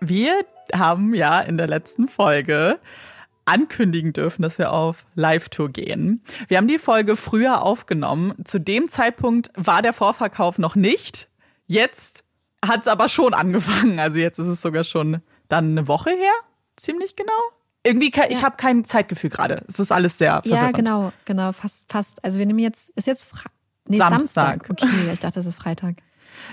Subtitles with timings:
[0.00, 2.78] Wir haben ja in der letzten Folge
[3.44, 6.22] ankündigen dürfen, dass wir auf Live-Tour gehen.
[6.48, 8.34] Wir haben die Folge früher aufgenommen.
[8.44, 11.28] Zu dem Zeitpunkt war der Vorverkauf noch nicht.
[11.66, 12.24] Jetzt
[12.64, 13.98] hat es aber schon angefangen.
[13.98, 16.32] Also jetzt ist es sogar schon dann eine Woche her,
[16.76, 17.32] ziemlich genau.
[17.82, 18.24] Irgendwie, ja.
[18.28, 19.64] ich habe kein Zeitgefühl gerade.
[19.66, 20.62] Es ist alles sehr verwirrend.
[20.62, 22.22] Ja, genau, genau, fast, fast.
[22.22, 23.48] Also wir nehmen jetzt, ist jetzt Fra
[23.86, 24.66] nee, Samstag.
[24.66, 24.70] Samstag.
[24.70, 25.96] Okay, ich dachte, das ist Freitag.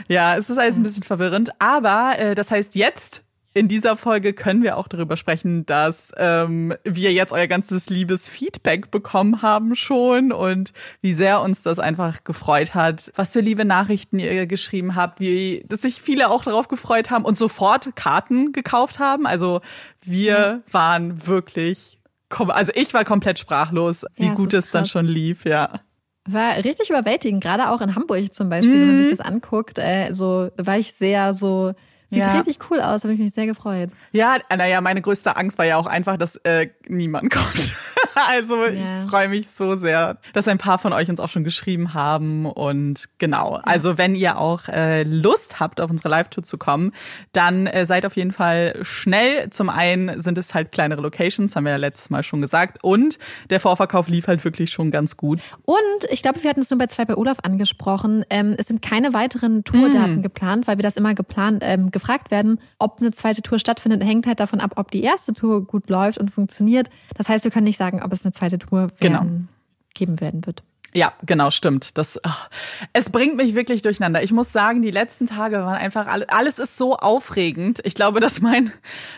[0.07, 1.49] Ja, es ist alles ein bisschen verwirrend.
[1.59, 3.23] Aber äh, das heißt, jetzt
[3.55, 8.27] in dieser Folge können wir auch darüber sprechen, dass ähm, wir jetzt euer ganzes liebes
[8.27, 13.63] Feedback bekommen haben schon und wie sehr uns das einfach gefreut hat, was für liebe
[13.63, 18.51] Nachrichten ihr geschrieben habt, wie dass sich viele auch darauf gefreut haben und sofort Karten
[18.51, 19.25] gekauft haben.
[19.25, 19.61] Also
[20.03, 20.59] wir ja.
[20.71, 21.97] waren wirklich,
[22.29, 25.79] also ich war komplett sprachlos, wie ja, gut es dann schon lief, ja.
[26.27, 28.79] War richtig überwältigend, gerade auch in Hamburg zum Beispiel, mhm.
[28.81, 29.17] wenn man sich mhm.
[29.17, 29.79] das anguckt.
[29.79, 31.73] Äh, so war ich sehr so
[32.15, 32.37] Sieht ja.
[32.37, 33.89] richtig cool aus, habe ich mich sehr gefreut.
[34.11, 37.75] Ja, naja, meine größte Angst war ja auch einfach, dass äh, niemand kommt.
[38.27, 39.03] also ja.
[39.03, 42.45] ich freue mich so sehr, dass ein paar von euch uns auch schon geschrieben haben.
[42.45, 46.93] Und genau, also wenn ihr auch äh, Lust habt, auf unsere Live-Tour zu kommen,
[47.33, 49.49] dann äh, seid auf jeden Fall schnell.
[49.49, 52.83] Zum einen sind es halt kleinere Locations, haben wir ja letztes Mal schon gesagt.
[52.83, 53.19] Und
[53.49, 55.41] der Vorverkauf lief halt wirklich schon ganz gut.
[55.63, 55.77] Und
[56.09, 58.23] ich glaube, wir hatten es nur bei zwei bei Olaf angesprochen.
[58.29, 60.21] Ähm, es sind keine weiteren Tourdaten mm.
[60.21, 64.25] geplant, weil wir das immer geplant, ähm, gefragt werden, ob eine zweite Tour stattfindet, hängt
[64.25, 66.89] halt davon ab, ob die erste Tour gut läuft und funktioniert.
[67.17, 69.25] Das heißt, wir können nicht sagen, ob es eine zweite Tour werden, genau.
[69.93, 70.63] geben werden wird.
[70.95, 71.97] Ja, genau, stimmt.
[71.97, 72.49] Das, ach,
[72.93, 74.23] es bringt mich wirklich durcheinander.
[74.23, 77.81] Ich muss sagen, die letzten Tage waren einfach alles, alles ist so aufregend.
[77.83, 78.71] Ich glaube, dass mein,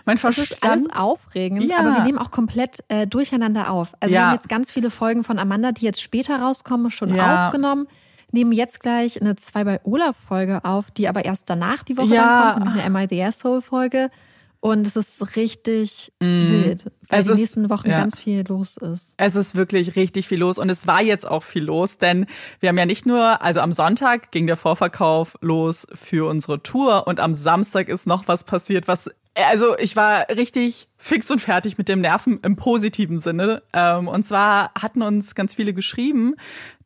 [0.03, 0.49] mein Verstand.
[0.49, 1.77] ist alles aufregend, ja.
[1.77, 3.93] aber wir nehmen auch komplett äh, durcheinander auf.
[3.99, 4.21] Also ja.
[4.21, 7.45] wir haben jetzt ganz viele Folgen von Amanda, die jetzt später rauskommen, schon ja.
[7.45, 7.87] aufgenommen.
[8.31, 12.15] Nehmen jetzt gleich eine zwei bei Olaf Folge auf, die aber erst danach die Woche
[12.15, 12.55] ja.
[12.55, 14.09] dann kommt, eine the Asshole Folge.
[14.59, 16.25] Und es ist richtig mm.
[16.25, 17.99] wild, weil es die ist, nächsten Wochen ja.
[17.99, 19.13] ganz viel los ist.
[19.17, 22.25] Es ist wirklich richtig viel los und es war jetzt auch viel los, denn
[22.59, 27.07] wir haben ja nicht nur, also am Sonntag ging der Vorverkauf los für unsere Tour
[27.07, 29.11] und am Samstag ist noch was passiert, was
[29.45, 33.61] also ich war richtig fix und fertig mit dem Nerven im positiven Sinne.
[33.71, 36.35] Ähm, und zwar hatten uns ganz viele geschrieben,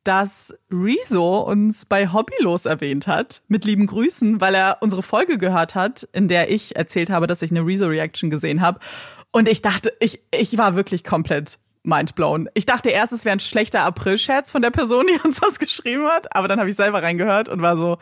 [0.03, 5.75] dass Rezo uns bei Hobbylos erwähnt hat, mit lieben Grüßen, weil er unsere Folge gehört
[5.75, 8.79] hat, in der ich erzählt habe, dass ich eine Rezo-Reaction gesehen habe.
[9.31, 12.49] Und ich dachte, ich, ich war wirklich komplett mindblown.
[12.53, 16.05] Ich dachte erst, es wäre ein schlechter April-Scherz von der Person, die uns das geschrieben
[16.07, 17.97] hat, aber dann habe ich selber reingehört und war so,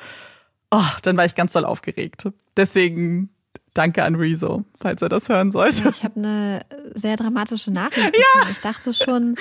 [0.71, 2.27] oh, dann war ich ganz doll aufgeregt.
[2.57, 3.29] Deswegen
[3.73, 5.83] danke an Rezo, falls er das hören sollte.
[5.83, 8.11] Ja, ich habe eine sehr dramatische Nachricht.
[8.15, 8.49] Ja.
[8.51, 9.35] Ich dachte schon,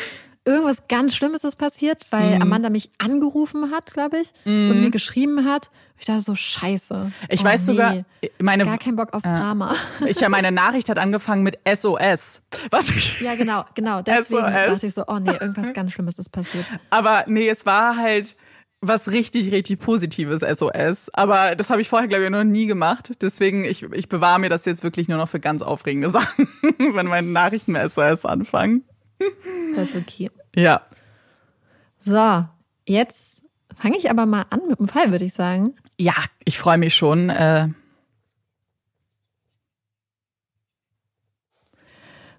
[0.49, 2.43] irgendwas ganz Schlimmes ist passiert, weil mhm.
[2.43, 4.71] Amanda mich angerufen hat, glaube ich, mhm.
[4.71, 5.71] und mir geschrieben hat.
[5.99, 7.13] Ich dachte so, scheiße.
[7.29, 8.05] Ich oh, weiß nee, sogar,
[8.39, 8.65] meine.
[8.65, 9.75] Gar keinen Bock auf äh, Drama.
[10.07, 12.43] Ich ja, meine Nachricht hat angefangen mit SOS.
[12.71, 14.03] Was ich, Ja, genau, genau.
[14.03, 14.53] Deswegen SOS.
[14.53, 16.65] dachte ich so, oh nee, irgendwas ganz Schlimmes ist passiert.
[16.91, 18.37] Aber nee, es war halt
[18.81, 21.11] was richtig, richtig Positives SOS.
[21.13, 23.13] Aber das habe ich vorher, glaube ich, noch nie gemacht.
[23.21, 26.49] Deswegen, ich, ich bewahre mir das jetzt wirklich nur noch für ganz aufregende Sachen,
[26.79, 28.85] wenn meine Nachrichten SOS anfangen.
[29.75, 30.31] Das ist okay.
[30.55, 30.83] Ja.
[31.99, 32.45] So,
[32.87, 33.43] jetzt
[33.77, 35.75] fange ich aber mal an mit dem Fall, würde ich sagen.
[35.99, 36.15] Ja,
[36.45, 37.31] ich freue mich schon.
[37.31, 37.69] Äh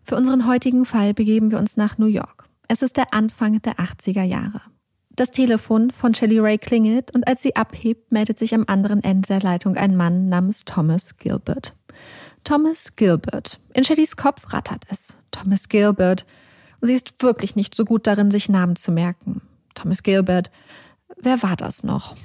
[0.03, 2.45] Für unseren heutigen Fall begeben wir uns nach New York.
[2.67, 4.61] Es ist der Anfang der 80er Jahre.
[5.11, 9.27] Das Telefon von Shelly Ray klingelt und als sie abhebt, meldet sich am anderen Ende
[9.27, 11.75] der Leitung ein Mann namens Thomas Gilbert.
[12.43, 13.59] Thomas Gilbert.
[13.73, 15.15] In Shellys Kopf rattert es.
[15.29, 16.25] Thomas Gilbert.
[16.81, 19.41] Sie ist wirklich nicht so gut darin, sich Namen zu merken.
[19.75, 20.51] Thomas Gilbert.
[21.21, 22.15] Wer war das noch?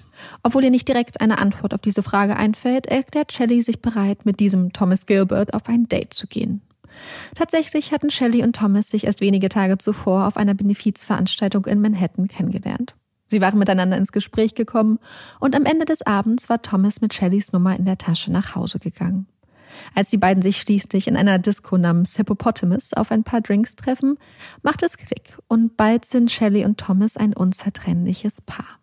[0.42, 4.40] Obwohl ihr nicht direkt eine Antwort auf diese Frage einfällt, erklärt Shelley sich bereit, mit
[4.40, 6.60] diesem Thomas Gilbert auf ein Date zu gehen.
[7.34, 12.28] Tatsächlich hatten Shelley und Thomas sich erst wenige Tage zuvor auf einer Benefizveranstaltung in Manhattan
[12.28, 12.94] kennengelernt.
[13.28, 15.00] Sie waren miteinander ins Gespräch gekommen
[15.40, 18.78] und am Ende des Abends war Thomas mit Shelleys Nummer in der Tasche nach Hause
[18.78, 19.26] gegangen.
[19.94, 24.18] Als die beiden sich schließlich in einer Disco namens Hippopotamus auf ein paar Drinks treffen,
[24.62, 28.78] macht es Klick und bald sind Shelley und Thomas ein unzertrennliches Paar.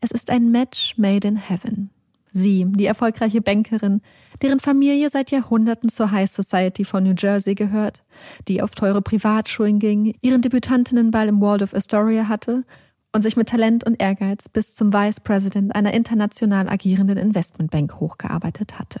[0.00, 1.90] Es ist ein Match made in heaven.
[2.32, 4.00] Sie, die erfolgreiche Bankerin,
[4.40, 8.02] deren Familie seit Jahrhunderten zur High Society von New Jersey gehört,
[8.48, 12.64] die auf teure Privatschulen ging, ihren Debütantinnenball im Waldorf Astoria hatte
[13.12, 18.78] und sich mit Talent und Ehrgeiz bis zum Vice President einer international agierenden Investmentbank hochgearbeitet
[18.78, 19.00] hatte.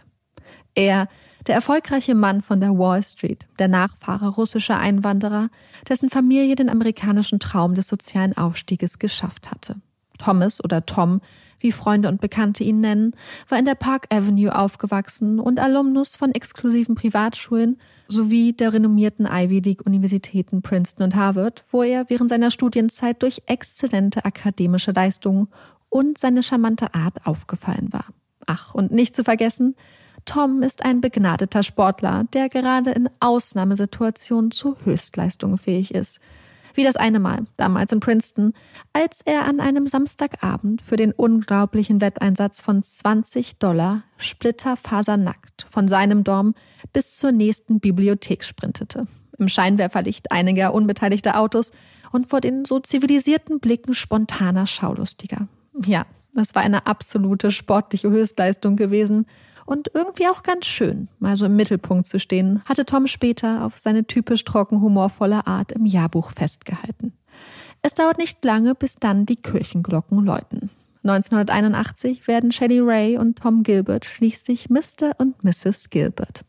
[0.74, 1.08] Er,
[1.46, 5.48] der erfolgreiche Mann von der Wall Street, der Nachfahre russischer Einwanderer,
[5.88, 9.76] dessen Familie den amerikanischen Traum des sozialen Aufstieges geschafft hatte.
[10.18, 11.20] Thomas oder Tom,
[11.58, 13.14] wie Freunde und Bekannte ihn nennen,
[13.48, 19.60] war in der Park Avenue aufgewachsen und Alumnus von exklusiven Privatschulen sowie der renommierten Ivy
[19.60, 25.48] League Universitäten Princeton und Harvard, wo er während seiner Studienzeit durch exzellente akademische Leistungen
[25.88, 28.06] und seine charmante Art aufgefallen war.
[28.46, 29.76] Ach, und nicht zu vergessen,
[30.24, 36.20] Tom ist ein begnadeter Sportler, der gerade in Ausnahmesituationen zu Höchstleistungen fähig ist.
[36.74, 38.54] Wie das eine Mal, damals in Princeton,
[38.92, 46.24] als er an einem Samstagabend für den unglaublichen Wetteinsatz von 20 Dollar splitterfasernackt von seinem
[46.24, 46.54] Dorm
[46.92, 49.06] bis zur nächsten Bibliothek sprintete.
[49.38, 51.72] Im Scheinwerferlicht einiger unbeteiligter Autos
[52.12, 55.48] und vor den so zivilisierten Blicken spontaner Schaulustiger.
[55.84, 59.26] Ja, das war eine absolute sportliche Höchstleistung gewesen
[59.70, 63.78] und irgendwie auch ganz schön, mal so im Mittelpunkt zu stehen, hatte Tom später auf
[63.78, 67.12] seine typisch trocken humorvolle Art im Jahrbuch festgehalten.
[67.80, 70.70] Es dauert nicht lange, bis dann die Kirchenglocken läuten.
[71.04, 75.12] 1981 werden Shelley Ray und Tom Gilbert schließlich Mr.
[75.18, 75.88] und Mrs.
[75.88, 76.44] Gilbert.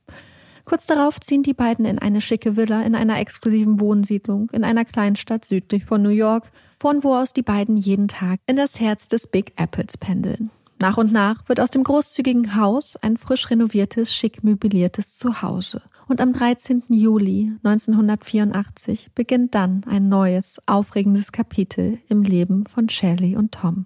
[0.66, 4.84] Kurz darauf ziehen die beiden in eine schicke Villa in einer exklusiven Wohnsiedlung in einer
[4.84, 9.08] Kleinstadt südlich von New York, von wo aus die beiden jeden Tag in das Herz
[9.10, 10.50] des Big Apples pendeln.
[10.82, 15.84] Nach und nach wird aus dem großzügigen Haus ein frisch renoviertes, schick möbliertes Zuhause.
[16.08, 16.86] Und am 13.
[16.90, 23.86] Juli 1984 beginnt dann ein neues, aufregendes Kapitel im Leben von Shelley und Tom.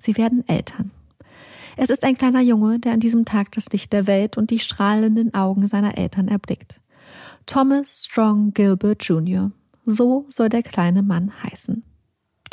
[0.00, 0.90] Sie werden Eltern.
[1.76, 4.58] Es ist ein kleiner Junge, der an diesem Tag das Licht der Welt und die
[4.58, 6.80] strahlenden Augen seiner Eltern erblickt.
[7.46, 9.52] Thomas Strong Gilbert Jr.
[9.86, 11.84] So soll der kleine Mann heißen.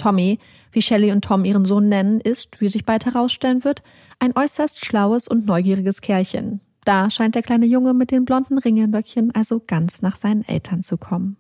[0.02, 0.40] Tommy,
[0.72, 3.84] wie Shelley und Tom ihren Sohn nennen, ist, wie sich bald herausstellen wird,
[4.18, 6.60] ein äußerst schlaues und neugieriges Kerlchen.
[6.86, 10.98] Da scheint der kleine Junge mit den blonden Ringelöckchen also ganz nach seinen Eltern zu
[10.98, 11.38] kommen.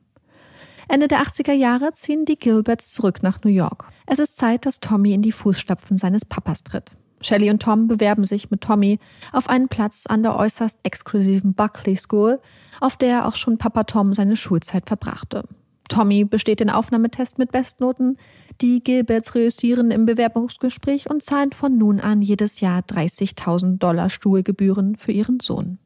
[0.87, 3.85] Ende der 80er Jahre ziehen die Gilberts zurück nach New York.
[4.05, 6.91] Es ist Zeit, dass Tommy in die Fußstapfen seines Papas tritt.
[7.21, 8.99] Shelley und Tom bewerben sich mit Tommy
[9.31, 12.39] auf einen Platz an der äußerst exklusiven Buckley School,
[12.79, 15.45] auf der auch schon Papa Tom seine Schulzeit verbrachte.
[15.91, 18.17] Tommy besteht den Aufnahmetest mit Bestnoten,
[18.61, 24.95] die Gilberts reüssieren im Bewerbungsgespräch und zahlen von nun an jedes Jahr 30.000 Dollar Stuhlgebühren
[24.95, 25.79] für ihren Sohn.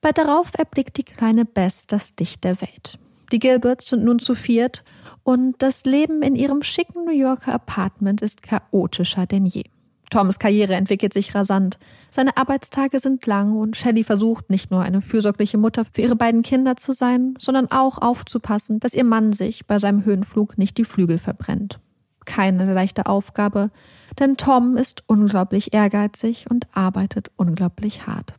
[0.00, 3.00] Bald darauf erblickt die kleine Bess das Licht der Welt.
[3.32, 4.84] Die Gilberts sind nun zu viert
[5.24, 9.64] und das Leben in ihrem schicken New Yorker Apartment ist chaotischer denn je.
[10.12, 11.78] Toms Karriere entwickelt sich rasant.
[12.10, 16.42] Seine Arbeitstage sind lang und Shelley versucht nicht nur eine fürsorgliche Mutter für ihre beiden
[16.42, 20.84] Kinder zu sein, sondern auch aufzupassen, dass ihr Mann sich bei seinem Höhenflug nicht die
[20.84, 21.80] Flügel verbrennt.
[22.26, 23.70] Keine leichte Aufgabe,
[24.18, 28.34] denn Tom ist unglaublich ehrgeizig und arbeitet unglaublich hart.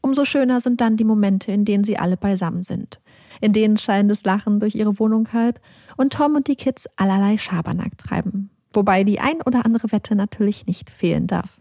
[0.00, 3.00] Umso schöner sind dann die Momente, in denen sie alle beisammen sind,
[3.42, 5.60] in denen schallendes Lachen durch ihre Wohnung hallt
[5.98, 10.66] und Tom und die Kids allerlei Schabernack treiben wobei die ein oder andere Wette natürlich
[10.66, 11.60] nicht fehlen darf.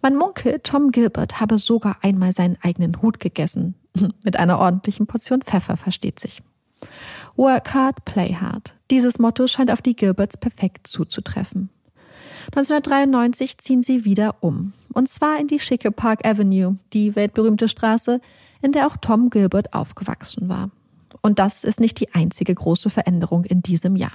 [0.00, 3.74] Man munkelt, Tom Gilbert habe sogar einmal seinen eigenen Hut gegessen.
[4.24, 6.42] Mit einer ordentlichen Portion Pfeffer versteht sich.
[7.36, 8.74] Work hard, play hard.
[8.90, 11.70] Dieses Motto scheint auf die Gilberts perfekt zuzutreffen.
[12.46, 14.72] 1993 ziehen sie wieder um.
[14.92, 18.20] Und zwar in die schicke Park Avenue, die weltberühmte Straße,
[18.60, 20.70] in der auch Tom Gilbert aufgewachsen war.
[21.22, 24.12] Und das ist nicht die einzige große Veränderung in diesem Jahr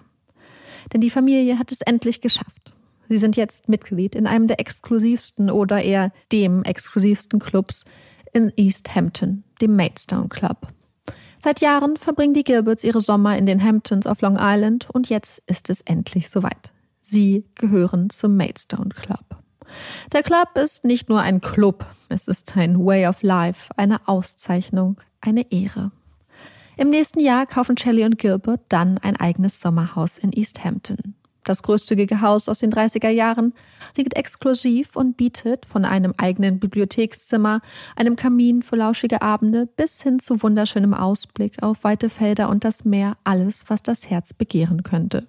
[0.93, 2.73] denn die Familie hat es endlich geschafft.
[3.09, 7.83] Sie sind jetzt Mitglied in einem der exklusivsten oder eher dem exklusivsten Clubs
[8.33, 10.67] in East Hampton, dem Maidstone Club.
[11.39, 15.41] Seit Jahren verbringen die Gilberts ihre Sommer in den Hamptons auf Long Island und jetzt
[15.47, 16.73] ist es endlich soweit.
[17.01, 19.37] Sie gehören zum Maidstone Club.
[20.11, 24.97] Der Club ist nicht nur ein Club, es ist ein Way of Life, eine Auszeichnung,
[25.21, 25.91] eine Ehre.
[26.79, 31.13] Im nächsten Jahr kaufen Shelley und Gilbert dann ein eigenes Sommerhaus in East Hampton.
[31.43, 33.53] Das großzügige Haus aus den 30er Jahren
[33.97, 37.59] liegt exklusiv und bietet von einem eigenen Bibliothekszimmer,
[37.97, 42.85] einem Kamin für lauschige Abende bis hin zu wunderschönem Ausblick auf weite Felder und das
[42.85, 45.27] Meer alles, was das Herz begehren könnte.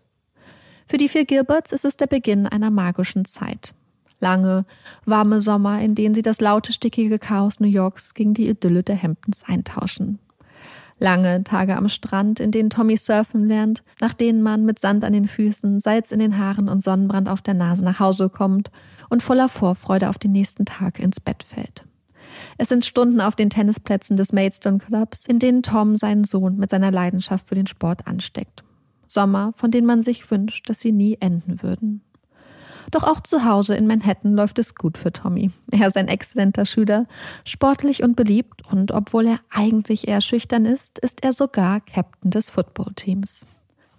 [0.87, 3.75] Für die vier Gilberts ist es der Beginn einer magischen Zeit.
[4.21, 4.66] Lange,
[5.04, 9.02] warme Sommer, in denen sie das laute, stickige Chaos New Yorks gegen die Idylle der
[9.02, 10.21] Hamptons eintauschen.
[11.02, 15.14] Lange Tage am Strand, in denen Tommy surfen lernt, nach denen man mit Sand an
[15.14, 18.71] den Füßen, Salz in den Haaren und Sonnenbrand auf der Nase nach Hause kommt
[19.09, 21.87] und voller Vorfreude auf den nächsten Tag ins Bett fällt.
[22.59, 26.69] Es sind Stunden auf den Tennisplätzen des Maidstone Clubs, in denen Tom seinen Sohn mit
[26.69, 28.62] seiner Leidenschaft für den Sport ansteckt.
[29.07, 32.02] Sommer, von denen man sich wünscht, dass sie nie enden würden.
[32.91, 35.51] Doch auch zu Hause in Manhattan läuft es gut für Tommy.
[35.71, 37.07] Er ist ein exzellenter Schüler,
[37.45, 42.51] sportlich und beliebt und obwohl er eigentlich eher schüchtern ist, ist er sogar Captain des
[42.51, 43.47] Footballteams.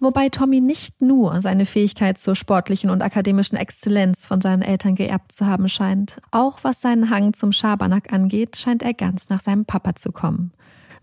[0.02, 5.30] Wobei Tommy nicht nur seine Fähigkeit zur sportlichen und akademischen Exzellenz von seinen Eltern geerbt
[5.30, 9.64] zu haben scheint, auch was seinen Hang zum Schabernack angeht, scheint er ganz nach seinem
[9.64, 10.52] Papa zu kommen.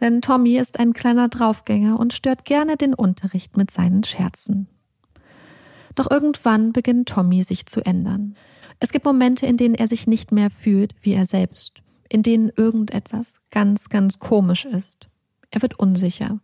[0.01, 4.67] Denn Tommy ist ein kleiner Draufgänger und stört gerne den Unterricht mit seinen Scherzen.
[5.99, 8.35] Doch irgendwann beginnt Tommy sich zu ändern.
[8.79, 12.53] Es gibt Momente, in denen er sich nicht mehr fühlt wie er selbst, in denen
[12.55, 15.09] irgendetwas ganz, ganz komisch ist.
[15.51, 16.39] Er wird unsicher,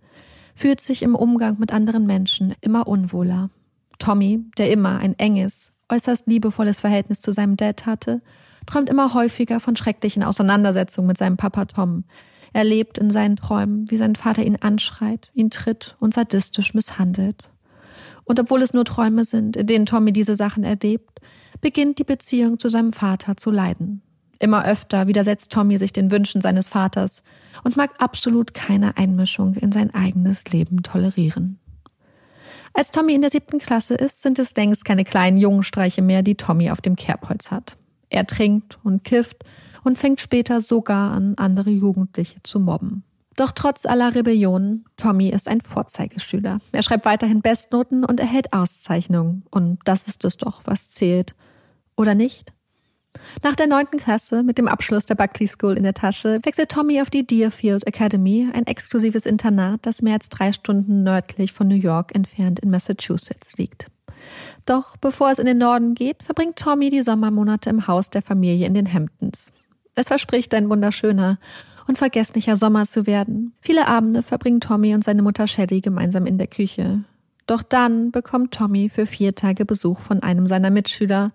[0.56, 3.50] fühlt sich im Umgang mit anderen Menschen immer unwohler.
[3.98, 8.22] Tommy, der immer ein enges, äußerst liebevolles Verhältnis zu seinem Dad hatte,
[8.66, 12.04] träumt immer häufiger von schrecklichen Auseinandersetzungen mit seinem Papa Tom.
[12.52, 17.46] Er lebt in seinen Träumen, wie sein Vater ihn anschreit, ihn tritt und sadistisch misshandelt.
[18.26, 21.20] Und obwohl es nur Träume sind, in denen Tommy diese Sachen erlebt,
[21.62, 24.02] beginnt die Beziehung zu seinem Vater zu leiden.
[24.40, 27.24] Immer öfter widersetzt Tommy sich den Wünschen seines Vaters
[27.64, 31.60] und mag absolut keine Einmischung in sein eigenes Leben tolerieren.
[32.74, 36.36] Als Tommy in der siebten Klasse ist, sind es längst keine kleinen Jungenstreiche mehr, die
[36.36, 37.78] Tommy auf dem Kerbholz hat.
[38.10, 39.46] Er trinkt und kifft
[39.86, 43.04] und fängt später sogar an, andere Jugendliche zu mobben.
[43.36, 46.60] Doch trotz aller Rebellionen, Tommy ist ein Vorzeigeschüler.
[46.72, 49.44] Er schreibt weiterhin Bestnoten und erhält Auszeichnungen.
[49.52, 51.36] Und das ist es doch, was zählt.
[51.98, 52.54] Oder nicht?
[53.44, 57.02] Nach der neunten Klasse mit dem Abschluss der Buckley School in der Tasche wechselt Tommy
[57.02, 61.76] auf die Deerfield Academy, ein exklusives Internat, das mehr als drei Stunden nördlich von New
[61.76, 63.90] York entfernt in Massachusetts liegt.
[64.66, 68.66] Doch bevor es in den Norden geht, verbringt Tommy die Sommermonate im Haus der Familie
[68.68, 69.52] in den Hamptons.
[69.96, 71.40] Es verspricht ein wunderschöner
[71.88, 73.54] und vergesslicher Sommer zu werden.
[73.62, 77.04] Viele Abende verbringen Tommy und seine Mutter Shelley gemeinsam in der Küche.
[77.48, 81.32] Doch dann bekommt Tommy für vier Tage Besuch von einem seiner Mitschüler,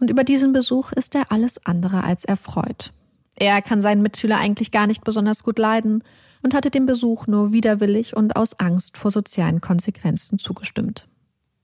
[0.00, 2.92] und über diesen Besuch ist er alles andere als erfreut.
[3.34, 6.02] Er kann seinen Mitschüler eigentlich gar nicht besonders gut leiden
[6.42, 11.08] und hatte dem Besuch nur widerwillig und aus Angst vor sozialen Konsequenzen zugestimmt.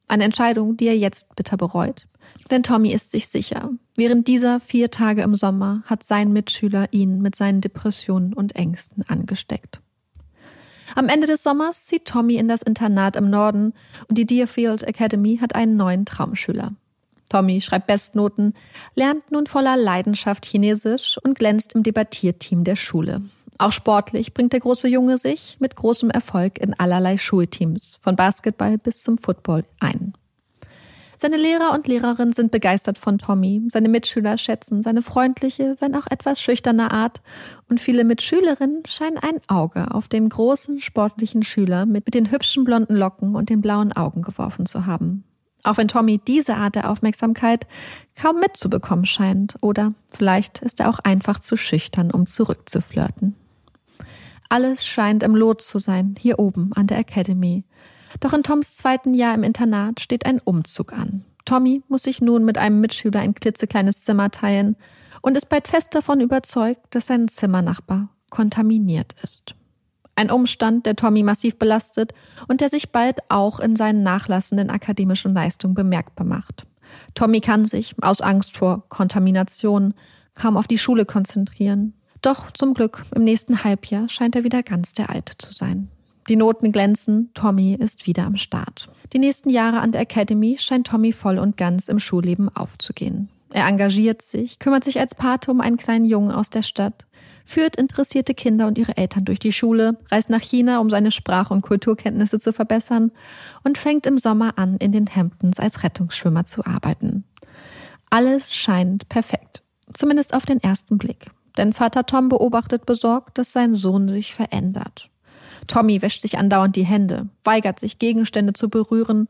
[0.08, 2.06] Eine Entscheidung, die er jetzt bitter bereut.
[2.50, 7.20] Denn Tommy ist sich sicher, während dieser vier Tage im Sommer hat sein Mitschüler ihn
[7.22, 9.80] mit seinen Depressionen und Ängsten angesteckt.
[10.94, 13.72] Am Ende des Sommers zieht Tommy in das Internat im Norden
[14.08, 16.72] und die Deerfield Academy hat einen neuen Traumschüler.
[17.30, 18.54] Tommy schreibt Bestnoten,
[18.94, 23.22] lernt nun voller Leidenschaft Chinesisch und glänzt im Debattierteam der Schule.
[23.58, 28.78] Auch sportlich bringt der große Junge sich mit großem Erfolg in allerlei Schulteams, von Basketball
[28.78, 30.14] bis zum Football ein.
[31.16, 33.62] Seine Lehrer und Lehrerinnen sind begeistert von Tommy.
[33.70, 37.22] Seine Mitschüler schätzen seine freundliche, wenn auch etwas schüchterne Art.
[37.68, 42.64] Und viele Mitschülerinnen scheinen ein Auge auf den großen sportlichen Schüler mit, mit den hübschen
[42.64, 45.24] blonden Locken und den blauen Augen geworfen zu haben.
[45.62, 47.66] Auch wenn Tommy diese Art der Aufmerksamkeit
[48.20, 49.56] kaum mitzubekommen scheint.
[49.60, 53.34] Oder vielleicht ist er auch einfach zu schüchtern, um zurückzuflirten.
[54.48, 57.64] Alles scheint im Lot zu sein, hier oben an der Academy.
[58.20, 61.24] Doch in Toms zweiten Jahr im Internat steht ein Umzug an.
[61.44, 64.76] Tommy muss sich nun mit einem Mitschüler ein klitzekleines Zimmer teilen
[65.20, 69.54] und ist bald fest davon überzeugt, dass sein Zimmernachbar kontaminiert ist.
[70.16, 72.14] Ein Umstand, der Tommy massiv belastet
[72.46, 76.66] und der sich bald auch in seinen nachlassenden akademischen Leistungen bemerkbar macht.
[77.14, 79.94] Tommy kann sich aus Angst vor Kontamination
[80.34, 81.94] kaum auf die Schule konzentrieren.
[82.24, 85.90] Doch zum Glück im nächsten Halbjahr scheint er wieder ganz der Alte zu sein.
[86.30, 88.88] Die Noten glänzen, Tommy ist wieder am Start.
[89.12, 93.28] Die nächsten Jahre an der Academy scheint Tommy voll und ganz im Schulleben aufzugehen.
[93.50, 97.04] Er engagiert sich, kümmert sich als Pate um einen kleinen Jungen aus der Stadt,
[97.44, 101.50] führt interessierte Kinder und ihre Eltern durch die Schule, reist nach China, um seine Sprach-
[101.50, 103.12] und Kulturkenntnisse zu verbessern
[103.64, 107.24] und fängt im Sommer an, in den Hamptons als Rettungsschwimmer zu arbeiten.
[108.08, 111.26] Alles scheint perfekt, zumindest auf den ersten Blick.
[111.56, 115.10] Denn Vater Tom beobachtet besorgt, dass sein Sohn sich verändert.
[115.66, 119.28] Tommy wäscht sich andauernd die Hände, weigert sich, Gegenstände zu berühren,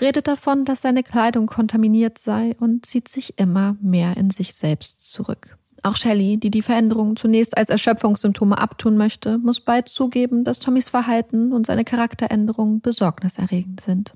[0.00, 5.12] redet davon, dass seine Kleidung kontaminiert sei und zieht sich immer mehr in sich selbst
[5.12, 5.58] zurück.
[5.82, 10.88] Auch Shelley, die die Veränderungen zunächst als Erschöpfungssymptome abtun möchte, muss bald zugeben, dass Tommys
[10.88, 14.14] Verhalten und seine Charakteränderungen besorgniserregend sind.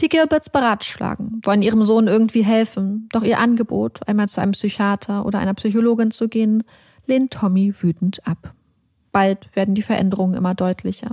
[0.00, 5.24] Die Gilberts beratschlagen, wollen ihrem Sohn irgendwie helfen, doch ihr Angebot, einmal zu einem Psychiater
[5.24, 6.64] oder einer Psychologin zu gehen,
[7.06, 8.54] lehnt Tommy wütend ab.
[9.12, 11.12] Bald werden die Veränderungen immer deutlicher.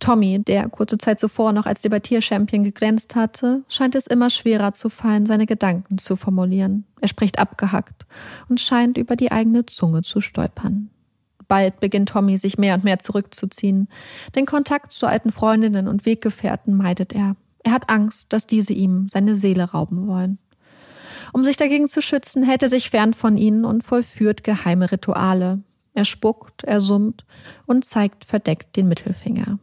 [0.00, 4.90] Tommy, der kurze Zeit zuvor noch als Debattierchampion geglänzt hatte, scheint es immer schwerer zu
[4.90, 6.84] fallen, seine Gedanken zu formulieren.
[7.00, 8.04] Er spricht abgehackt
[8.50, 10.90] und scheint über die eigene Zunge zu stolpern.
[11.48, 13.88] Bald beginnt Tommy sich mehr und mehr zurückzuziehen.
[14.36, 17.36] Den Kontakt zu alten Freundinnen und Weggefährten meidet er.
[17.64, 20.38] Er hat Angst, dass diese ihm seine Seele rauben wollen.
[21.32, 25.62] Um sich dagegen zu schützen, hält er sich fern von ihnen und vollführt geheime Rituale,
[25.94, 27.24] er spuckt, er summt
[27.66, 29.58] und zeigt verdeckt den Mittelfinger.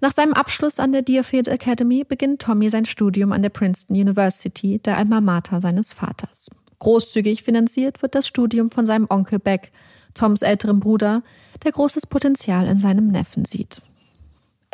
[0.00, 4.78] Nach seinem Abschluss an der Deerfield Academy beginnt Tommy sein Studium an der Princeton University,
[4.80, 6.50] der Alma Mater seines Vaters.
[6.80, 9.70] Großzügig finanziert wird das Studium von seinem Onkel Beck,
[10.14, 11.22] Toms älterem Bruder,
[11.64, 13.80] der großes Potenzial in seinem Neffen sieht.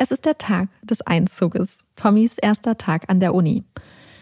[0.01, 3.65] Es ist der Tag des Einzuges, Tommys erster Tag an der Uni.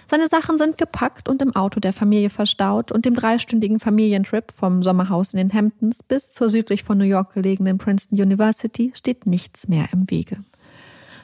[0.10, 4.82] Seine Sachen sind gepackt und im Auto der Familie verstaut und dem dreistündigen Familientrip vom
[4.82, 9.68] Sommerhaus in den Hamptons bis zur südlich von New York gelegenen Princeton University steht nichts
[9.68, 10.44] mehr im Wege.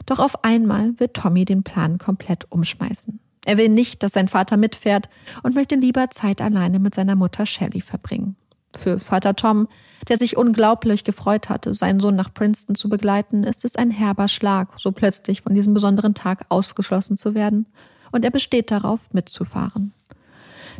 [0.05, 3.19] Doch auf einmal wird Tommy den Plan komplett umschmeißen.
[3.45, 5.09] Er will nicht, dass sein Vater mitfährt
[5.41, 8.35] und möchte lieber Zeit alleine mit seiner Mutter Shelley verbringen.
[8.75, 9.67] Für Vater Tom,
[10.07, 14.27] der sich unglaublich gefreut hatte, seinen Sohn nach Princeton zu begleiten, ist es ein herber
[14.27, 17.67] Schlag, so plötzlich von diesem besonderen Tag ausgeschlossen zu werden
[18.11, 19.93] und er besteht darauf, mitzufahren.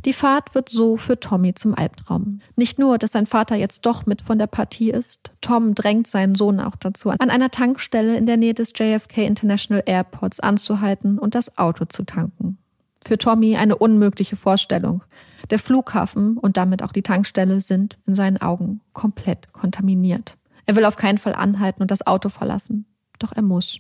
[0.06, 2.39] Die Fahrt wird so für Tommy zum Albtraum.
[2.56, 6.36] Nicht nur, dass sein Vater jetzt doch mit von der Partie ist, Tom drängt seinen
[6.36, 11.36] Sohn auch dazu, an einer Tankstelle in der Nähe des JFK International Airports anzuhalten und
[11.36, 12.58] das Auto zu tanken.
[13.06, 15.03] Für Tommy eine unmögliche Vorstellung.
[15.49, 20.38] Der Flughafen und damit auch die Tankstelle sind in seinen Augen komplett kontaminiert.
[20.65, 22.86] Er will auf keinen Fall anhalten und das Auto verlassen.
[23.19, 23.79] Doch er muss.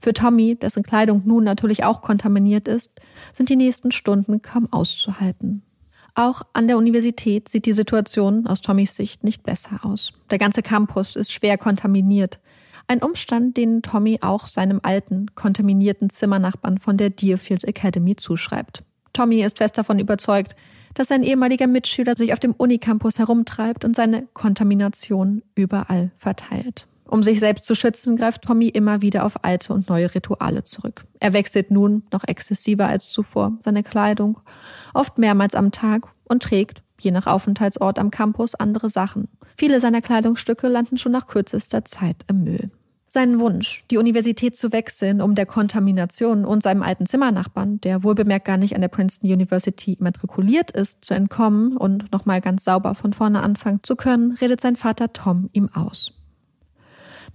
[0.00, 2.92] Für Tommy, dessen Kleidung nun natürlich auch kontaminiert ist,
[3.32, 5.62] sind die nächsten Stunden kaum auszuhalten.
[6.14, 10.12] Auch an der Universität sieht die Situation aus Tommys Sicht nicht besser aus.
[10.30, 12.38] Der ganze Campus ist schwer kontaminiert.
[12.86, 18.84] Ein Umstand, den Tommy auch seinem alten, kontaminierten Zimmernachbarn von der Deerfield Academy zuschreibt.
[19.12, 20.54] Tommy ist fest davon überzeugt,
[20.94, 26.86] dass sein ehemaliger Mitschüler sich auf dem Unicampus herumtreibt und seine Kontamination überall verteilt.
[27.06, 31.04] Um sich selbst zu schützen, greift Tommy immer wieder auf alte und neue Rituale zurück.
[31.20, 34.40] Er wechselt nun, noch exzessiver als zuvor, seine Kleidung,
[34.94, 39.28] oft mehrmals am Tag und trägt, je nach Aufenthaltsort am Campus, andere Sachen.
[39.56, 42.70] Viele seiner Kleidungsstücke landen schon nach kürzester Zeit im Müll.
[43.14, 48.44] Seinen Wunsch, die Universität zu wechseln, um der Kontamination und seinem alten Zimmernachbarn, der wohlbemerkt
[48.44, 53.12] gar nicht an der Princeton University immatrikuliert ist, zu entkommen und nochmal ganz sauber von
[53.12, 56.12] vorne anfangen zu können, redet sein Vater Tom ihm aus.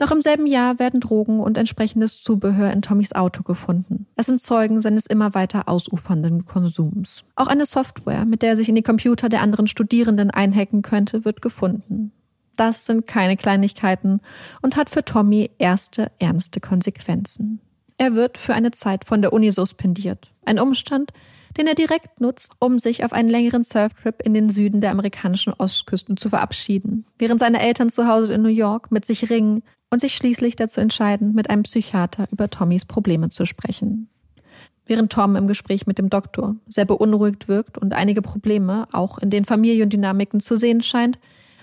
[0.01, 4.05] Noch im selben Jahr werden Drogen und entsprechendes Zubehör in Tommys Auto gefunden.
[4.17, 7.23] Es sind Zeugen seines immer weiter ausufernden Konsums.
[7.37, 11.23] Auch eine Software, mit der er sich in die Computer der anderen Studierenden einhacken könnte,
[11.23, 12.11] wird gefunden.
[12.59, 14.19] Das sind keine Kleinigkeiten
[14.61, 17.61] und hat für Tommy erste ernste Konsequenzen.
[17.97, 20.33] Er wird für eine Zeit von der Uni suspendiert.
[20.43, 21.13] Ein Umstand,
[21.57, 25.53] den er direkt nutzt, um sich auf einen längeren Surftrip in den Süden der amerikanischen
[25.53, 30.01] Ostküsten zu verabschieden, während seine Eltern zu Hause in New York mit sich ringen und
[30.01, 34.09] sich schließlich dazu entscheiden, mit einem Psychiater über Tommys Probleme zu sprechen.
[34.85, 39.29] Während Tom im Gespräch mit dem Doktor sehr beunruhigt wirkt und einige Probleme auch in
[39.29, 41.19] den Familiendynamiken zu sehen scheint,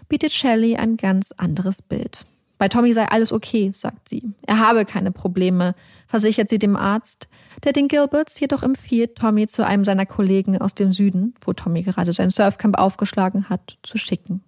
[0.08, 2.24] bietet Shelley ein ganz anderes Bild.
[2.58, 4.32] Bei Tommy sei alles okay, sagt sie.
[4.46, 5.74] Er habe keine Probleme,
[6.06, 7.28] versichert sie dem Arzt,
[7.64, 11.82] der den Gilberts jedoch empfiehlt, Tommy zu einem seiner Kollegen aus dem Süden, wo Tommy
[11.82, 14.42] gerade sein Surfcamp aufgeschlagen hat, zu schicken.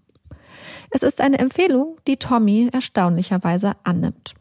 [0.90, 4.34] Es ist eine Empfehlung, die Tommy erstaunlicherweise annimmt.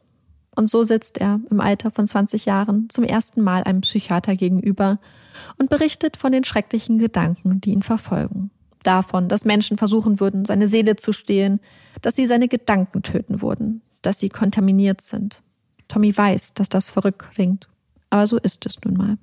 [0.55, 4.97] Und so sitzt er im Alter von 20 Jahren zum ersten Mal einem Psychiater gegenüber
[5.57, 8.49] und berichtet von den schrecklichen Gedanken, die ihn verfolgen.
[8.87, 11.59] Davon, dass Menschen versuchen würden, seine Seele zu stehlen,
[12.01, 15.41] dass sie seine Gedanken töten würden, dass sie kontaminiert sind.
[15.89, 17.67] Tommy weiß, dass das verrückt klingt,
[18.09, 19.17] aber so ist es nun mal.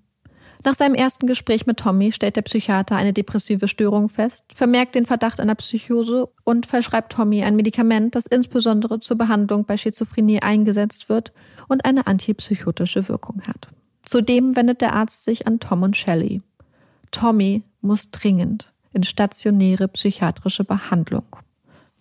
[0.67, 5.07] Nach seinem ersten Gespräch mit Tommy stellt der Psychiater eine depressive Störung fest, vermerkt den
[5.07, 11.09] Verdacht einer Psychose und verschreibt Tommy ein Medikament, das insbesondere zur Behandlung bei Schizophrenie eingesetzt
[11.09, 11.33] wird
[11.69, 13.69] und eine antipsychotische Wirkung hat.
[14.05, 16.43] Zudem wendet der Arzt sich an Tom und Shelley.
[17.13, 21.25] Tommy muss dringend in stationäre psychiatrische Behandlung.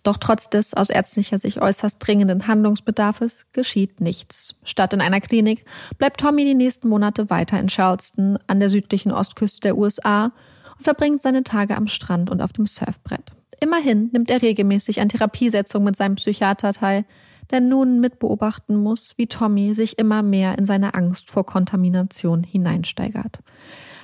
[0.04, 4.54] Doch trotz des aus ärztlicher Sicht äußerst dringenden Handlungsbedarfes geschieht nichts.
[4.62, 5.64] Statt in einer Klinik
[5.96, 10.32] bleibt Tommy die nächsten Monate weiter in Charleston an der südlichen Ostküste der USA
[10.76, 13.32] und verbringt seine Tage am Strand und auf dem Surfbrett.
[13.60, 17.06] Immerhin nimmt er regelmäßig an Therapiesetzungen mit seinem Psychiater teil,
[17.50, 23.40] der nun mitbeobachten muss, wie Tommy sich immer mehr in seine Angst vor Kontamination hineinsteigert.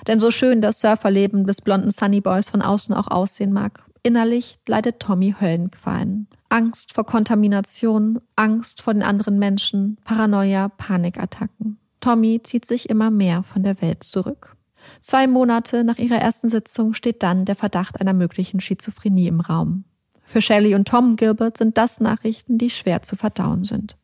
[0.07, 5.01] Denn so schön das Surferleben des blonden Sunnyboys von außen auch aussehen mag, Innerlich leidet
[5.01, 6.27] Tommy Höllenqualen.
[6.49, 11.79] Angst vor Kontamination, Angst vor den anderen Menschen, Paranoia, Panikattacken.
[12.01, 14.57] Tommy zieht sich immer mehr von der Welt zurück.
[15.01, 19.85] Zwei Monate nach ihrer ersten Sitzung steht dann der Verdacht einer möglichen Schizophrenie im Raum.
[20.31, 23.97] Für Shelley und Tom Gilbert sind das Nachrichten, die schwer zu verdauen sind.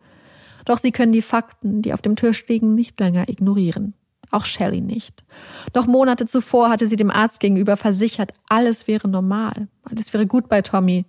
[0.65, 3.95] Doch sie können die Fakten, die auf dem Tisch liegen, nicht länger ignorieren.
[4.33, 5.25] Auch Shelley nicht.
[5.73, 10.49] Noch Monate zuvor hatte sie dem Arzt gegenüber versichert, alles wäre normal, alles wäre gut
[10.49, 11.05] bei Tommy.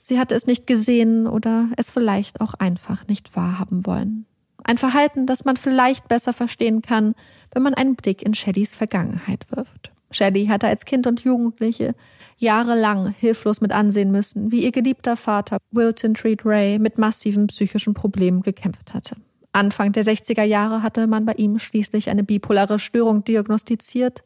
[0.00, 4.26] Sie hatte es nicht gesehen oder es vielleicht auch einfach nicht wahrhaben wollen.
[4.64, 7.14] Ein Verhalten, das man vielleicht besser verstehen kann,
[7.52, 9.91] wenn man einen Blick in Shellys Vergangenheit wirft.
[10.12, 11.94] Shelley hatte als Kind und Jugendliche
[12.38, 17.94] jahrelang hilflos mit ansehen müssen, wie ihr geliebter Vater Wilton Treat Ray mit massiven psychischen
[17.94, 19.16] Problemen gekämpft hatte.
[19.52, 24.24] Anfang der 60er Jahre hatte man bei ihm schließlich eine bipolare Störung diagnostiziert.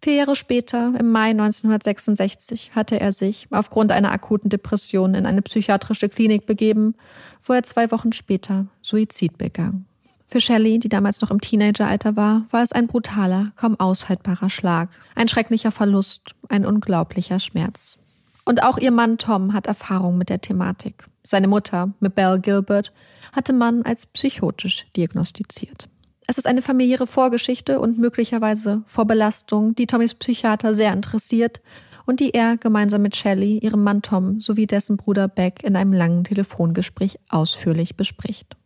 [0.00, 5.42] Vier Jahre später, im Mai 1966, hatte er sich aufgrund einer akuten Depression in eine
[5.42, 6.94] psychiatrische Klinik begeben,
[7.42, 9.87] wo er zwei Wochen später Suizid begann.
[10.30, 14.90] Für Shelley, die damals noch im Teenageralter war, war es ein brutaler, kaum aushaltbarer Schlag,
[15.14, 17.98] ein schrecklicher Verlust, ein unglaublicher Schmerz.
[18.44, 21.06] Und auch ihr Mann Tom hat Erfahrung mit der Thematik.
[21.24, 22.92] Seine Mutter, Mabel Gilbert,
[23.32, 25.88] hatte man als psychotisch diagnostiziert.
[26.26, 31.62] Es ist eine familiäre Vorgeschichte und möglicherweise Vorbelastung, die Tommys Psychiater sehr interessiert
[32.04, 35.94] und die er gemeinsam mit Shelley, ihrem Mann Tom sowie dessen Bruder Beck in einem
[35.94, 38.57] langen Telefongespräch ausführlich bespricht.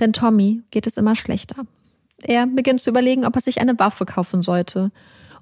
[0.00, 1.64] Denn Tommy geht es immer schlechter.
[2.22, 4.90] Er beginnt zu überlegen, ob er sich eine Waffe kaufen sollte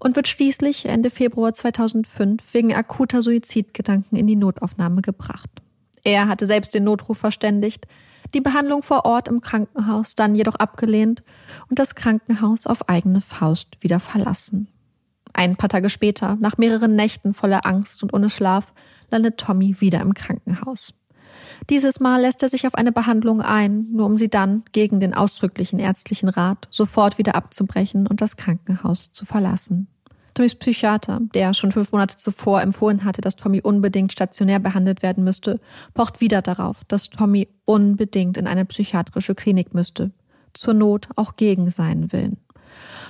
[0.01, 5.51] und wird schließlich Ende Februar 2005 wegen akuter Suizidgedanken in die Notaufnahme gebracht.
[6.05, 7.87] Er hatte selbst den Notruf verständigt,
[8.35, 11.23] die Behandlung vor Ort im Krankenhaus dann jedoch abgelehnt
[11.69, 14.69] und das Krankenhaus auf eigene Faust wieder verlassen.
[15.35, 18.73] Ein paar Tage später, nach mehreren Nächten voller Angst und ohne Schlaf,
[19.11, 20.95] landet Tommy wieder im Krankenhaus.
[21.71, 25.15] Dieses Mal lässt er sich auf eine Behandlung ein, nur um sie dann, gegen den
[25.15, 29.87] ausdrücklichen ärztlichen Rat, sofort wieder abzubrechen und das Krankenhaus zu verlassen.
[30.35, 35.25] Tommys Psychiater, der schon fünf Monate zuvor empfohlen hatte, dass Tommy unbedingt stationär behandelt werden
[35.25, 35.61] müsste,
[35.95, 40.11] pocht wieder darauf, dass Tommy unbedingt in eine psychiatrische Klinik müsste.
[40.55, 42.39] Zur Not auch gegen seinen Willen.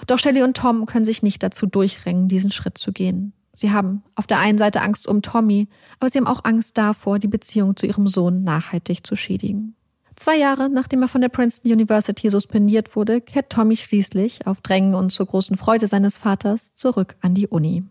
[0.06, 3.32] Doch Shelley und Tom können sich nicht dazu durchringen, diesen Schritt zu gehen.
[3.52, 7.18] Sie haben auf der einen Seite Angst um Tommy, aber sie haben auch Angst davor,
[7.18, 9.74] die Beziehung zu ihrem Sohn nachhaltig zu schädigen.
[10.16, 14.94] Zwei Jahre nachdem er von der Princeton University suspendiert wurde, kehrt Tommy schließlich, auf Drängen
[14.94, 17.84] und zur großen Freude seines Vaters, zurück an die Uni.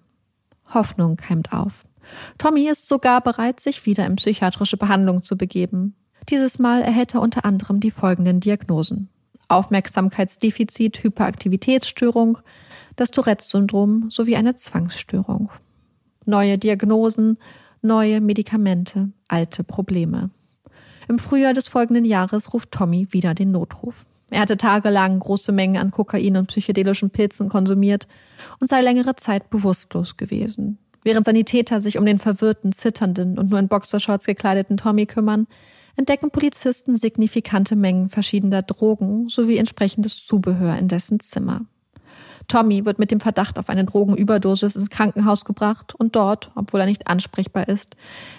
[0.73, 1.85] Hoffnung keimt auf.
[2.37, 5.95] Tommy ist sogar bereit, sich wieder in psychiatrische Behandlung zu begeben.
[6.29, 9.09] Dieses Mal erhält er unter anderem die folgenden Diagnosen.
[9.51, 12.39] Aufmerksamkeitsdefizit, Hyperaktivitätsstörung,
[12.95, 15.49] das Tourette-Syndrom sowie eine Zwangsstörung.
[16.25, 17.37] Neue Diagnosen,
[17.81, 20.29] neue Medikamente, alte Probleme.
[21.07, 24.05] Im Frühjahr des folgenden Jahres ruft Tommy wieder den Notruf.
[24.29, 28.07] Er hatte tagelang große Mengen an Kokain und psychedelischen Pilzen konsumiert
[28.59, 30.77] und sei längere Zeit bewusstlos gewesen.
[31.03, 35.47] Während Sanitäter sich um den verwirrten, zitternden und nur in Boxershorts gekleideten Tommy kümmern,
[35.95, 41.61] entdecken Polizisten signifikante Mengen verschiedener Drogen sowie entsprechendes Zubehör in dessen Zimmer.
[42.47, 46.85] Tommy wird mit dem Verdacht auf eine Drogenüberdosis ins Krankenhaus gebracht und dort, obwohl er
[46.85, 47.95] nicht ansprechbar ist,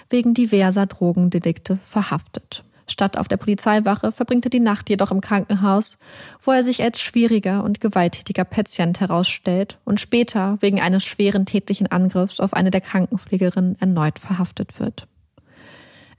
[0.09, 2.63] wegen diverser Drogendelikte verhaftet.
[2.85, 5.97] Statt auf der Polizeiwache verbringt er die Nacht jedoch im Krankenhaus,
[6.41, 11.87] wo er sich als schwieriger und gewalttätiger Patient herausstellt und später wegen eines schweren tätlichen
[11.87, 15.07] Angriffs auf eine der Krankenpflegerinnen erneut verhaftet wird.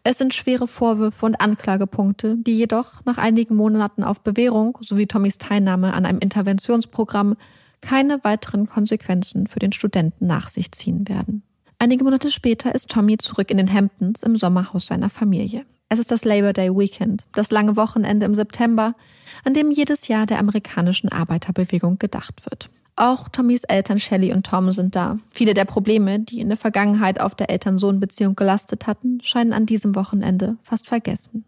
[0.07, 5.39] Es sind schwere Vorwürfe und Anklagepunkte, die jedoch nach einigen Monaten auf Bewährung sowie Tommys
[5.39, 7.37] Teilnahme an einem Interventionsprogramm
[7.81, 11.43] keine weiteren Konsequenzen für den Studenten nach sich ziehen werden.
[11.79, 15.65] Einige Monate später ist Tommy zurück in den Hamptons im Sommerhaus seiner Familie.
[15.89, 18.95] Es ist das Labor Day Weekend, das lange Wochenende im September,
[19.43, 22.69] an dem jedes Jahr der amerikanischen Arbeiterbewegung gedacht wird.
[22.97, 25.19] Auch Tommys Eltern Shelley und Tom sind da.
[25.31, 29.97] Viele der Probleme, die in der Vergangenheit auf der Eltern-Sohn-Beziehung gelastet hatten, scheinen an diesem
[29.97, 31.45] Wochenende fast vergessen.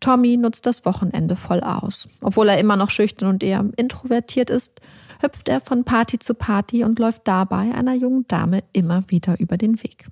[0.00, 2.08] Tommy nutzt das Wochenende voll aus.
[2.22, 4.80] Obwohl er immer noch schüchtern und eher introvertiert ist,
[5.20, 9.56] hüpft er von Party zu Party und läuft dabei einer jungen Dame immer wieder über
[9.56, 10.08] den Weg.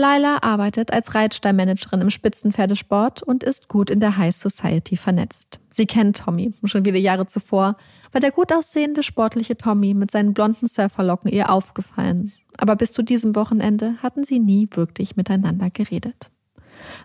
[0.00, 5.60] Laila arbeitet als Reitstallmanagerin im Spitzenpferdesport und ist gut in der High Society vernetzt.
[5.68, 7.76] Sie kennt Tommy schon viele Jahre zuvor,
[8.10, 12.32] war der gut aussehende sportliche Tommy mit seinen blonden Surferlocken ihr aufgefallen.
[12.56, 16.30] Aber bis zu diesem Wochenende hatten sie nie wirklich miteinander geredet.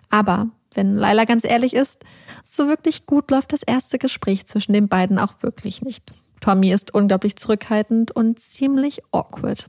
[0.08, 2.02] Aber wenn Laila ganz ehrlich ist,
[2.44, 6.12] so wirklich gut läuft das erste Gespräch zwischen den beiden auch wirklich nicht.
[6.40, 9.68] Tommy ist unglaublich zurückhaltend und ziemlich awkward.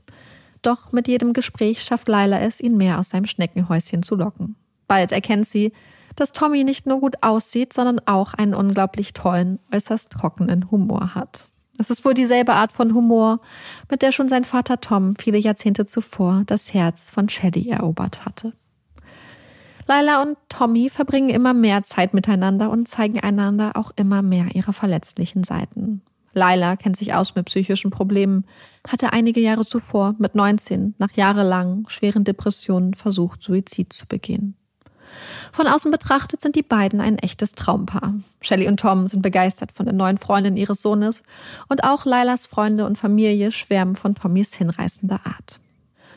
[0.62, 4.56] Doch mit jedem Gespräch schafft Laila es, ihn mehr aus seinem Schneckenhäuschen zu locken.
[4.86, 5.72] Bald erkennt sie,
[6.16, 11.46] dass Tommy nicht nur gut aussieht, sondern auch einen unglaublich tollen, äußerst trockenen Humor hat.
[11.78, 13.40] Es ist wohl dieselbe Art von Humor,
[13.88, 18.52] mit der schon sein Vater Tom viele Jahrzehnte zuvor das Herz von Shelley erobert hatte.
[19.86, 24.72] Laila und Tommy verbringen immer mehr Zeit miteinander und zeigen einander auch immer mehr ihre
[24.72, 26.02] verletzlichen Seiten.
[26.32, 28.44] Laila kennt sich aus mit psychischen Problemen,
[28.86, 34.56] hatte einige Jahre zuvor mit 19 nach jahrelangen schweren Depressionen versucht, Suizid zu begehen.
[35.52, 38.14] Von außen betrachtet sind die beiden ein echtes Traumpaar.
[38.40, 41.22] Shelley und Tom sind begeistert von der neuen Freundin ihres Sohnes
[41.68, 45.60] und auch Lailas Freunde und Familie schwärmen von Tommys hinreißender Art.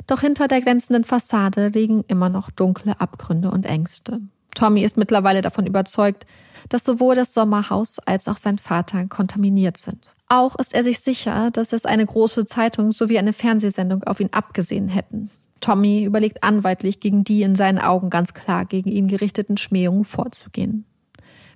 [0.07, 4.19] Doch hinter der glänzenden Fassade liegen immer noch dunkle Abgründe und Ängste.
[4.55, 6.25] Tommy ist mittlerweile davon überzeugt,
[6.69, 10.07] dass sowohl das Sommerhaus als auch sein Vater kontaminiert sind.
[10.27, 14.29] Auch ist er sich sicher, dass es eine große Zeitung sowie eine Fernsehsendung auf ihn
[14.31, 15.29] abgesehen hätten.
[15.59, 20.85] Tommy überlegt anwaltlich, gegen die in seinen Augen ganz klar gegen ihn gerichteten Schmähungen vorzugehen.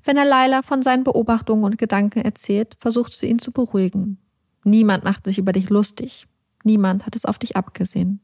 [0.04, 4.20] Wenn er Laila von seinen Beobachtungen und Gedanken erzählt, versucht sie ihn zu beruhigen.
[4.64, 6.28] Niemand macht sich über dich lustig.
[6.64, 8.22] Niemand hat es auf dich abgesehen.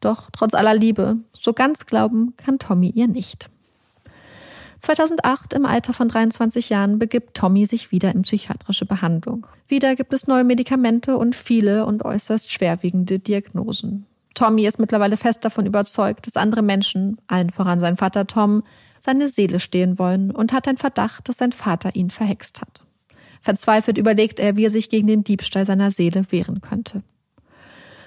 [0.00, 3.50] Doch trotz aller Liebe, so ganz glauben kann Tommy ihr nicht.
[4.80, 9.46] 2008, im Alter von 23 Jahren, begibt Tommy sich wieder in psychiatrische Behandlung.
[9.66, 14.06] Wieder gibt es neue Medikamente und viele und äußerst schwerwiegende Diagnosen.
[14.34, 18.62] Tommy ist mittlerweile fest davon überzeugt, dass andere Menschen, allen voran sein Vater Tom,
[19.00, 22.84] seine Seele stehlen wollen und hat den Verdacht, dass sein Vater ihn verhext hat.
[23.40, 27.02] Verzweifelt überlegt er, wie er sich gegen den Diebstahl seiner Seele wehren könnte.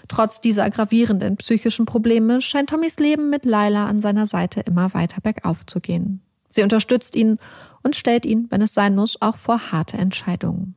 [0.08, 5.22] Trotz dieser gravierenden psychischen Probleme scheint Tommys Leben mit Laila an seiner Seite immer weiter
[5.22, 6.22] bergauf zu gehen.
[6.52, 7.40] Sie unterstützt ihn
[7.82, 10.76] und stellt ihn, wenn es sein muss, auch vor harte Entscheidungen.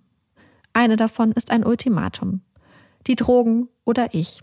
[0.72, 2.40] Eine davon ist ein Ultimatum.
[3.06, 4.42] Die Drogen oder ich.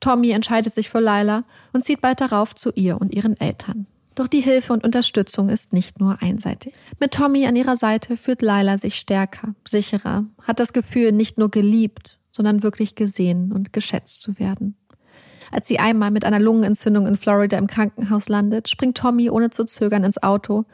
[0.00, 3.86] Tommy entscheidet sich für Laila und zieht bald darauf zu ihr und ihren Eltern.
[4.14, 6.74] Doch die Hilfe und Unterstützung ist nicht nur einseitig.
[7.00, 11.50] Mit Tommy an ihrer Seite fühlt Laila sich stärker, sicherer, hat das Gefühl, nicht nur
[11.50, 14.76] geliebt, sondern wirklich gesehen und geschätzt zu werden.
[15.50, 19.64] Als sie einmal mit einer Lungenentzündung in Florida im Krankenhaus landet, springt Tommy ohne zu
[19.64, 20.64] zögern ins Auto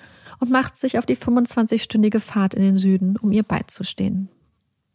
[0.40, 4.28] und macht sich auf die 25-stündige Fahrt in den Süden, um ihr beizustehen.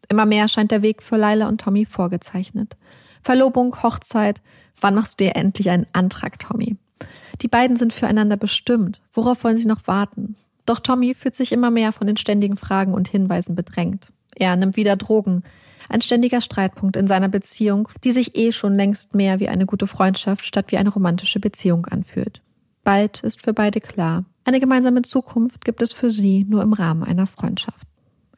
[0.09, 2.77] Immer mehr scheint der Weg für Laila und Tommy vorgezeichnet.
[3.23, 4.41] Verlobung, Hochzeit,
[4.79, 6.77] wann machst du dir endlich einen Antrag, Tommy?
[7.41, 9.01] Die beiden sind füreinander bestimmt.
[9.13, 10.35] Worauf wollen sie noch warten?
[10.65, 14.09] Doch Tommy fühlt sich immer mehr von den ständigen Fragen und Hinweisen bedrängt.
[14.35, 15.43] Er nimmt wieder Drogen.
[15.89, 19.87] Ein ständiger Streitpunkt in seiner Beziehung, die sich eh schon längst mehr wie eine gute
[19.87, 22.41] Freundschaft statt wie eine romantische Beziehung anfühlt.
[22.83, 27.03] Bald ist für beide klar, eine gemeinsame Zukunft gibt es für sie nur im Rahmen
[27.03, 27.85] einer Freundschaft.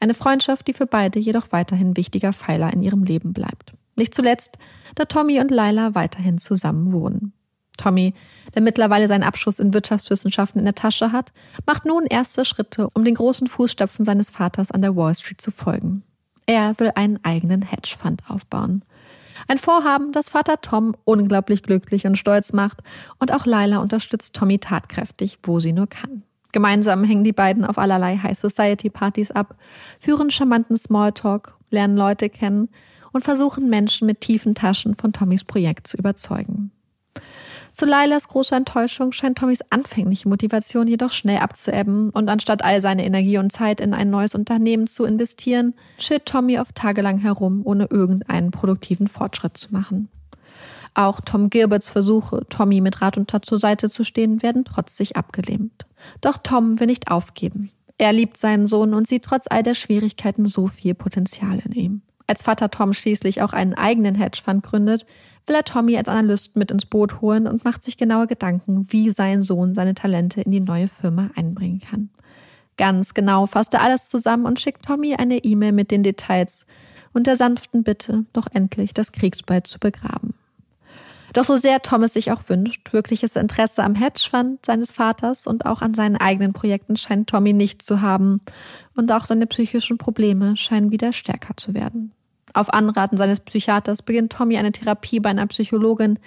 [0.00, 3.74] Eine Freundschaft, die für beide jedoch weiterhin wichtiger Pfeiler in ihrem Leben bleibt.
[3.94, 4.58] Nicht zuletzt,
[4.94, 7.32] da Tommy und Laila weiterhin zusammen wohnen.
[7.76, 8.14] Tommy,
[8.54, 11.32] der mittlerweile seinen Abschluss in Wirtschaftswissenschaften in der Tasche hat,
[11.66, 15.50] macht nun erste Schritte, um den großen Fußstapfen seines Vaters an der Wall Street zu
[15.50, 16.02] folgen.
[16.50, 18.82] Er will einen eigenen Hedgefonds aufbauen.
[19.46, 22.78] Ein Vorhaben, das Vater Tom unglaublich glücklich und stolz macht,
[23.20, 26.24] und auch Laila unterstützt Tommy tatkräftig, wo sie nur kann.
[26.50, 29.54] Gemeinsam hängen die beiden auf allerlei High Society Partys ab,
[30.00, 32.68] führen charmanten Smalltalk, lernen Leute kennen
[33.12, 36.72] und versuchen Menschen mit tiefen Taschen von Tommys Projekt zu überzeugen.
[37.80, 43.06] Zu Lailas großer Enttäuschung scheint Tommys anfängliche Motivation jedoch schnell abzuebben und anstatt all seine
[43.06, 47.86] Energie und Zeit in ein neues Unternehmen zu investieren, chillt Tommy oft tagelang herum, ohne
[47.86, 50.10] irgendeinen produktiven Fortschritt zu machen.
[50.92, 55.16] Auch Tom Gilberts Versuche, Tommy mit Rat und Tat zur Seite zu stehen, werden trotzig
[55.16, 55.86] abgelehnt.
[56.20, 57.70] Doch Tom will nicht aufgeben.
[57.96, 62.02] Er liebt seinen Sohn und sieht trotz all der Schwierigkeiten so viel Potenzial in ihm.
[62.26, 65.06] Als Vater Tom schließlich auch einen eigenen Hedgefonds gründet,
[65.46, 69.10] will er Tommy als Analysten mit ins Boot holen und macht sich genaue Gedanken, wie
[69.10, 72.10] sein Sohn seine Talente in die neue Firma einbringen kann.
[72.76, 76.64] Ganz genau fasst er alles zusammen und schickt Tommy eine E-Mail mit den Details
[77.12, 80.34] und der sanften Bitte, doch endlich das Kriegsbeil zu begraben.
[81.32, 85.80] Doch so sehr Thomas sich auch wünscht, wirkliches Interesse am Hedgefonds seines Vaters und auch
[85.80, 88.40] an seinen eigenen Projekten scheint Tommy nicht zu haben.
[88.96, 92.12] Und auch seine psychischen Probleme scheinen wieder stärker zu werden.
[92.52, 96.18] Auf Anraten seines Psychiaters beginnt Tommy eine Therapie bei einer Psychologin,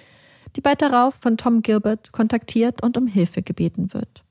[0.56, 4.24] die bald darauf von Tom Gilbert kontaktiert und um Hilfe gebeten wird.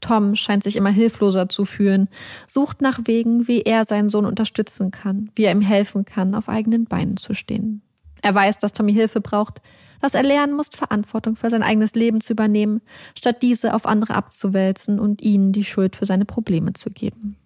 [0.00, 2.08] Tom scheint sich immer hilfloser zu fühlen,
[2.46, 6.48] sucht nach Wegen, wie er seinen Sohn unterstützen kann, wie er ihm helfen kann, auf
[6.48, 7.82] eigenen Beinen zu stehen.
[8.20, 9.62] Er weiß, dass Tommy Hilfe braucht,
[10.00, 12.82] dass er lernen muss, Verantwortung für sein eigenes Leben zu übernehmen,
[13.16, 17.36] statt diese auf andere abzuwälzen und ihnen die Schuld für seine Probleme zu geben.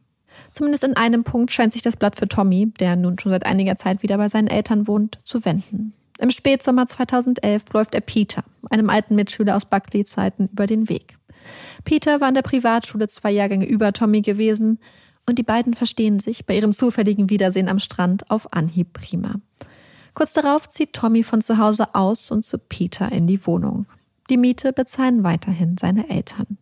[0.56, 3.76] Zumindest in einem Punkt scheint sich das Blatt für Tommy, der nun schon seit einiger
[3.76, 5.92] Zeit wieder bei seinen Eltern wohnt, zu wenden.
[6.18, 11.18] Im Spätsommer 2011 läuft er Peter, einem alten Mitschüler aus Buckley-Zeiten, über den Weg.
[11.84, 14.78] Peter war in der Privatschule zwei Jahrgänge über Tommy gewesen
[15.26, 19.34] und die beiden verstehen sich bei ihrem zufälligen Wiedersehen am Strand auf Anhieb prima.
[20.14, 23.84] Kurz darauf zieht Tommy von zu Hause aus und zu Peter in die Wohnung.
[24.30, 26.56] Die Miete bezahlen weiterhin seine Eltern.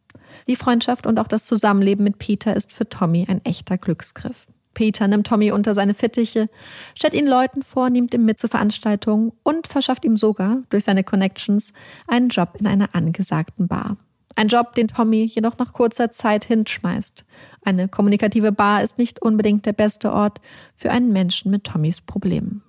[0.47, 4.47] Die Freundschaft und auch das Zusammenleben mit Peter ist für Tommy ein echter Glücksgriff.
[4.75, 6.49] Peter nimmt Tommy unter seine Fittiche,
[6.95, 11.05] stellt ihn Leuten vor, nimmt ihn mit zu Veranstaltungen und verschafft ihm sogar durch seine
[11.05, 11.73] Connections
[12.09, 13.97] einen Job in einer angesagten Bar.
[14.37, 17.25] Ein Job, den Tommy jedoch nach kurzer Zeit hinschmeißt.
[17.65, 20.41] Eine kommunikative Bar ist nicht unbedingt der beste Ort
[20.75, 22.63] für einen Menschen mit Tommys Problemen.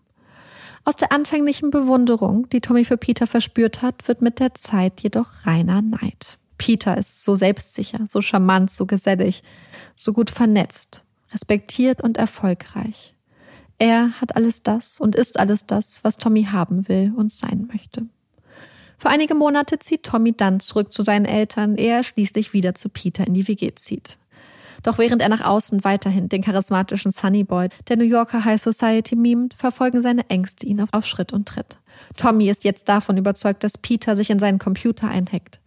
[0.84, 5.28] Aus der anfänglichen Bewunderung, die Tommy für Peter verspürt hat, wird mit der Zeit jedoch
[5.46, 6.38] reiner Neid.
[6.58, 9.44] Peter ist so selbstsicher, so charmant, so gesellig,
[9.96, 13.14] so gut vernetzt, respektiert und erfolgreich.
[13.78, 18.06] Er hat alles das und ist alles das, was Tommy haben will und sein möchte.
[18.98, 22.88] Für einige Monate zieht Tommy dann zurück zu seinen Eltern, ehe er schließlich wieder zu
[22.88, 24.18] Peter in die WG zieht.
[24.84, 29.16] Doch während er nach außen weiterhin den charismatischen Sunny Boy der New Yorker High Society
[29.16, 31.80] mimt, verfolgen seine Ängste ihn auf Schritt und Tritt.
[32.18, 35.60] Tommy ist jetzt davon überzeugt, dass Peter sich in seinen Computer einhackt,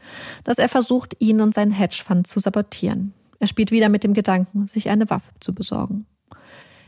[0.44, 3.12] dass er versucht, ihn und seinen Hedgefonds zu sabotieren.
[3.38, 6.06] Er spielt wieder mit dem Gedanken, sich eine Waffe zu besorgen.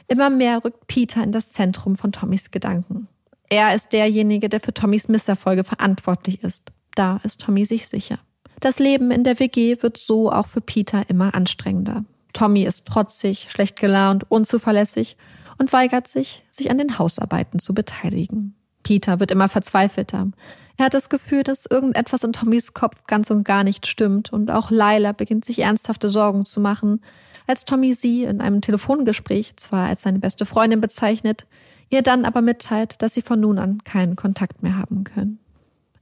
[0.08, 3.06] Immer mehr rückt Peter in das Zentrum von Tommys Gedanken.
[3.48, 6.64] Er ist derjenige, der für Tommys Misserfolge verantwortlich ist.
[6.94, 8.18] Da ist Tommy sich sicher.
[8.60, 12.04] Das Leben in der WG wird so auch für Peter immer anstrengender.
[12.32, 15.16] Tommy ist trotzig, schlecht gelaunt, unzuverlässig
[15.58, 18.54] und weigert sich, sich an den Hausarbeiten zu beteiligen.
[18.82, 20.28] Peter wird immer verzweifelter.
[20.76, 24.50] Er hat das Gefühl, dass irgendetwas in Tommys Kopf ganz und gar nicht stimmt und
[24.50, 27.02] auch Laila beginnt sich ernsthafte Sorgen zu machen,
[27.46, 31.46] als Tommy sie in einem Telefongespräch zwar als seine beste Freundin bezeichnet,
[31.90, 35.38] ihr dann aber mitteilt, dass sie von nun an keinen Kontakt mehr haben können.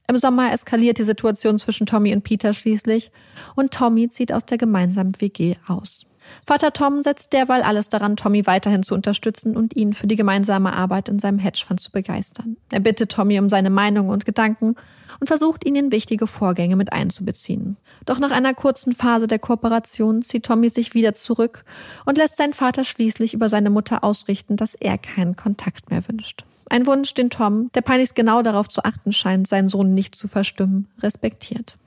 [0.08, 3.10] Im Sommer eskaliert die Situation zwischen Tommy und Peter schließlich
[3.56, 6.07] und Tommy zieht aus der gemeinsamen WG aus.
[6.46, 10.72] Vater Tom setzt derweil alles daran, Tommy weiterhin zu unterstützen und ihn für die gemeinsame
[10.72, 12.56] Arbeit in seinem Hedgefonds zu begeistern.
[12.70, 14.76] Er bittet Tommy um seine Meinung und Gedanken
[15.20, 17.76] und versucht ihn in wichtige Vorgänge mit einzubeziehen.
[18.06, 21.64] Doch nach einer kurzen Phase der Kooperation zieht Tommy sich wieder zurück
[22.04, 26.44] und lässt seinen Vater schließlich über seine Mutter ausrichten, dass er keinen Kontakt mehr wünscht.
[26.70, 30.28] Ein Wunsch, den Tom, der peinlichst genau darauf zu achten scheint, seinen Sohn nicht zu
[30.28, 31.78] verstimmen, respektiert.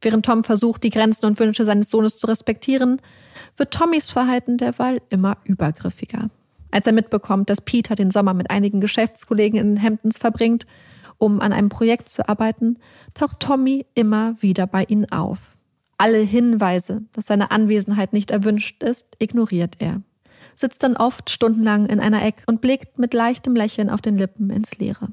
[0.00, 3.00] Während Tom versucht, die Grenzen und Wünsche seines Sohnes zu respektieren,
[3.56, 6.30] wird Tommys Verhalten derweil immer übergriffiger.
[6.70, 10.66] Als er mitbekommt, dass Peter den Sommer mit einigen Geschäftskollegen in Hamptons verbringt,
[11.16, 12.78] um an einem Projekt zu arbeiten,
[13.14, 15.38] taucht Tommy immer wieder bei ihnen auf.
[15.96, 20.02] Alle Hinweise, dass seine Anwesenheit nicht erwünscht ist, ignoriert er,
[20.54, 24.50] sitzt dann oft stundenlang in einer Ecke und blickt mit leichtem Lächeln auf den Lippen
[24.50, 25.08] ins Leere.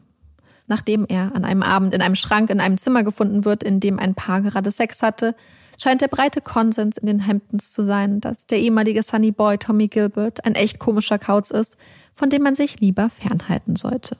[0.68, 4.00] Nachdem er an einem Abend in einem Schrank in einem Zimmer gefunden wird, in dem
[4.00, 5.36] ein Paar gerade Sex hatte,
[5.80, 9.88] scheint der breite Konsens in den Hamptons zu sein, dass der ehemalige Sunny Boy Tommy
[9.88, 11.78] Gilbert ein echt komischer Kauz ist,
[12.16, 14.18] von dem man sich lieber fernhalten sollte.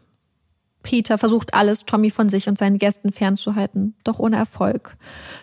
[0.84, 4.98] Peter versucht alles, Tommy von sich und seinen Gästen fernzuhalten, doch ohne Erfolg.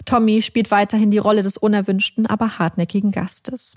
[0.04, 3.76] Tommy spielt weiterhin die Rolle des unerwünschten, aber hartnäckigen Gastes.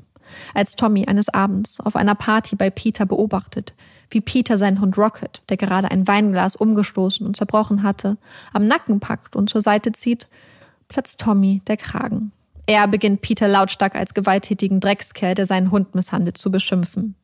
[0.54, 3.74] Als Tommy eines Abends auf einer Party bei Peter beobachtet,
[4.10, 8.18] wie Peter seinen Hund Rocket, der gerade ein Weinglas umgestoßen und zerbrochen hatte,
[8.54, 10.28] am Nacken packt und zur Seite zieht,
[10.88, 12.32] platzt Tommy der Kragen.
[12.68, 17.16] Er beginnt Peter lautstark als gewalttätigen Dreckskerl, der seinen Hund misshandelt, zu beschimpfen.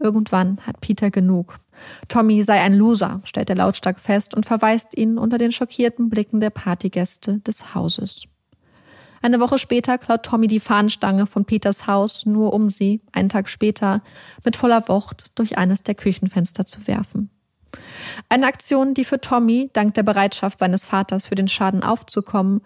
[0.00, 1.60] Irgendwann hat Peter genug.
[2.08, 6.40] Tommy sei ein Loser, stellt er lautstark fest und verweist ihn unter den schockierten Blicken
[6.40, 8.24] der Partygäste des Hauses.
[9.22, 13.48] Eine Woche später klaut Tommy die Fahnenstange von Peters Haus, nur um sie, einen Tag
[13.48, 14.02] später,
[14.44, 17.30] mit voller Wucht durch eines der Küchenfenster zu werfen.
[18.28, 22.62] Eine Aktion, die für Tommy, dank der Bereitschaft seines Vaters für den Schaden aufzukommen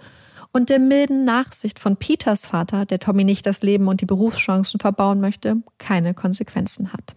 [0.52, 4.78] und der milden Nachsicht von Peters Vater, der Tommy nicht das Leben und die Berufschancen
[4.78, 7.16] verbauen möchte, keine Konsequenzen hat.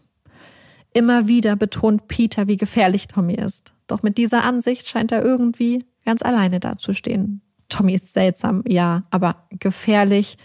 [0.93, 3.73] Immer wieder betont Peter, wie gefährlich Tommy ist.
[3.85, 7.41] Doch mit dieser Ansicht scheint er irgendwie ganz alleine dazustehen.
[7.69, 10.37] Tommy ist seltsam, ja, aber gefährlich.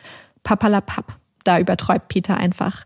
[0.42, 1.18] Papalapap.
[1.44, 2.84] Da überträubt Peter einfach.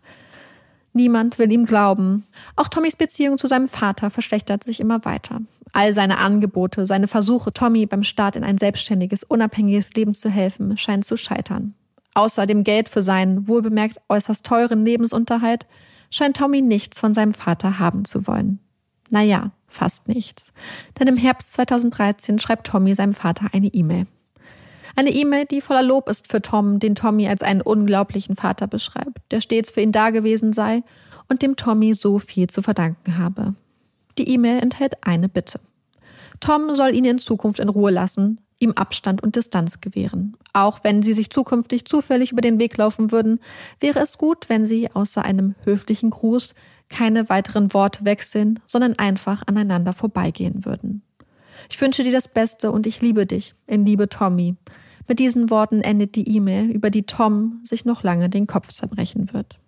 [0.93, 2.27] Niemand will ihm glauben.
[2.57, 5.43] Auch Tommys Beziehung zu seinem Vater verschlechtert sich immer weiter.
[5.73, 10.79] All seine Angebote, seine Versuche, Tommy beim Start in ein selbstständiges, unabhängiges Leben zu helfen,
[10.79, 11.75] scheinen zu scheitern.
[12.15, 15.67] Außer dem Geld für seinen wohlbemerkt äußerst teuren Lebensunterhalt
[16.11, 18.59] scheint Tommy nichts von seinem Vater haben zu wollen.
[19.11, 20.53] Naja, fast nichts.
[20.99, 24.07] Denn im Herbst 2013 schreibt Tommy seinem Vater eine E-Mail.
[24.99, 29.19] Eine E-Mail, die voller Lob ist für Tom, den Tommy als einen unglaublichen Vater beschreibt,
[29.31, 30.83] der stets für ihn dagewesen sei
[31.29, 33.55] und dem Tommy so viel zu verdanken habe.
[34.17, 35.61] Die E-Mail enthält eine Bitte.
[36.41, 40.35] Tom soll ihn in Zukunft in Ruhe lassen, ihm Abstand und Distanz gewähren.
[40.55, 43.41] Auch wenn sie sich zukünftig zufällig über den Weg laufen würden,
[43.81, 46.55] wäre es gut, wenn sie außer einem höflichen Gruß
[46.89, 51.03] keine weiteren Worte wechseln, sondern einfach aneinander vorbeigehen würden.
[51.71, 54.57] Ich wünsche dir das Beste und ich liebe dich, in Liebe Tommy.
[55.09, 59.33] Mit diesen Worten endet die E-Mail, über die Tom sich noch lange den Kopf zerbrechen
[59.33, 59.59] wird.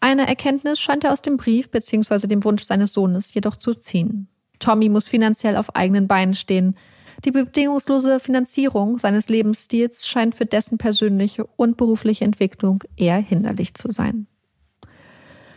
[0.00, 2.26] Eine Erkenntnis scheint er aus dem Brief bzw.
[2.26, 4.28] dem Wunsch seines Sohnes jedoch zu ziehen.
[4.58, 6.76] Tommy muss finanziell auf eigenen Beinen stehen.
[7.24, 13.90] Die bedingungslose Finanzierung seines Lebensstils scheint für dessen persönliche und berufliche Entwicklung eher hinderlich zu
[13.90, 14.26] sein.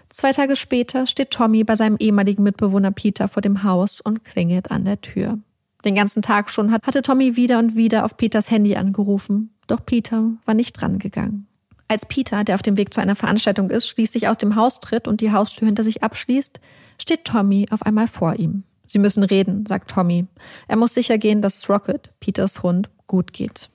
[0.10, 4.72] Zwei Tage später steht Tommy bei seinem ehemaligen Mitbewohner Peter vor dem Haus und klingelt
[4.72, 5.38] an der Tür.
[5.86, 10.32] Den ganzen Tag schon hatte Tommy wieder und wieder auf Peters Handy angerufen, doch Peter
[10.46, 11.48] war nicht drangegangen.
[11.88, 15.08] Als Peter, der auf dem Weg zu einer Veranstaltung ist, schließlich aus dem Haus tritt
[15.08, 16.60] und die Haustür hinter sich abschließt,
[17.02, 18.64] steht Tommy auf einmal vor ihm.
[18.86, 20.26] Sie müssen reden, sagt Tommy.
[20.68, 23.70] Er muss sicher gehen, dass Rocket, Peters Hund, gut geht.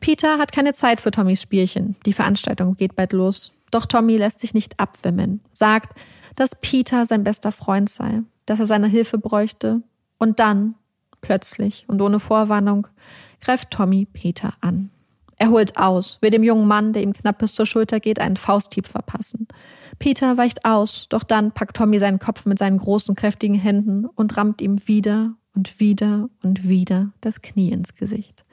[0.00, 1.96] Peter hat keine Zeit für Tommys Spielchen.
[2.06, 3.52] Die Veranstaltung geht bald los.
[3.70, 5.96] Doch Tommy lässt sich nicht abwimmeln, sagt,
[6.36, 9.82] dass Peter sein bester Freund sei, dass er seine Hilfe bräuchte.
[10.18, 10.74] Und dann
[11.20, 12.86] Plötzlich und ohne Vorwarnung
[13.40, 14.90] greift Tommy Peter an.
[15.38, 18.36] Er holt aus, will dem jungen Mann, der ihm knapp bis zur Schulter geht, einen
[18.36, 19.48] Fausthieb verpassen.
[19.98, 24.36] Peter weicht aus, doch dann packt Tommy seinen Kopf mit seinen großen, kräftigen Händen und
[24.36, 28.44] rammt ihm wieder und wieder und wieder das Knie ins Gesicht.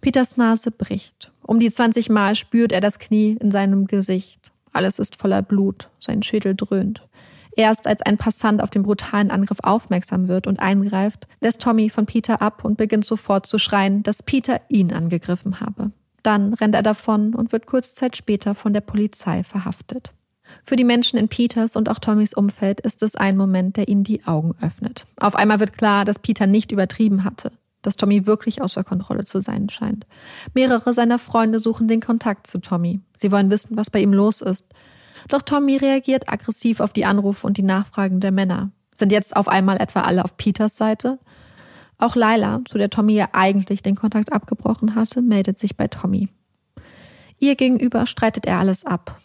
[0.00, 1.30] Peters Nase bricht.
[1.42, 4.50] Um die 20 Mal spürt er das Knie in seinem Gesicht.
[4.72, 7.05] Alles ist voller Blut, sein Schädel dröhnt.
[7.56, 12.04] Erst als ein Passant auf den brutalen Angriff aufmerksam wird und eingreift, lässt Tommy von
[12.04, 15.90] Peter ab und beginnt sofort zu schreien, dass Peter ihn angegriffen habe.
[16.22, 20.12] Dann rennt er davon und wird kurze Zeit später von der Polizei verhaftet.
[20.64, 24.04] Für die Menschen in Peters und auch Tommys Umfeld ist es ein Moment, der ihnen
[24.04, 25.06] die Augen öffnet.
[25.16, 27.52] Auf einmal wird klar, dass Peter nicht übertrieben hatte,
[27.82, 30.06] dass Tommy wirklich außer Kontrolle zu sein scheint.
[30.54, 33.00] Mehrere seiner Freunde suchen den Kontakt zu Tommy.
[33.16, 34.72] Sie wollen wissen, was bei ihm los ist.
[35.28, 38.70] Doch Tommy reagiert aggressiv auf die Anrufe und die Nachfragen der Männer.
[38.94, 41.18] Sind jetzt auf einmal etwa alle auf Peters Seite?
[41.98, 46.28] Auch Laila, zu der Tommy ja eigentlich den Kontakt abgebrochen hatte, meldet sich bei Tommy.
[47.38, 49.18] Ihr gegenüber streitet er alles ab.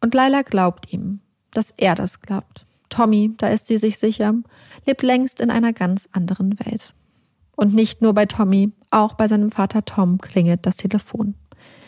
[0.00, 1.20] Und Laila glaubt ihm,
[1.52, 2.66] dass er das glaubt.
[2.88, 4.34] Tommy, da ist sie sich sicher,
[4.86, 6.94] lebt längst in einer ganz anderen Welt.
[7.56, 11.34] Und nicht nur bei Tommy, auch bei seinem Vater Tom klingelt das Telefon.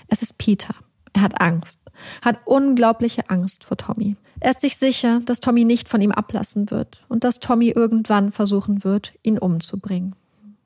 [0.08, 0.74] Es ist Peter.
[1.14, 1.80] Er hat Angst,
[2.22, 4.16] hat unglaubliche Angst vor Tommy.
[4.40, 8.32] Er ist sich sicher, dass Tommy nicht von ihm ablassen wird und dass Tommy irgendwann
[8.32, 10.14] versuchen wird, ihn umzubringen.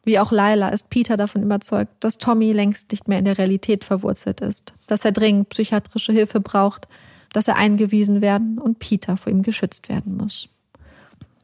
[0.04, 3.84] Wie auch Laila ist Peter davon überzeugt, dass Tommy längst nicht mehr in der Realität
[3.84, 6.88] verwurzelt ist, dass er dringend psychiatrische Hilfe braucht,
[7.32, 10.48] dass er eingewiesen werden und Peter vor ihm geschützt werden muss.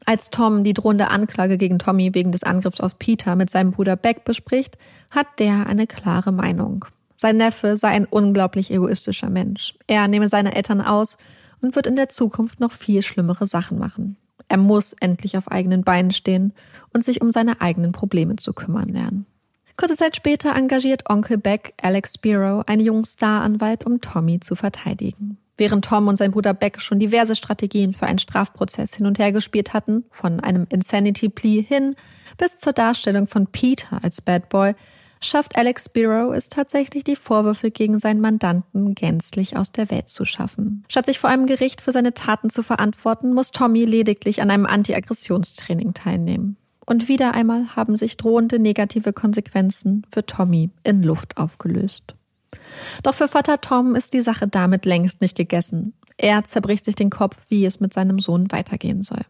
[0.07, 3.95] Als Tom die drohende Anklage gegen Tommy wegen des Angriffs auf Peter mit seinem Bruder
[3.95, 4.77] Beck bespricht,
[5.11, 6.85] hat der eine klare Meinung.
[7.25, 9.73] Sein Neffe sei ein unglaublich egoistischer Mensch.
[9.87, 11.17] Er nehme seine Eltern aus
[11.59, 14.17] und wird in der Zukunft noch viel schlimmere Sachen machen.
[14.47, 16.53] Er muss endlich auf eigenen Beinen stehen
[16.93, 19.25] und sich um seine eigenen Probleme zu kümmern lernen.
[19.75, 25.39] Kurze Zeit später engagiert Onkel Beck Alex Spiro, einen jungen Staranwalt, um Tommy zu verteidigen.
[25.57, 29.31] Während Tom und sein Bruder Beck schon diverse Strategien für einen Strafprozess hin und her
[29.31, 31.95] gespielt hatten, von einem Insanity Plea hin
[32.37, 34.75] bis zur Darstellung von Peter als Bad Boy,
[35.25, 40.25] schafft Alex Spiro es tatsächlich, die Vorwürfe gegen seinen Mandanten gänzlich aus der Welt zu
[40.25, 40.83] schaffen.
[40.87, 44.65] Statt sich vor einem Gericht für seine Taten zu verantworten, muss Tommy lediglich an einem
[44.65, 46.57] Anti-Aggressionstraining teilnehmen.
[46.85, 52.15] Und wieder einmal haben sich drohende negative Konsequenzen für Tommy in Luft aufgelöst.
[53.03, 55.93] Doch für Vater Tom ist die Sache damit längst nicht gegessen.
[56.17, 59.21] Er zerbricht sich den Kopf, wie es mit seinem Sohn weitergehen soll.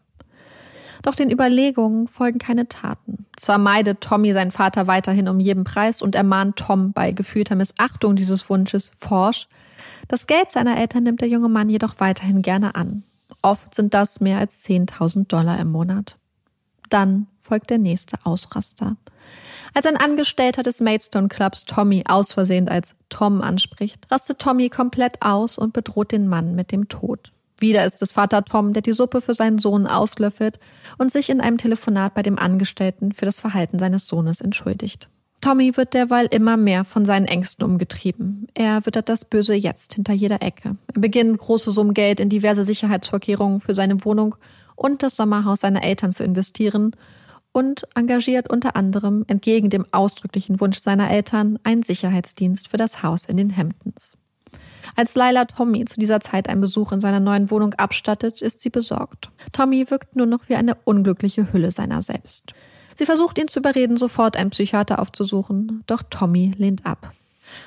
[1.02, 3.26] Doch den Überlegungen folgen keine Taten.
[3.36, 8.16] Zwar meidet Tommy seinen Vater weiterhin um jeden Preis und ermahnt Tom bei gefühlter Missachtung
[8.16, 9.48] dieses Wunsches forsch.
[10.08, 13.02] Das Geld seiner Eltern nimmt der junge Mann jedoch weiterhin gerne an.
[13.42, 16.16] Oft sind das mehr als 10.000 Dollar im Monat.
[16.88, 18.96] Dann folgt der nächste Ausraster.
[19.74, 25.20] Als ein Angestellter des Maidstone Clubs Tommy aus Versehen als Tom anspricht, rastet Tommy komplett
[25.22, 27.32] aus und bedroht den Mann mit dem Tod.
[27.58, 30.58] Wieder ist es Vater Tom, der die Suppe für seinen Sohn auslöffelt
[30.98, 35.08] und sich in einem Telefonat bei dem Angestellten für das Verhalten seines Sohnes entschuldigt.
[35.40, 38.46] Tommy wird derweil immer mehr von seinen Ängsten umgetrieben.
[38.54, 40.76] Er wittert das Böse jetzt hinter jeder Ecke.
[40.92, 44.36] Er beginnt, große Summen Geld in diverse Sicherheitsvorkehrungen für seine Wohnung
[44.74, 46.96] und das Sommerhaus seiner Eltern zu investieren
[47.52, 53.24] und engagiert unter anderem entgegen dem ausdrücklichen Wunsch seiner Eltern einen Sicherheitsdienst für das Haus
[53.24, 54.18] in den Hamptons.
[54.94, 58.70] Als Lila Tommy zu dieser Zeit einen Besuch in seiner neuen Wohnung abstattet, ist sie
[58.70, 59.30] besorgt.
[59.52, 62.52] Tommy wirkt nur noch wie eine unglückliche Hülle seiner selbst.
[62.94, 67.12] Sie versucht ihn zu überreden, sofort einen Psychiater aufzusuchen, doch Tommy lehnt ab.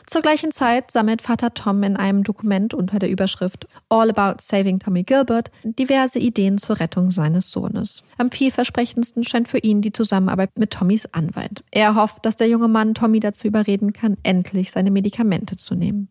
[0.05, 4.79] Zur gleichen Zeit sammelt Vater Tom in einem Dokument unter der Überschrift All About Saving
[4.79, 8.03] Tommy Gilbert diverse Ideen zur Rettung seines Sohnes.
[8.17, 11.63] Am vielversprechendsten scheint für ihn die Zusammenarbeit mit Tommys Anwalt.
[11.71, 16.09] Er hofft, dass der junge Mann Tommy dazu überreden kann, endlich seine Medikamente zu nehmen.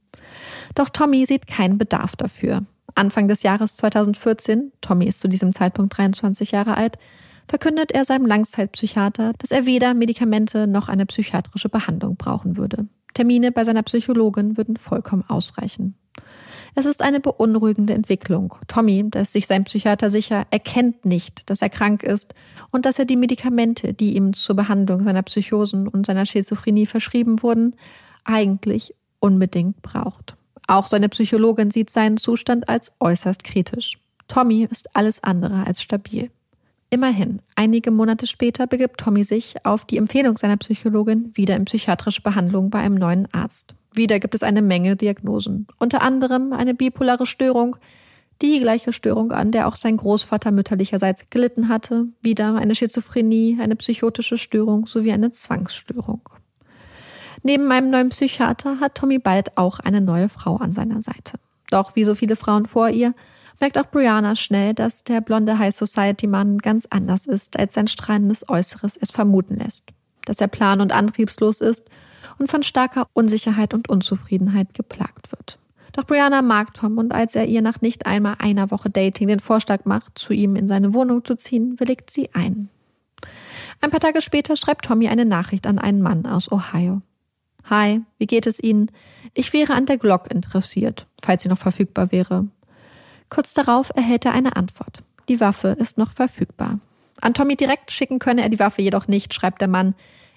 [0.74, 2.64] Doch Tommy sieht keinen Bedarf dafür.
[2.94, 6.98] Anfang des Jahres 2014, Tommy ist zu diesem Zeitpunkt 23 Jahre alt,
[7.46, 12.88] verkündet er seinem Langzeitpsychiater, dass er weder Medikamente noch eine psychiatrische Behandlung brauchen würde.
[13.14, 15.94] Termine bei seiner Psychologin würden vollkommen ausreichen.
[16.74, 18.54] Es ist eine beunruhigende Entwicklung.
[18.68, 22.34] Tommy, da ist sich sein Psychiater sicher, erkennt nicht, dass er krank ist
[22.70, 27.42] und dass er die Medikamente, die ihm zur Behandlung seiner Psychosen und seiner Schizophrenie verschrieben
[27.42, 27.74] wurden,
[28.24, 30.36] eigentlich unbedingt braucht.
[30.66, 33.98] Auch seine Psychologin sieht seinen Zustand als äußerst kritisch.
[34.28, 36.30] Tommy ist alles andere als stabil.
[36.90, 42.22] Immerhin, einige Monate später begibt Tommy sich auf die Empfehlung seiner Psychologin wieder in psychiatrische
[42.22, 43.74] Behandlung bei einem neuen Arzt.
[43.94, 47.76] Wieder gibt es eine Menge Diagnosen, unter anderem eine bipolare Störung,
[48.40, 53.76] die gleiche Störung an der auch sein Großvater mütterlicherseits gelitten hatte, wieder eine Schizophrenie, eine
[53.76, 56.20] psychotische Störung sowie eine Zwangsstörung.
[57.42, 61.38] Neben einem neuen Psychiater hat Tommy bald auch eine neue Frau an seiner Seite.
[61.70, 63.14] Doch wie so viele Frauen vor ihr
[63.60, 67.88] merkt auch Brianna schnell, dass der blonde High Society Mann ganz anders ist, als sein
[67.88, 69.84] strahlendes Äußeres es vermuten lässt.
[70.24, 71.88] Dass er plan- und antriebslos ist
[72.38, 75.58] und von starker Unsicherheit und Unzufriedenheit geplagt wird.
[75.92, 79.40] Doch Brianna mag Tom und als er ihr nach nicht einmal einer Woche Dating den
[79.40, 82.68] Vorschlag macht, zu ihm in seine Wohnung zu ziehen, willigt sie ein.
[83.80, 87.02] Ein paar Tage später schreibt Tommy eine Nachricht an einen Mann aus Ohio.
[87.70, 88.90] Hi, wie geht es Ihnen?
[89.34, 92.46] Ich wäre an der Glock interessiert, falls sie noch verfügbar wäre.
[93.28, 95.02] Kurz darauf erhält er eine Antwort.
[95.28, 96.80] Die Waffe ist noch verfügbar.
[97.20, 99.94] An Tommy direkt schicken könne er die Waffe jedoch nicht, schreibt der Mann.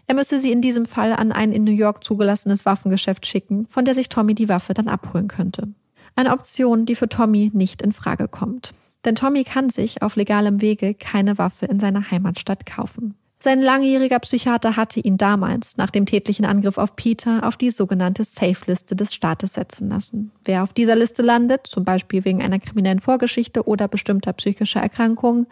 [0.08, 3.86] Er müsse sie in diesem Fall an ein in New York zugelassenes Waffengeschäft schicken, von
[3.86, 5.70] der sich Tommy die Waffe dann abholen könnte.
[6.18, 8.74] Eine Option, die für Tommy nicht in Frage kommt.
[9.06, 13.16] Denn Tommy kann sich auf legalem Wege keine Waffe in seiner Heimatstadt kaufen.
[13.44, 18.24] Sein langjähriger Psychiater hatte ihn damals, nach dem tätlichen Angriff auf Peter, auf die sogenannte
[18.24, 20.32] Safe-Liste des Staates setzen lassen.
[20.46, 25.48] Wer auf dieser Liste landet, zum Beispiel wegen einer kriminellen Vorgeschichte oder bestimmter psychischer Erkrankungen,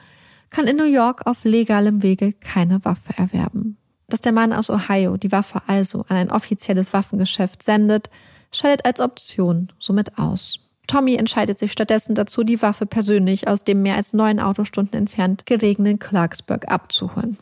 [0.51, 3.75] kann in New York auf legalem Wege keine Waffe erwerben.
[4.07, 8.11] Dass der Mann aus Ohio die Waffe also an ein offizielles Waffengeschäft sendet,
[8.51, 10.59] scheidet als Option somit aus.
[10.85, 15.47] Tommy entscheidet sich stattdessen dazu, die Waffe persönlich aus dem mehr als neun Autostunden entfernt
[15.47, 17.39] gelegenen Clarksburg abzuholen.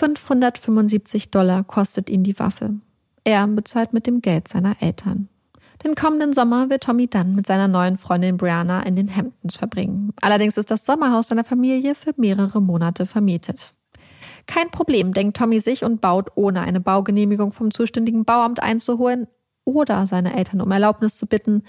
[0.00, 2.76] 575 Dollar kostet ihn die Waffe.
[3.24, 5.28] Er bezahlt mit dem Geld seiner Eltern.
[5.84, 10.14] Den kommenden Sommer wird Tommy dann mit seiner neuen Freundin Brianna in den Hamptons verbringen.
[10.22, 13.74] Allerdings ist das Sommerhaus seiner Familie für mehrere Monate vermietet.
[14.46, 19.26] Kein Problem, denkt Tommy sich und baut, ohne eine Baugenehmigung vom zuständigen Bauamt einzuholen
[19.64, 21.62] oder seine Eltern um Erlaubnis zu bitten,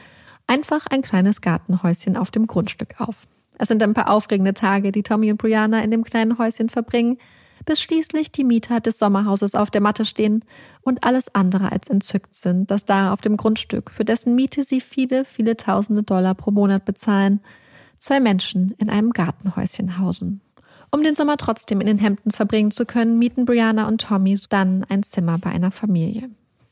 [0.48, 3.28] einfach ein kleines Gartenhäuschen auf dem Grundstück auf.
[3.58, 7.18] Es sind ein paar aufregende Tage, die Tommy und Brianna in dem kleinen Häuschen verbringen,
[7.66, 10.43] bis schließlich die Mieter des Sommerhauses auf der Matte stehen
[10.82, 14.82] und alles andere als entzückt sind, dass da auf dem Grundstück, für dessen Miete sie
[14.82, 17.39] viele, viele tausende Dollar pro Monat bezahlen,
[17.97, 20.41] zwei Menschen in einem Gartenhäuschen hausen.
[20.91, 24.84] Um den Sommer trotzdem in den Hamptons verbringen zu können, mieten Brianna und Tommy dann
[24.89, 26.30] ein Zimmer bei einer Familie.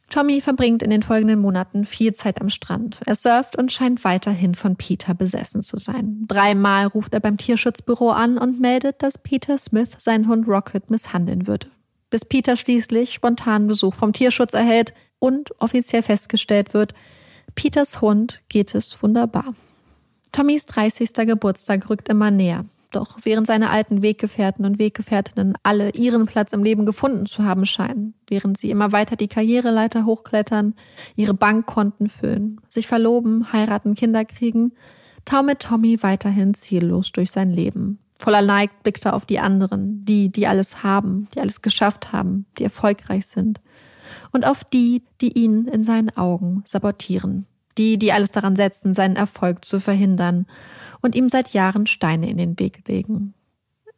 [0.09, 2.99] Tommy verbringt in den folgenden Monaten viel Zeit am Strand.
[3.05, 6.25] Er surft und scheint weiterhin von Peter besessen zu sein.
[6.27, 11.47] Dreimal ruft er beim Tierschutzbüro an und meldet, dass Peter Smith seinen Hund Rocket misshandeln
[11.47, 11.67] würde.
[12.09, 16.93] Bis Peter schließlich spontanen Besuch vom Tierschutz erhält und offiziell festgestellt wird,
[17.55, 19.53] Peters Hund geht es wunderbar.
[20.31, 21.13] Tommys 30.
[21.13, 22.65] Geburtstag rückt immer näher.
[22.91, 27.65] Doch während seine alten Weggefährten und Weggefährtinnen alle ihren Platz im Leben gefunden zu haben
[27.65, 30.73] scheinen, während sie immer weiter die Karriereleiter hochklettern,
[31.15, 34.71] ihre Bankkonten füllen, sich verloben, heiraten, Kinder kriegen,
[35.23, 37.99] taumelt Tommy weiterhin ziellos durch sein Leben.
[38.17, 42.45] Voller Neid blickt er auf die anderen, die, die alles haben, die alles geschafft haben,
[42.57, 43.61] die erfolgreich sind.
[44.31, 47.45] Und auf die, die ihn in seinen Augen sabotieren.
[47.77, 50.45] Die, die alles daran setzen, seinen Erfolg zu verhindern
[51.01, 53.33] und ihm seit Jahren Steine in den Weg legen.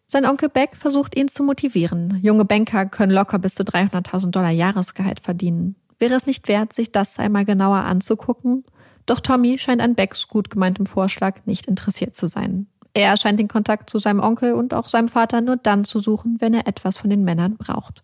[0.07, 2.19] Sein Onkel Beck versucht ihn zu motivieren.
[2.22, 5.76] Junge Banker können locker bis zu 300.000 Dollar Jahresgehalt verdienen.
[5.99, 8.65] Wäre es nicht wert, sich das einmal genauer anzugucken?
[9.05, 12.67] Doch Tommy scheint an Becks gut gemeintem Vorschlag nicht interessiert zu sein.
[12.93, 16.38] Er scheint den Kontakt zu seinem Onkel und auch seinem Vater nur dann zu suchen,
[16.39, 18.03] wenn er etwas von den Männern braucht.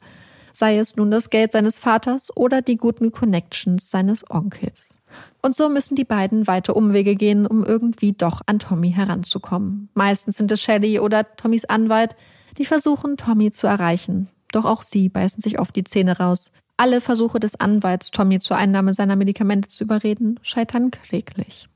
[0.53, 4.99] Sei es nun das Geld seines Vaters oder die guten Connections seines Onkels.
[5.41, 9.89] Und so müssen die beiden weite Umwege gehen, um irgendwie doch an Tommy heranzukommen.
[9.93, 12.15] Meistens sind es Shelley oder Tommys Anwalt,
[12.57, 14.29] die versuchen, Tommy zu erreichen.
[14.51, 16.51] Doch auch sie beißen sich oft die Zähne raus.
[16.77, 21.69] Alle Versuche des Anwalts, Tommy zur Einnahme seiner Medikamente zu überreden, scheitern kläglich.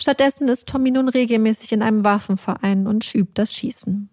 [0.00, 4.08] Stattdessen ist Tommy nun regelmäßig in einem Waffenverein und übt das Schießen.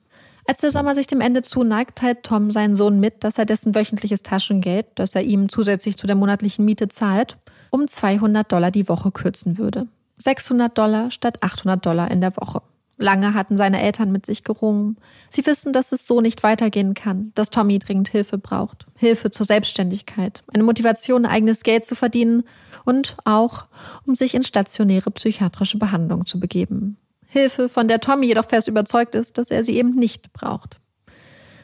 [0.48, 3.74] Als der Sommer sich dem Ende zuneigt, teilt Tom seinen Sohn mit, dass er dessen
[3.74, 7.38] wöchentliches Taschengeld, das er ihm zusätzlich zu der monatlichen Miete zahlt,
[7.72, 9.88] um 200 Dollar die Woche kürzen würde.
[10.18, 12.62] 600 Dollar statt 800 Dollar in der Woche.
[12.98, 14.98] Lange hatten seine Eltern mit sich gerungen.
[15.30, 18.86] Sie wissen, dass es so nicht weitergehen kann, dass Tommy dringend Hilfe braucht.
[18.96, 22.44] Hilfe zur Selbstständigkeit, eine Motivation, eigenes Geld zu verdienen
[22.86, 23.66] und auch,
[24.06, 26.98] um sich in stationäre psychiatrische Behandlung zu begeben.
[27.40, 30.80] Hilfe, von der Tommy jedoch fest überzeugt ist, dass er sie eben nicht braucht.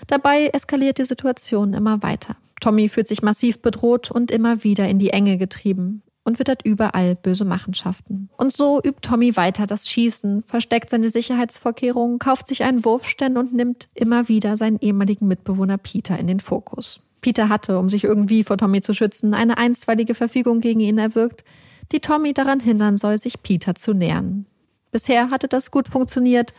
[0.07, 2.36] Dabei eskaliert die Situation immer weiter.
[2.59, 7.15] Tommy fühlt sich massiv bedroht und immer wieder in die Enge getrieben und wittert überall
[7.15, 8.30] böse Machenschaften.
[8.38, 13.53] Und so übt Tommy weiter das Schießen, versteckt seine Sicherheitsvorkehrungen, kauft sich einen Wurfständ und
[13.53, 16.99] nimmt immer wieder seinen ehemaligen Mitbewohner Peter in den Fokus.
[17.22, 21.43] Peter hatte, um sich irgendwie vor Tommy zu schützen, eine einstweilige Verfügung gegen ihn erwirkt,
[21.91, 24.45] die Tommy daran hindern soll, sich Peter zu nähern.
[24.92, 26.54] Bisher hatte das gut funktioniert,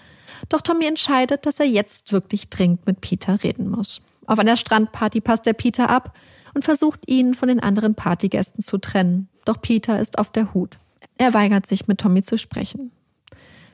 [0.49, 4.03] doch Tommy entscheidet, dass er jetzt wirklich dringend mit Peter reden muss.
[4.27, 6.17] Auf einer Strandparty passt der Peter ab
[6.55, 9.29] und versucht ihn von den anderen Partygästen zu trennen.
[9.45, 10.79] Doch Peter ist auf der Hut.
[11.19, 12.91] Er weigert sich, mit Tommy zu sprechen.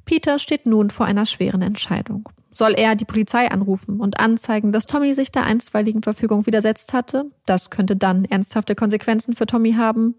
[0.04, 2.28] Peter steht nun vor einer schweren Entscheidung.
[2.50, 7.26] Soll er die Polizei anrufen und anzeigen, dass Tommy sich der einstweiligen Verfügung widersetzt hatte?
[7.46, 10.16] Das könnte dann ernsthafte Konsequenzen für Tommy haben.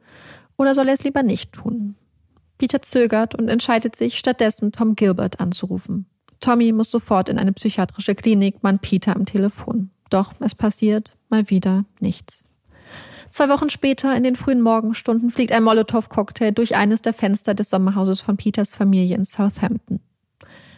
[0.56, 1.96] Oder soll er es lieber nicht tun?
[2.60, 6.06] Peter zögert und entscheidet sich, stattdessen Tom Gilbert anzurufen.
[6.42, 9.90] Tommy muss sofort in eine psychiatrische Klinik, man Peter am Telefon.
[10.12, 12.50] Doch es passiert mal wieder nichts.
[13.30, 17.70] Zwei Wochen später, in den frühen Morgenstunden, fliegt ein Molotow-Cocktail durch eines der Fenster des
[17.70, 20.00] Sommerhauses von Peters Familie in Southampton.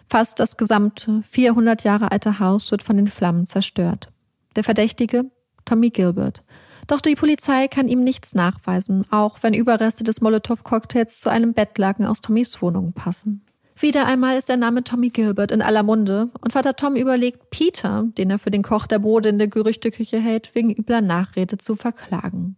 [0.09, 4.09] Fast das gesamte 400 Jahre alte Haus wird von den Flammen zerstört.
[4.55, 5.32] Der Verdächtige?
[5.65, 6.43] Tommy Gilbert.
[6.91, 12.05] Doch die Polizei kann ihm nichts nachweisen, auch wenn Überreste des Molotow-Cocktails zu einem Bettlaken
[12.05, 13.45] aus Tommys Wohnung passen.
[13.77, 18.03] Wieder einmal ist der Name Tommy Gilbert in aller Munde und Vater Tom überlegt, Peter,
[18.17, 21.77] den er für den Koch der Brote in der Gerüchteküche hält, wegen übler Nachrede zu
[21.77, 22.57] verklagen.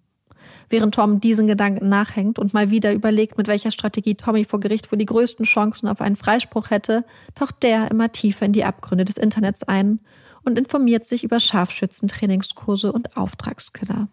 [0.67, 4.91] Während Tom diesen Gedanken nachhängt und mal wieder überlegt, mit welcher Strategie Tommy vor Gericht
[4.91, 7.05] wohl die größten Chancen auf einen Freispruch hätte,
[7.36, 9.99] taucht der immer tiefer in die Abgründe des Internets ein
[10.43, 14.07] und informiert sich über Scharfschützentrainingskurse und Auftragskiller.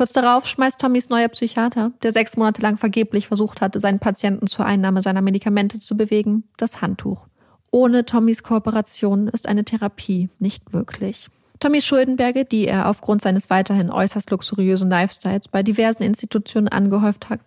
[0.00, 4.46] Kurz darauf schmeißt Tommys neuer Psychiater, der sechs Monate lang vergeblich versucht hatte, seinen Patienten
[4.46, 7.26] zur Einnahme seiner Medikamente zu bewegen, das Handtuch.
[7.70, 11.28] Ohne Tommys Kooperation ist eine Therapie nicht möglich.
[11.58, 17.40] Tommys Schuldenberge, die er aufgrund seines weiterhin äußerst luxuriösen Lifestyles bei diversen Institutionen angehäuft hat,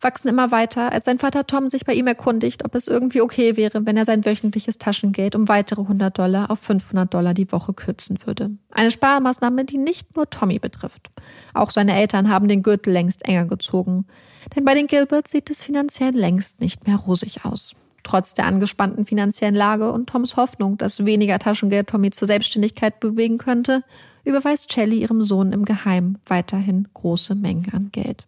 [0.00, 3.56] wachsen immer weiter, als sein Vater Tom sich bei ihm erkundigt, ob es irgendwie okay
[3.56, 7.72] wäre, wenn er sein wöchentliches Taschengeld um weitere 100 Dollar auf 500 Dollar die Woche
[7.72, 8.50] kürzen würde.
[8.70, 11.10] Eine Sparmaßnahme, die nicht nur Tommy betrifft.
[11.54, 14.06] Auch seine Eltern haben den Gürtel längst enger gezogen.
[14.54, 17.74] Denn bei den Gilberts sieht es finanziell längst nicht mehr rosig aus.
[18.02, 23.36] Trotz der angespannten finanziellen Lage und Toms Hoffnung, dass weniger Taschengeld Tommy zur Selbstständigkeit bewegen
[23.36, 23.84] könnte,
[24.24, 28.26] überweist Shelley ihrem Sohn im Geheim weiterhin große Mengen an Geld.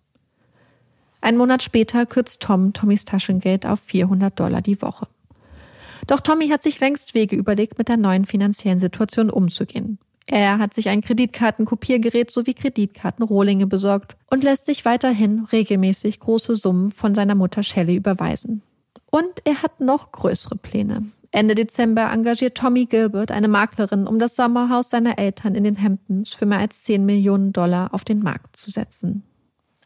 [1.23, 5.07] Ein Monat später kürzt Tom Tommys Taschengeld auf 400 Dollar die Woche.
[6.09, 9.99] Doch Tommy hat sich längst Wege überlegt, mit der neuen finanziellen Situation umzugehen.
[10.27, 16.91] Er hat sich ein Kreditkartenkopiergerät sowie Kreditkartenrohlinge besorgt und lässt sich weiterhin regelmäßig große Summen
[16.91, 18.62] von seiner Mutter Shelley überweisen.
[19.12, 21.05] Und er hat noch größere Pläne.
[21.31, 26.35] Ende Dezember engagiert Tommy Gilbert eine Maklerin, um das Sommerhaus seiner Eltern in den Hamptons
[26.35, 29.23] für mehr als 10 Millionen Dollar auf den Markt zu setzen.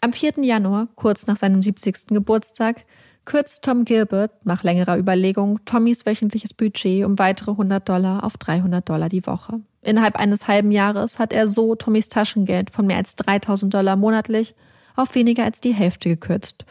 [0.07, 0.35] Am 4.
[0.45, 2.11] Januar, kurz nach seinem 70.
[2.11, 2.85] Geburtstag,
[3.25, 8.89] kürzt Tom Gilbert nach längerer Überlegung Tommys wöchentliches Budget um weitere 100 Dollar auf 300
[8.89, 9.59] Dollar die Woche.
[9.83, 14.55] Innerhalb eines halben Jahres hat er so Tommys Taschengeld von mehr als 3000 Dollar monatlich
[14.95, 16.65] auf weniger als die Hälfte gekürzt,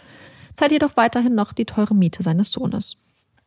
[0.53, 2.95] zahlt jedoch weiterhin noch die teure Miete seines Sohnes.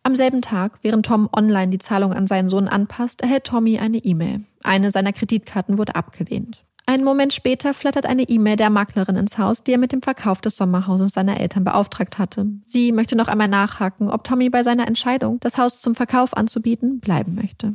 [0.02, 4.04] Am selben Tag, während Tom online die Zahlung an seinen Sohn anpasst, erhält Tommy eine
[4.04, 4.42] E-Mail.
[4.62, 6.62] Eine seiner Kreditkarten wurde abgelehnt.
[6.88, 10.40] Einen Moment später flattert eine E-Mail der Maklerin ins Haus, die er mit dem Verkauf
[10.40, 12.46] des Sommerhauses seiner Eltern beauftragt hatte.
[12.64, 17.00] Sie möchte noch einmal nachhaken, ob Tommy bei seiner Entscheidung, das Haus zum Verkauf anzubieten,
[17.00, 17.74] bleiben möchte.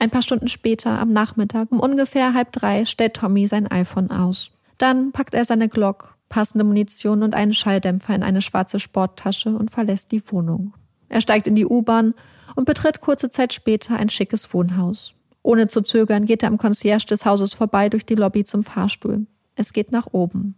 [0.00, 4.50] Ein paar Stunden später, am Nachmittag, um ungefähr halb drei, stellt Tommy sein iPhone aus.
[4.76, 9.70] Dann packt er seine Glock, passende Munition und einen Schalldämpfer in eine schwarze Sporttasche und
[9.70, 10.74] verlässt die Wohnung.
[11.08, 12.12] Er steigt in die U-Bahn
[12.56, 15.14] und betritt kurze Zeit später ein schickes Wohnhaus.
[15.42, 19.26] Ohne zu zögern geht er am Concierge des Hauses vorbei durch die Lobby zum Fahrstuhl.
[19.56, 20.54] Es geht nach oben.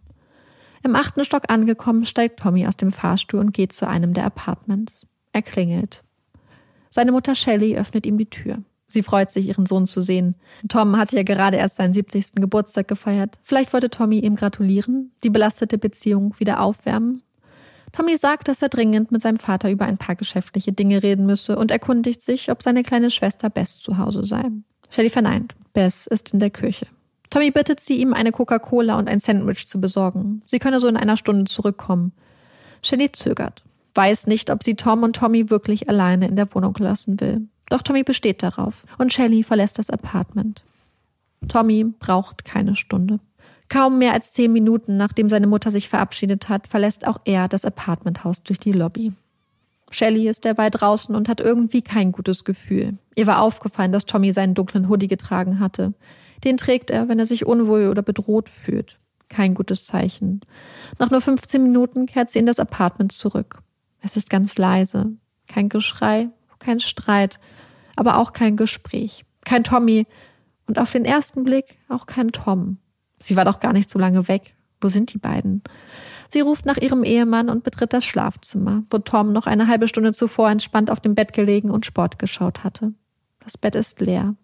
[0.83, 5.07] Im achten Stock angekommen, steigt Tommy aus dem Fahrstuhl und geht zu einem der Apartments.
[5.33, 6.03] Er klingelt.
[6.91, 8.59] Seine Mutter Shelley öffnet ihm die Tür.
[8.87, 10.35] Sie freut sich, ihren Sohn zu sehen.
[10.69, 12.35] Tom hatte ja gerade erst seinen 70.
[12.35, 13.39] Geburtstag gefeiert.
[13.41, 17.23] Vielleicht wollte Tommy ihm gratulieren, die belastete Beziehung wieder aufwärmen.
[17.91, 21.57] Tommy sagt, dass er dringend mit seinem Vater über ein paar geschäftliche Dinge reden müsse
[21.57, 24.43] und erkundigt sich, ob seine kleine Schwester Bess zu Hause sei.
[24.89, 25.55] Shelly verneint.
[25.73, 26.87] Bess ist in der Küche.
[27.29, 30.41] Tommy bittet sie, ihm eine Coca-Cola und ein Sandwich zu besorgen.
[30.47, 32.13] Sie könne so in einer Stunde zurückkommen.
[32.81, 33.63] Shelly zögert,
[33.95, 37.47] weiß nicht, ob sie Tom und Tommy wirklich alleine in der Wohnung lassen will.
[37.69, 40.63] Doch Tommy besteht darauf und Shelly verlässt das Apartment.
[41.47, 43.19] Tommy braucht keine Stunde.
[43.69, 47.65] Kaum mehr als zehn Minuten, nachdem seine Mutter sich verabschiedet hat, verlässt auch er das
[47.65, 49.13] Apartmenthaus durch die Lobby.
[49.91, 52.97] Shelly ist derweil draußen und hat irgendwie kein gutes Gefühl.
[53.15, 55.93] Ihr war aufgefallen, dass Tommy seinen dunklen Hoodie getragen hatte.
[56.43, 58.99] Den trägt er, wenn er sich unwohl oder bedroht fühlt.
[59.29, 60.41] Kein gutes Zeichen.
[60.99, 63.59] Nach nur 15 Minuten kehrt sie in das Apartment zurück.
[64.01, 65.13] Es ist ganz leise.
[65.47, 66.29] Kein Geschrei,
[66.59, 67.39] kein Streit,
[67.95, 69.25] aber auch kein Gespräch.
[69.45, 70.07] Kein Tommy
[70.67, 72.77] und auf den ersten Blick auch kein Tom.
[73.19, 74.55] Sie war doch gar nicht so lange weg.
[74.81, 75.63] Wo sind die beiden?
[76.29, 80.13] Sie ruft nach ihrem Ehemann und betritt das Schlafzimmer, wo Tom noch eine halbe Stunde
[80.13, 82.93] zuvor entspannt auf dem Bett gelegen und Sport geschaut hatte.
[83.43, 84.35] Das Bett ist leer.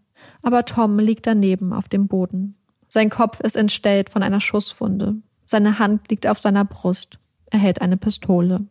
[0.44, 2.56] Aber Tom liegt daneben auf dem Boden.
[2.88, 5.16] Sein Kopf ist entstellt von einer Schusswunde.
[5.46, 7.20] Seine Hand liegt auf seiner Brust.
[7.50, 8.66] Er hält eine Pistole.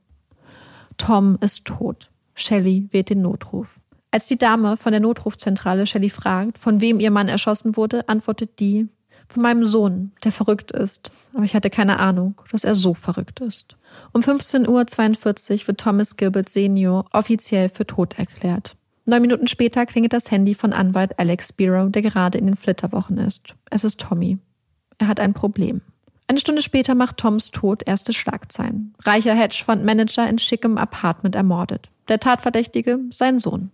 [0.97, 2.11] Tom ist tot.
[2.35, 3.81] Shelley wählt den Notruf.
[4.11, 8.59] Als die Dame von der Notrufzentrale Shelley fragt, von wem ihr Mann erschossen wurde, antwortet
[8.61, 8.89] die,
[9.33, 11.13] Von meinem Sohn, der verrückt ist.
[11.35, 13.77] Aber ich hatte keine Ahnung, dass er so verrückt ist.
[14.13, 18.77] Um 15.42 Uhr wird Thomas Gilbert Senior offiziell für tot erklärt.
[19.05, 23.19] Neun Minuten später klingelt das Handy von Anwalt Alex Spiro, der gerade in den Flitterwochen
[23.19, 23.55] ist.
[23.71, 24.39] Es ist Tommy.
[24.99, 25.81] Er hat ein Problem.
[26.27, 28.95] Eine Stunde später macht Toms Tod erste Schlagzeilen.
[29.05, 31.89] Reicher Hedgefondsmanager in schickem Apartment ermordet.
[32.09, 33.71] Der Tatverdächtige, sein Sohn.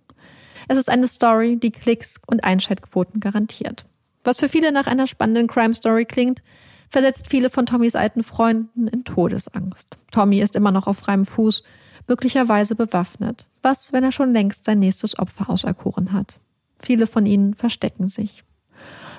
[0.69, 3.85] Es ist eine Story, die Klicks und Einschaltquoten garantiert.
[4.27, 6.43] Was für viele nach einer spannenden Crime Story klingt,
[6.91, 9.97] versetzt viele von Tommys alten Freunden in Todesangst.
[10.11, 11.62] Tommy ist immer noch auf freiem Fuß,
[12.09, 13.47] möglicherweise bewaffnet.
[13.62, 16.41] Was, wenn er schon längst sein nächstes Opfer auserkoren hat?
[16.81, 18.43] Viele von ihnen verstecken sich.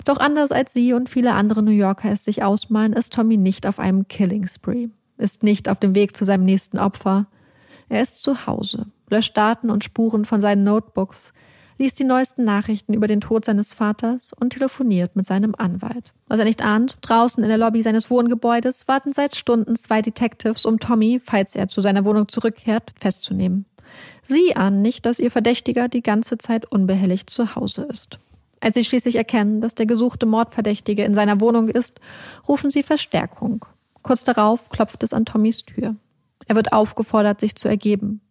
[0.04, 3.66] Doch anders als sie und viele andere New Yorker es sich ausmalen, ist Tommy nicht
[3.66, 7.28] auf einem Killing Spree, ist nicht auf dem Weg zu seinem nächsten Opfer.
[7.88, 11.32] Er ist zu Hause, löscht Daten und Spuren von seinen Notebooks,
[11.78, 16.14] liest die neuesten Nachrichten über den Tod seines Vaters und telefoniert mit seinem Anwalt.
[16.28, 20.66] Was er nicht ahnt, draußen in der Lobby seines Wohngebäudes warten seit Stunden zwei Detectives,
[20.66, 23.66] um Tommy, falls er zu seiner Wohnung zurückkehrt, festzunehmen.
[24.24, 28.20] Sie ahnen nicht, dass ihr Verdächtiger die ganze Zeit unbehelligt zu Hause ist.
[28.60, 32.02] Als sie schließlich erkennen, dass der gesuchte Mordverdächtige in seiner Wohnung ist,
[32.48, 33.66] rufen sie Verstärkung.
[34.02, 35.96] Kurz darauf klopft es an Tommys Tür.
[36.48, 38.22] Er wird aufgefordert, sich zu ergeben.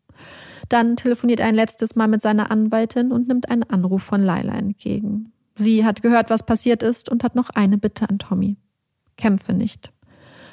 [0.68, 4.54] Dann telefoniert er ein letztes Mal mit seiner Anwaltin und nimmt einen Anruf von Laila
[4.54, 5.32] entgegen.
[5.56, 8.56] Sie hat gehört, was passiert ist und hat noch eine Bitte an Tommy.
[9.16, 9.92] Kämpfe nicht.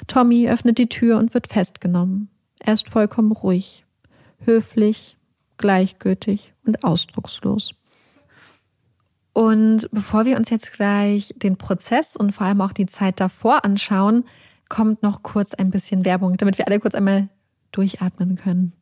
[0.06, 2.30] Tommy öffnet die Tür und wird festgenommen.
[2.60, 3.84] Er ist vollkommen ruhig,
[4.40, 5.18] höflich,
[5.56, 7.74] gleichgültig und ausdruckslos.
[9.32, 13.64] Und bevor wir uns jetzt gleich den Prozess und vor allem auch die Zeit davor
[13.64, 14.24] anschauen,
[14.68, 17.28] kommt noch kurz ein bisschen Werbung, damit wir alle kurz einmal
[17.72, 18.72] durchatmen können.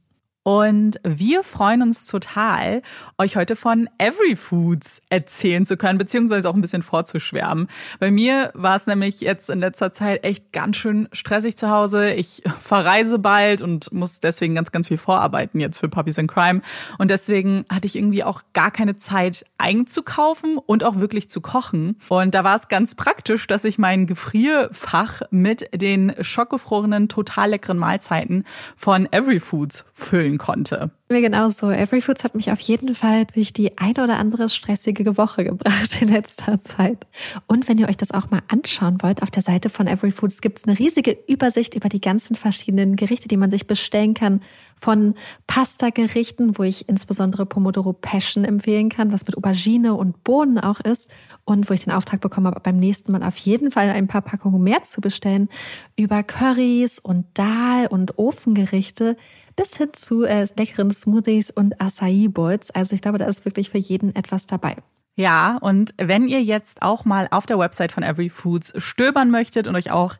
[0.44, 2.82] Und wir freuen uns total,
[3.16, 7.68] euch heute von Every Foods erzählen zu können, beziehungsweise auch ein bisschen vorzuschwärmen.
[8.00, 12.12] Bei mir war es nämlich jetzt in letzter Zeit echt ganz schön stressig zu Hause.
[12.14, 16.60] Ich verreise bald und muss deswegen ganz, ganz viel vorarbeiten jetzt für Puppies in Crime.
[16.98, 22.00] Und deswegen hatte ich irgendwie auch gar keine Zeit einzukaufen und auch wirklich zu kochen.
[22.08, 27.78] Und da war es ganz praktisch, dass ich mein Gefrierfach mit den schockgefrorenen, total leckeren
[27.78, 30.90] Mahlzeiten von Every Foods füllen fühlen konnte.
[31.08, 31.70] Mir genauso.
[31.70, 36.00] Every Foods hat mich auf jeden Fall durch die ein oder andere stressige Woche gebracht
[36.00, 37.06] in letzter Zeit.
[37.46, 40.40] Und wenn ihr euch das auch mal anschauen wollt, auf der Seite von Every Foods
[40.40, 44.40] gibt es eine riesige Übersicht über die ganzen verschiedenen Gerichte, die man sich bestellen kann.
[44.82, 45.14] Von
[45.46, 51.08] Pasta-Gerichten, wo ich insbesondere Pomodoro Passion empfehlen kann, was mit Aubergine und Bohnen auch ist.
[51.44, 54.22] Und wo ich den Auftrag bekommen habe, beim nächsten Mal auf jeden Fall ein paar
[54.22, 55.48] Packungen mehr zu bestellen.
[55.96, 59.16] Über Currys und Dahl und Ofengerichte
[59.54, 62.70] bis hin zu äh, leckeren Smoothies und Acai Bowls.
[62.70, 64.76] Also ich glaube, da ist wirklich für jeden etwas dabei.
[65.14, 69.68] Ja, und wenn ihr jetzt auch mal auf der Website von Every Foods stöbern möchtet
[69.68, 70.16] und euch auch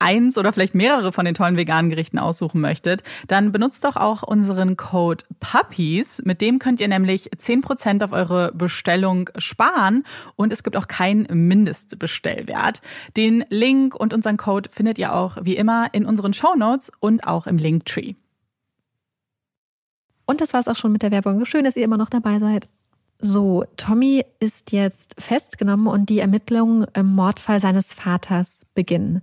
[0.00, 4.22] eins oder vielleicht mehrere von den tollen veganen Gerichten aussuchen möchtet, dann benutzt doch auch
[4.22, 6.22] unseren Code Puppies.
[6.24, 10.04] Mit dem könnt ihr nämlich 10% auf eure Bestellung sparen
[10.36, 12.80] und es gibt auch keinen Mindestbestellwert.
[13.16, 17.26] Den Link und unseren Code findet ihr auch wie immer in unseren Show Notes und
[17.26, 18.14] auch im Linktree.
[20.24, 21.44] Und das war es auch schon mit der Werbung.
[21.44, 22.68] Schön, dass ihr immer noch dabei seid.
[23.22, 29.20] So, Tommy ist jetzt festgenommen und die Ermittlungen im Mordfall seines Vaters beginnen.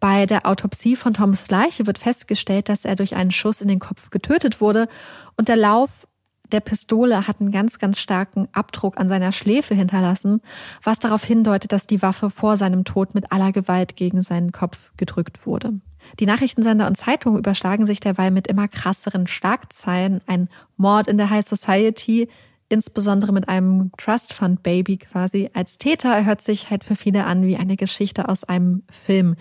[0.00, 3.78] Bei der Autopsie von Toms Leiche wird festgestellt, dass er durch einen Schuss in den
[3.78, 4.88] Kopf getötet wurde
[5.36, 6.08] und der Lauf
[6.50, 10.40] der Pistole hat einen ganz, ganz starken Abdruck an seiner Schläfe hinterlassen,
[10.82, 14.90] was darauf hindeutet, dass die Waffe vor seinem Tod mit aller Gewalt gegen seinen Kopf
[14.96, 15.74] gedrückt wurde.
[16.20, 20.22] Die Nachrichtensender und Zeitungen überschlagen sich derweil mit immer krasseren Schlagzeilen.
[20.26, 22.28] Ein Mord in der High Society,
[22.68, 27.46] insbesondere mit einem Trust Fund Baby quasi als Täter, hört sich halt für viele an
[27.46, 29.36] wie eine Geschichte aus einem Film.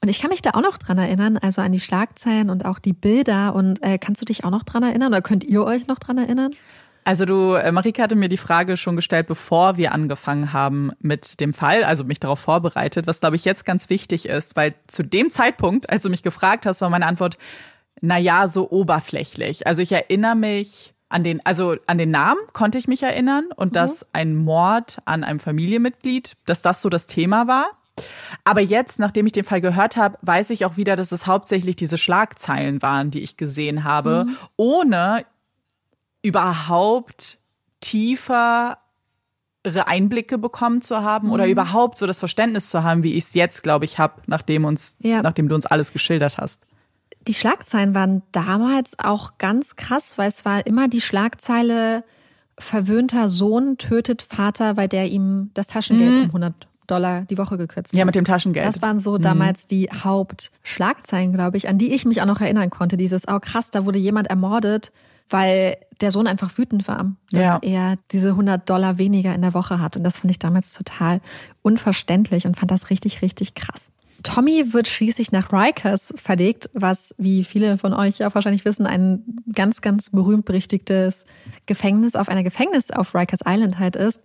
[0.00, 2.78] Und ich kann mich da auch noch dran erinnern, also an die Schlagzeilen und auch
[2.78, 3.54] die Bilder.
[3.54, 6.18] Und äh, kannst du dich auch noch dran erinnern oder könnt ihr euch noch dran
[6.18, 6.52] erinnern?
[7.04, 11.40] Also du, äh, Marika hatte mir die Frage schon gestellt, bevor wir angefangen haben mit
[11.40, 15.02] dem Fall, also mich darauf vorbereitet, was glaube ich jetzt ganz wichtig ist, weil zu
[15.02, 17.38] dem Zeitpunkt, als du mich gefragt hast, war meine Antwort,
[18.00, 19.66] na ja, so oberflächlich.
[19.66, 23.68] Also ich erinnere mich an den, also an den Namen konnte ich mich erinnern und
[23.68, 23.74] mhm.
[23.74, 27.70] dass ein Mord an einem Familienmitglied, dass das so das Thema war.
[28.44, 31.76] Aber jetzt, nachdem ich den Fall gehört habe, weiß ich auch wieder, dass es hauptsächlich
[31.76, 34.36] diese Schlagzeilen waren, die ich gesehen habe, mhm.
[34.56, 35.24] ohne
[36.22, 37.38] überhaupt
[37.80, 38.78] tiefer
[39.64, 41.34] Einblicke bekommen zu haben mhm.
[41.34, 44.64] oder überhaupt so das Verständnis zu haben, wie ich es jetzt, glaube ich, habe, nachdem
[44.64, 45.22] uns, ja.
[45.22, 46.66] nachdem du uns alles geschildert hast.
[47.28, 52.02] Die Schlagzeilen waren damals auch ganz krass, weil es war immer die Schlagzeile
[52.58, 56.20] verwöhnter Sohn tötet Vater, weil der ihm das Taschengeld mhm.
[56.22, 56.54] um 100
[56.88, 58.06] Dollar die Woche gekürzt Ja, hat.
[58.06, 58.66] mit dem Taschengeld.
[58.66, 62.70] Das waren so damals die Hauptschlagzeilen, glaube ich, an die ich mich auch noch erinnern
[62.70, 62.96] konnte.
[62.96, 64.90] Dieses, oh krass, da wurde jemand ermordet,
[65.28, 67.58] weil der Sohn einfach wütend war, dass Ja.
[67.60, 69.98] er diese 100 Dollar weniger in der Woche hat.
[69.98, 71.20] Und das fand ich damals total
[71.60, 73.90] unverständlich und fand das richtig, richtig krass.
[74.22, 79.22] Tommy wird schließlich nach Rikers verlegt, was, wie viele von euch auch wahrscheinlich wissen, ein
[79.54, 81.24] ganz, ganz berühmt berüchtigtes
[81.66, 84.20] Gefängnis auf einer Gefängnis auf Rikers Island halt ist,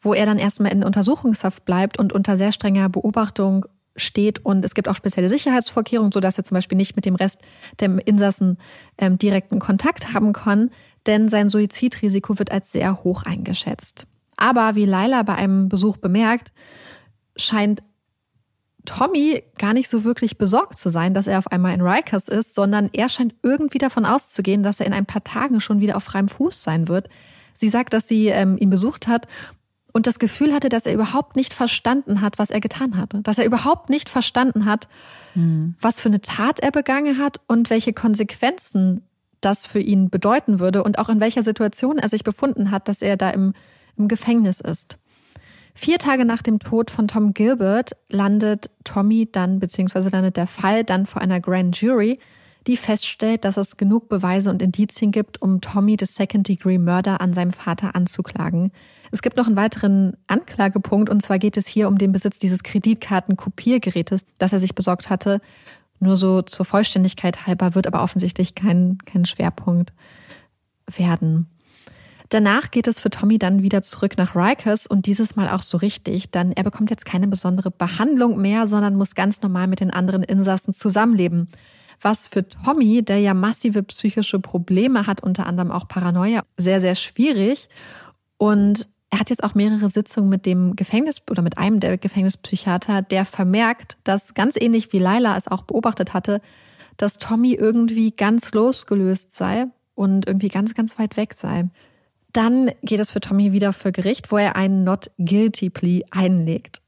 [0.00, 4.44] wo er dann erstmal in Untersuchungshaft bleibt und unter sehr strenger Beobachtung steht.
[4.44, 7.40] Und es gibt auch spezielle Sicherheitsvorkehrungen, sodass er zum Beispiel nicht mit dem Rest
[7.80, 8.58] der Insassen
[8.98, 10.70] ähm, direkten Kontakt haben kann,
[11.06, 14.06] denn sein Suizidrisiko wird als sehr hoch eingeschätzt.
[14.36, 16.52] Aber wie Laila bei einem Besuch bemerkt,
[17.36, 17.82] scheint
[18.86, 22.54] Tommy gar nicht so wirklich besorgt zu sein, dass er auf einmal in Rikers ist,
[22.54, 26.04] sondern er scheint irgendwie davon auszugehen, dass er in ein paar Tagen schon wieder auf
[26.04, 27.08] freiem Fuß sein wird.
[27.54, 29.28] Sie sagt, dass sie ähm, ihn besucht hat
[29.92, 33.22] und das Gefühl hatte, dass er überhaupt nicht verstanden hat, was er getan hatte.
[33.22, 34.88] Dass er überhaupt nicht verstanden hat,
[35.80, 39.02] was für eine Tat er begangen hat und welche Konsequenzen
[39.40, 43.00] das für ihn bedeuten würde und auch in welcher Situation er sich befunden hat, dass
[43.00, 43.54] er da im,
[43.96, 44.98] im Gefängnis ist.
[45.78, 50.84] Vier Tage nach dem Tod von Tom Gilbert landet Tommy dann, beziehungsweise landet der Fall
[50.84, 52.18] dann vor einer Grand Jury,
[52.66, 57.52] die feststellt, dass es genug Beweise und Indizien gibt, um Tommy des Second-Degree-Murder an seinem
[57.52, 58.72] Vater anzuklagen.
[59.12, 62.62] Es gibt noch einen weiteren Anklagepunkt, und zwar geht es hier um den Besitz dieses
[62.62, 65.42] Kreditkartenkopiergerätes, das er sich besorgt hatte.
[66.00, 69.92] Nur so zur Vollständigkeit halber wird aber offensichtlich kein, kein Schwerpunkt
[70.86, 71.48] werden.
[72.28, 75.76] Danach geht es für Tommy dann wieder zurück nach Rikers und dieses Mal auch so
[75.78, 79.92] richtig, denn er bekommt jetzt keine besondere Behandlung mehr, sondern muss ganz normal mit den
[79.92, 81.48] anderen Insassen zusammenleben.
[82.00, 86.94] Was für Tommy, der ja massive psychische Probleme hat, unter anderem auch Paranoia, sehr, sehr
[86.94, 87.68] schwierig.
[88.38, 93.02] Und er hat jetzt auch mehrere Sitzungen mit dem Gefängnis oder mit einem der Gefängnispsychiater,
[93.02, 96.40] der vermerkt, dass ganz ähnlich wie Laila es auch beobachtet hatte,
[96.96, 101.68] dass Tommy irgendwie ganz losgelöst sei und irgendwie ganz, ganz weit weg sei.
[102.36, 106.82] Dann geht es für Tommy wieder für Gericht, wo er einen Not Guilty Plea einlegt.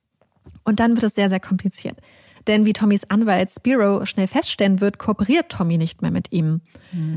[0.65, 1.99] Und dann wird es sehr, sehr kompliziert.
[2.47, 6.61] Denn wie Tommys Anwalt Spiro schnell feststellen wird, kooperiert Tommy nicht mehr mit ihm.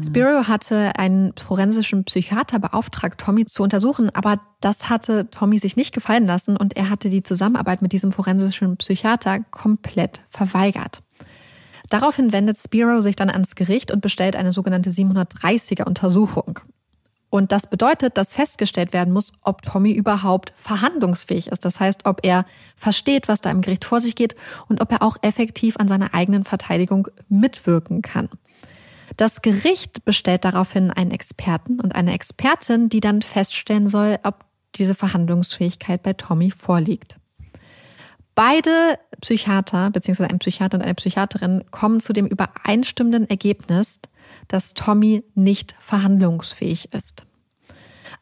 [0.05, 5.93] Spiro hatte einen forensischen Psychiater beauftragt, Tommy zu untersuchen, aber das hatte Tommy sich nicht
[5.93, 11.03] gefallen lassen und er hatte die Zusammenarbeit mit diesem forensischen Psychiater komplett verweigert.
[11.89, 16.61] Daraufhin wendet Spiro sich dann ans Gericht und bestellt eine sogenannte 730er Untersuchung.
[17.31, 21.63] Und das bedeutet, dass festgestellt werden muss, ob Tommy überhaupt verhandlungsfähig ist.
[21.63, 24.35] Das heißt, ob er versteht, was da im Gericht vor sich geht
[24.67, 28.27] und ob er auch effektiv an seiner eigenen Verteidigung mitwirken kann.
[29.15, 34.43] Das Gericht bestellt daraufhin einen Experten und eine Expertin, die dann feststellen soll, ob
[34.75, 37.15] diese Verhandlungsfähigkeit bei Tommy vorliegt.
[38.35, 44.01] Beide Psychiater, beziehungsweise ein Psychiater und eine Psychiaterin, kommen zu dem übereinstimmenden Ergebnis,
[44.51, 47.25] dass Tommy nicht verhandlungsfähig ist.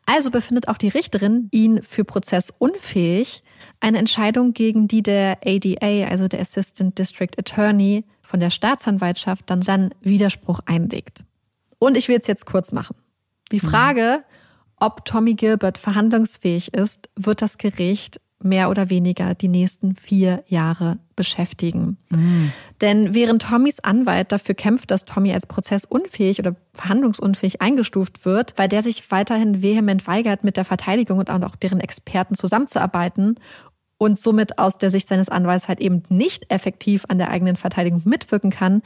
[0.06, 3.44] Also befindet auch die Richterin ihn für prozessunfähig,
[3.80, 9.62] eine Entscheidung gegen die der ADA, also der Assistant District Attorney von der Staatsanwaltschaft, dann
[9.62, 11.24] dann Widerspruch einlegt.
[11.80, 12.96] Und ich will es jetzt kurz machen.
[13.52, 14.24] Die Frage,
[14.76, 20.98] ob Tommy Gilbert verhandlungsfähig ist, wird das Gericht mehr oder weniger die nächsten vier Jahre
[21.16, 21.98] beschäftigen.
[22.82, 28.70] Denn während Tommys Anwalt dafür kämpft, dass Tommy als prozessunfähig oder verhandlungsunfähig eingestuft wird, weil
[28.70, 33.36] der sich weiterhin vehement weigert, mit der Verteidigung und auch deren Experten zusammenzuarbeiten
[33.98, 38.02] und somit aus der Sicht seines Anwalts halt eben nicht effektiv an der eigenen Verteidigung
[38.06, 38.82] mitwirken kann,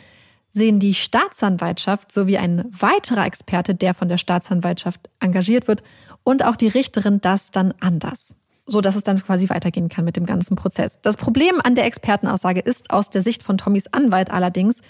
[0.52, 5.84] sehen die Staatsanwaltschaft sowie ein weiterer Experte, der von der Staatsanwaltschaft engagiert wird,
[6.24, 8.36] und auch die Richterin das dann anders
[8.66, 11.00] so dass es dann quasi weitergehen kann mit dem ganzen Prozess.
[11.02, 14.82] Das Problem an der Expertenaussage ist aus der Sicht von Tommys Anwalt allerdings,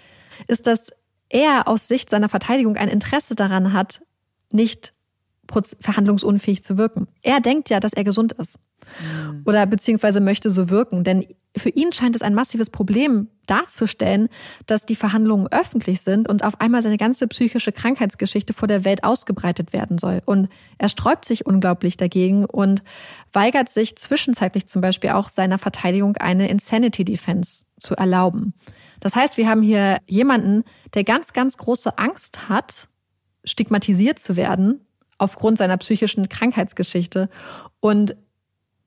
[0.48, 0.92] ist, dass
[1.30, 4.04] er aus Sicht seiner Verteidigung ein Interesse daran hat,
[4.52, 4.94] nicht
[5.80, 7.08] verhandlungsunfähig zu wirken.
[7.22, 8.58] Er denkt ja, dass er gesund ist.
[9.46, 11.04] Oder beziehungsweise möchte so wirken.
[11.04, 11.26] Denn
[11.56, 14.30] für ihn scheint es ein massives Problem darzustellen,
[14.66, 19.04] dass die Verhandlungen öffentlich sind und auf einmal seine ganze psychische Krankheitsgeschichte vor der Welt
[19.04, 20.22] ausgebreitet werden soll.
[20.26, 22.84] Und er sträubt sich unglaublich dagegen und
[23.32, 28.54] weigert sich zwischenzeitlich zum Beispiel auch seiner Verteidigung eine Insanity Defense zu erlauben.
[29.00, 30.64] Das heißt, wir haben hier jemanden,
[30.94, 32.88] der ganz, ganz große Angst hat,
[33.44, 34.82] stigmatisiert zu werden
[35.18, 37.30] aufgrund seiner psychischen Krankheitsgeschichte
[37.80, 38.16] und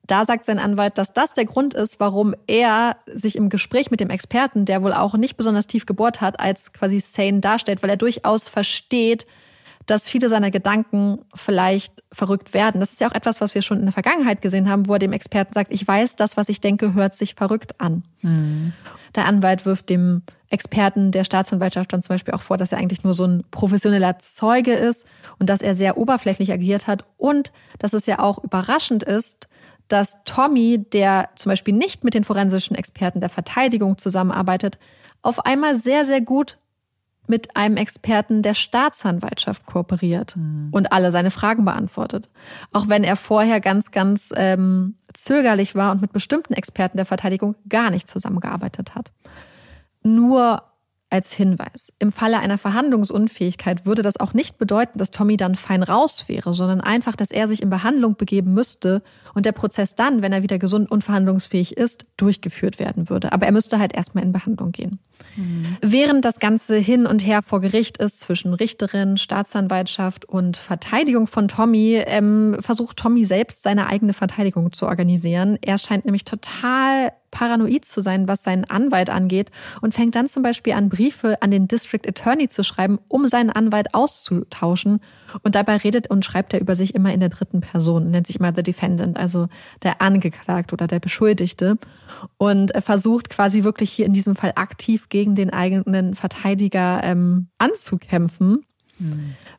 [0.07, 3.99] da sagt sein Anwalt, dass das der Grund ist, warum er sich im Gespräch mit
[3.99, 7.89] dem Experten, der wohl auch nicht besonders tief gebohrt hat, als quasi sane darstellt, weil
[7.89, 9.27] er durchaus versteht,
[9.85, 12.79] dass viele seiner Gedanken vielleicht verrückt werden.
[12.79, 14.99] Das ist ja auch etwas, was wir schon in der Vergangenheit gesehen haben, wo er
[14.99, 18.03] dem Experten sagt, ich weiß, das, was ich denke, hört sich verrückt an.
[18.21, 18.73] Mhm.
[19.15, 23.03] Der Anwalt wirft dem Experten der Staatsanwaltschaft dann zum Beispiel auch vor, dass er eigentlich
[23.03, 25.05] nur so ein professioneller Zeuge ist
[25.39, 29.47] und dass er sehr oberflächlich agiert hat und dass es ja auch überraschend ist,
[29.87, 34.77] dass Tommy, der zum Beispiel nicht mit den forensischen Experten der Verteidigung zusammenarbeitet,
[35.21, 36.57] auf einmal sehr, sehr gut
[37.27, 40.69] mit einem Experten der Staatsanwaltschaft kooperiert mhm.
[40.71, 42.29] und alle seine Fragen beantwortet.
[42.71, 47.55] Auch wenn er vorher ganz, ganz ähm, zögerlich war und mit bestimmten Experten der Verteidigung
[47.67, 49.11] gar nicht zusammengearbeitet hat.
[50.03, 50.63] Nur
[51.09, 51.93] als Hinweis.
[51.99, 56.53] Im Falle einer Verhandlungsunfähigkeit würde das auch nicht bedeuten, dass Tommy dann fein raus wäre,
[56.53, 59.01] sondern einfach, dass er sich in Behandlung begeben müsste
[59.33, 63.31] und der Prozess dann, wenn er wieder gesund und verhandlungsfähig ist, durchgeführt werden würde.
[63.31, 64.99] Aber er müsste halt erstmal in Behandlung gehen.
[65.37, 65.77] Mhm.
[65.81, 71.47] Während das Ganze hin und her vor Gericht ist zwischen Richterin, Staatsanwaltschaft und Verteidigung von
[71.47, 75.57] Tommy, ähm, versucht Tommy selbst seine eigene Verteidigung zu organisieren.
[75.61, 79.51] Er scheint nämlich total paranoid zu sein, was seinen Anwalt angeht
[79.81, 83.49] und fängt dann zum Beispiel an, Briefe an den District Attorney zu schreiben, um seinen
[83.49, 84.99] Anwalt auszutauschen.
[85.43, 88.37] Und dabei redet und schreibt er über sich immer in der dritten Person, nennt sich
[88.39, 89.47] immer The Defendant, also
[89.83, 91.77] der Angeklagte oder der Beschuldigte.
[92.37, 98.65] Und versucht quasi wirklich hier in diesem Fall aktiv gegen den eigenen Verteidiger ähm, anzukämpfen.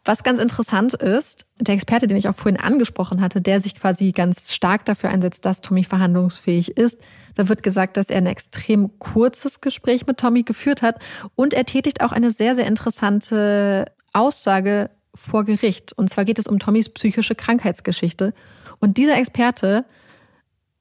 [0.05, 4.13] Was ganz interessant ist, der Experte, den ich auch vorhin angesprochen hatte, der sich quasi
[4.13, 7.01] ganz stark dafür einsetzt, dass Tommy verhandlungsfähig ist,
[7.35, 11.01] da wird gesagt, dass er ein extrem kurzes Gespräch mit Tommy geführt hat
[11.35, 15.93] und er tätigt auch eine sehr, sehr interessante Aussage vor Gericht.
[15.93, 18.35] Und zwar geht es um Tommys psychische Krankheitsgeschichte.
[18.81, 19.85] Und dieser Experte,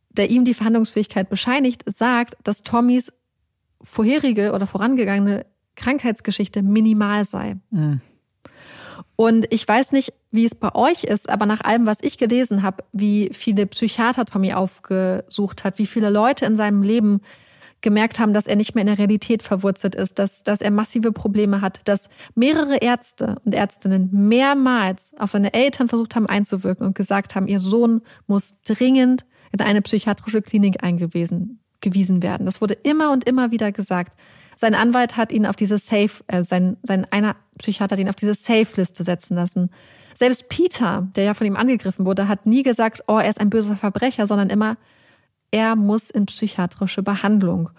[0.09, 3.11] der ihm die Verhandlungsfähigkeit bescheinigt, sagt, dass Tommys
[3.81, 5.45] vorherige oder vorangegangene
[5.75, 7.57] Krankheitsgeschichte minimal sei.
[7.69, 8.01] Mhm.
[9.17, 12.61] Und ich weiß nicht, wie es bei euch ist, aber nach allem, was ich gelesen
[12.61, 17.21] habe, wie viele Psychiater Tommy aufgesucht hat, wie viele Leute in seinem Leben
[17.81, 21.11] gemerkt haben, dass er nicht mehr in der Realität verwurzelt ist, dass, dass er massive
[21.11, 26.95] Probleme hat, dass mehrere Ärzte und Ärztinnen mehrmals auf seine Eltern versucht haben einzuwirken und
[26.95, 32.45] gesagt haben, ihr Sohn muss dringend in eine psychiatrische Klinik eingewiesen gewiesen werden.
[32.45, 34.17] Das wurde immer und immer wieder gesagt.
[34.55, 38.33] Sein Anwalt hat ihn auf diese Safe, äh, sein, sein einer Psychiater ihn auf diese
[38.33, 39.69] Safe-Liste setzen lassen.
[40.13, 43.49] Selbst Peter, der ja von ihm angegriffen wurde, hat nie gesagt, oh, er ist ein
[43.49, 44.77] böser Verbrecher, sondern immer,
[45.51, 47.69] er muss in psychiatrische Behandlung.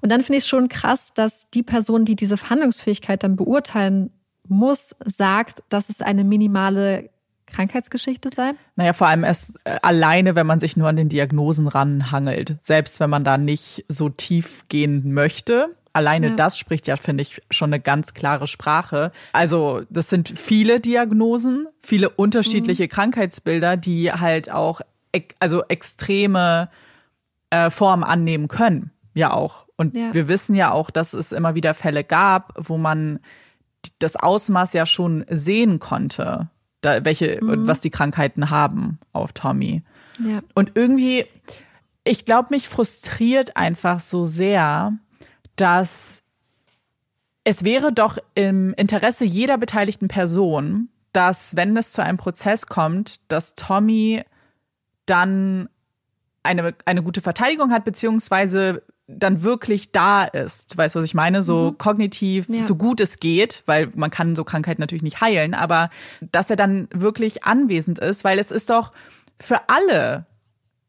[0.00, 4.10] Und dann finde ich es schon krass, dass die Person, die diese Verhandlungsfähigkeit dann beurteilen
[4.46, 7.10] muss, sagt, dass es eine minimale
[7.46, 8.52] Krankheitsgeschichte sei?
[8.76, 12.56] Naja, vor allem erst äh, alleine, wenn man sich nur an den Diagnosen ranhangelt.
[12.60, 16.36] Selbst wenn man da nicht so tief gehen möchte, Alleine ja.
[16.36, 19.10] das spricht ja, finde ich, schon eine ganz klare Sprache.
[19.32, 22.88] Also das sind viele Diagnosen, viele unterschiedliche mhm.
[22.88, 24.80] Krankheitsbilder, die halt auch
[25.40, 26.70] also extreme
[27.50, 28.92] äh, Formen annehmen können.
[29.14, 29.66] Ja auch.
[29.76, 30.14] Und ja.
[30.14, 33.18] wir wissen ja auch, dass es immer wieder Fälle gab, wo man
[33.98, 36.48] das Ausmaß ja schon sehen konnte,
[36.80, 37.66] da, welche, mhm.
[37.66, 39.82] was die Krankheiten haben auf Tommy.
[40.24, 40.42] Ja.
[40.54, 41.26] Und irgendwie,
[42.04, 44.92] ich glaube, mich frustriert einfach so sehr,
[45.60, 46.22] dass
[47.44, 53.20] es wäre doch im Interesse jeder beteiligten Person, dass, wenn es zu einem Prozess kommt,
[53.28, 54.22] dass Tommy
[55.06, 55.68] dann
[56.42, 60.76] eine, eine gute Verteidigung hat, beziehungsweise dann wirklich da ist.
[60.76, 61.42] Weißt du, was ich meine?
[61.42, 61.78] So mhm.
[61.78, 62.62] kognitiv, ja.
[62.62, 65.88] so gut es geht, weil man kann so Krankheiten natürlich nicht heilen, aber
[66.20, 68.92] dass er dann wirklich anwesend ist, weil es ist doch
[69.40, 70.26] für alle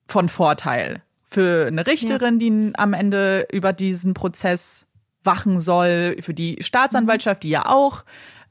[0.07, 4.88] von Vorteil, für eine Richterin, die am Ende über diesen Prozess
[5.23, 8.03] wachen soll, für die Staatsanwaltschaft, die ja auch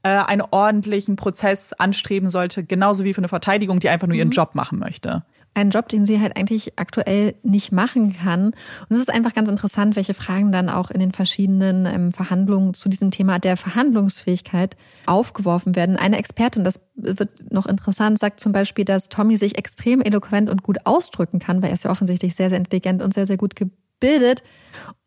[0.03, 4.29] äh, einen ordentlichen Prozess anstreben sollte, genauso wie für eine Verteidigung, die einfach nur ihren
[4.29, 4.33] mhm.
[4.33, 5.23] Job machen möchte.
[5.53, 8.45] Ein Job, den sie halt eigentlich aktuell nicht machen kann.
[8.45, 12.73] Und es ist einfach ganz interessant, welche Fragen dann auch in den verschiedenen ähm, Verhandlungen
[12.73, 15.97] zu diesem Thema der Verhandlungsfähigkeit aufgeworfen werden.
[15.97, 20.63] Eine Expertin, das wird noch interessant, sagt zum Beispiel, dass Tommy sich extrem eloquent und
[20.63, 23.55] gut ausdrücken kann, weil er ist ja offensichtlich sehr, sehr intelligent und sehr, sehr gut
[23.55, 24.43] gebildet.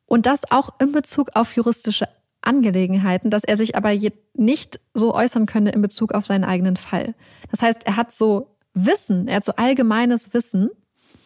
[0.07, 2.07] Und das auch in Bezug auf juristische
[2.43, 3.93] Angelegenheiten, dass er sich aber
[4.35, 7.15] nicht so äußern könne in Bezug auf seinen eigenen Fall.
[7.51, 10.71] Das heißt, er hat so Wissen, er hat so allgemeines Wissen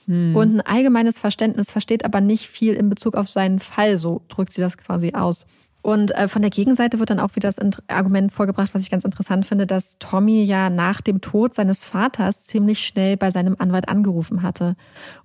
[0.06, 0.34] hm.
[0.34, 4.52] und ein allgemeines Verständnis, versteht aber nicht viel in Bezug auf seinen Fall, so drückt
[4.52, 5.46] sie das quasi aus.
[5.86, 9.04] Und äh, von der Gegenseite wird dann auch wieder das Argument vorgebracht, was ich ganz
[9.04, 13.88] interessant finde, dass Tommy ja nach dem Tod seines Vaters ziemlich schnell bei seinem Anwalt
[13.88, 14.74] angerufen hatte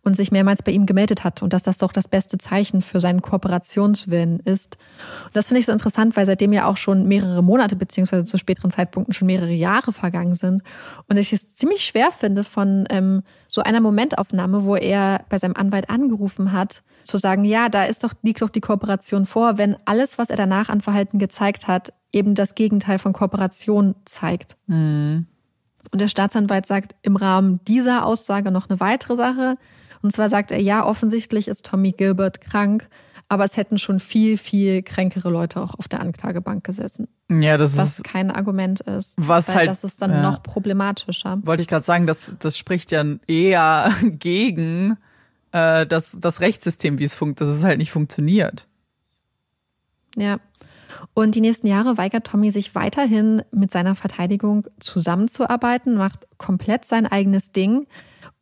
[0.04, 3.00] und sich mehrmals bei ihm gemeldet hat und dass das doch das beste Zeichen für
[3.00, 4.78] seinen Kooperationswillen ist.
[5.26, 8.38] Und das finde ich so interessant, weil seitdem ja auch schon mehrere Monate beziehungsweise zu
[8.38, 10.62] späteren Zeitpunkten schon mehrere Jahre vergangen sind
[11.10, 15.56] und ich es ziemlich schwer finde von ähm, so einer Momentaufnahme, wo er bei seinem
[15.56, 19.76] Anwalt angerufen hat, zu sagen, ja, da ist doch, liegt doch die Kooperation vor, wenn
[19.86, 24.58] alles, was er danach an Verhalten gezeigt hat, eben das Gegenteil von Kooperation zeigt.
[24.68, 25.26] Mhm.
[25.92, 29.56] Und der Staatsanwalt sagt im Rahmen dieser Aussage noch eine weitere Sache.
[30.02, 32.88] Und zwar sagt er, ja, offensichtlich ist Tommy Gilbert krank,
[33.30, 37.08] aber es hätten schon viel, viel kränkere Leute auch auf der Anklagebank gesessen.
[37.30, 38.04] Ja, das was ist.
[38.04, 39.14] kein Argument ist.
[39.18, 39.68] Was weil halt.
[39.70, 40.22] Das ist dann ja.
[40.22, 41.40] noch problematischer.
[41.44, 44.98] Wollte ich gerade sagen, das, das spricht ja eher gegen
[45.52, 48.68] äh, das, das Rechtssystem, wie es funkt, dass es halt nicht funktioniert.
[50.16, 50.40] Ja.
[51.14, 57.08] Und die nächsten Jahre weigert Tommy sich weiterhin mit seiner Verteidigung zusammenzuarbeiten, macht komplett sein
[57.08, 57.88] eigenes Ding.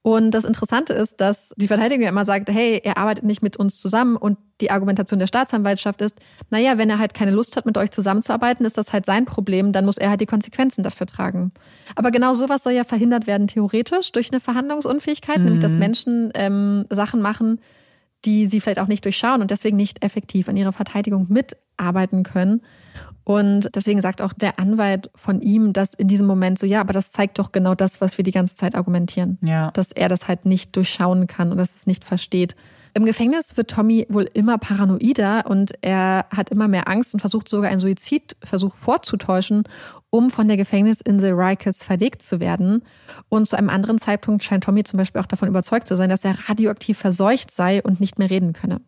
[0.01, 3.77] Und das Interessante ist, dass die Verteidigung immer sagt, hey, er arbeitet nicht mit uns
[3.79, 4.15] zusammen.
[4.15, 6.17] Und die Argumentation der Staatsanwaltschaft ist,
[6.49, 9.73] naja, wenn er halt keine Lust hat, mit euch zusammenzuarbeiten, ist das halt sein Problem,
[9.73, 11.51] dann muss er halt die Konsequenzen dafür tragen.
[11.95, 15.43] Aber genau sowas soll ja verhindert werden, theoretisch, durch eine Verhandlungsunfähigkeit, mhm.
[15.43, 17.59] nämlich dass Menschen ähm, Sachen machen,
[18.25, 22.61] die sie vielleicht auch nicht durchschauen und deswegen nicht effektiv an ihrer Verteidigung mitarbeiten können.
[23.23, 26.93] Und deswegen sagt auch der Anwalt von ihm, dass in diesem Moment so, ja, aber
[26.93, 29.37] das zeigt doch genau das, was wir die ganze Zeit argumentieren.
[29.41, 29.69] Ja.
[29.71, 32.55] Dass er das halt nicht durchschauen kann und dass es nicht versteht.
[32.93, 37.47] Im Gefängnis wird Tommy wohl immer paranoider und er hat immer mehr Angst und versucht
[37.47, 39.63] sogar einen Suizidversuch vorzutäuschen,
[40.09, 42.83] um von der Gefängnisinsel Rikers verlegt zu werden.
[43.29, 46.25] Und zu einem anderen Zeitpunkt scheint Tommy zum Beispiel auch davon überzeugt zu sein, dass
[46.25, 48.81] er radioaktiv verseucht sei und nicht mehr reden könne.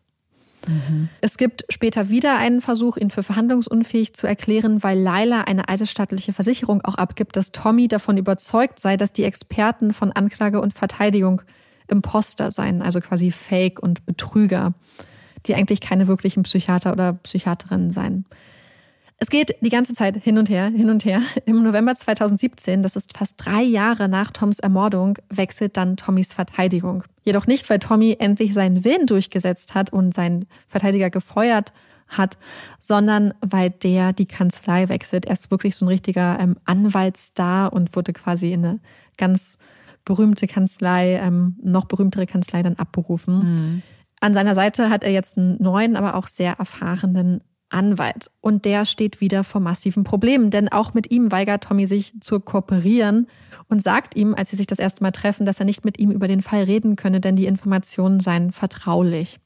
[0.68, 1.10] Mhm.
[1.22, 6.34] Es gibt später wieder einen Versuch, ihn für verhandlungsunfähig zu erklären, weil Laila eine eidesstattliche
[6.34, 11.42] Versicherung auch abgibt, dass Tommy davon überzeugt sei, dass die Experten von Anklage und Verteidigung
[11.92, 14.74] Imposter seien, also quasi Fake und Betrüger,
[15.46, 18.26] die eigentlich keine wirklichen Psychiater oder Psychiaterinnen seien.
[19.24, 21.22] Es geht die ganze Zeit hin und her, hin und her.
[21.46, 27.04] Im November 2017, das ist fast drei Jahre nach Toms Ermordung, wechselt dann Tommys Verteidigung.
[27.24, 31.72] Jedoch nicht, weil Tommy endlich seinen Willen durchgesetzt hat und seinen Verteidiger gefeuert
[32.08, 32.40] hat,
[32.80, 35.28] sondern weil der die Kanzlei wechselt.
[35.28, 38.80] Er ist wirklich so ein richtiger ähm, Anwaltsstar und wurde quasi in eine
[39.18, 39.60] ganz
[40.06, 43.36] berühmte Kanzlei, ähm, noch berühmtere Kanzlei dann abberufen.
[43.36, 43.82] Mhm.
[44.20, 48.30] An seiner Seite hat er jetzt einen neuen, aber auch sehr erfahrenen Anwalt.
[48.42, 52.40] Und der steht wieder vor massiven Problemen, denn auch mit ihm weigert Tommy sich zu
[52.40, 53.28] kooperieren
[53.70, 56.12] und sagt ihm, als sie sich das erste Mal treffen, dass er nicht mit ihm
[56.12, 59.40] über den Fall reden könne, denn die Informationen seien vertraulich.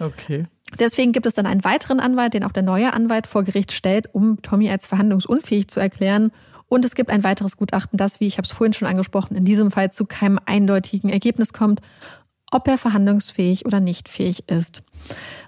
[0.00, 0.46] Okay.
[0.78, 4.12] Deswegen gibt es dann einen weiteren Anwalt, den auch der neue Anwalt vor Gericht stellt,
[4.14, 6.32] um Tommy als verhandlungsunfähig zu erklären.
[6.72, 9.44] Und es gibt ein weiteres Gutachten, das, wie ich habe es vorhin schon angesprochen, in
[9.44, 11.82] diesem Fall zu keinem eindeutigen Ergebnis kommt
[12.54, 14.82] ob er verhandlungsfähig oder nicht fähig ist.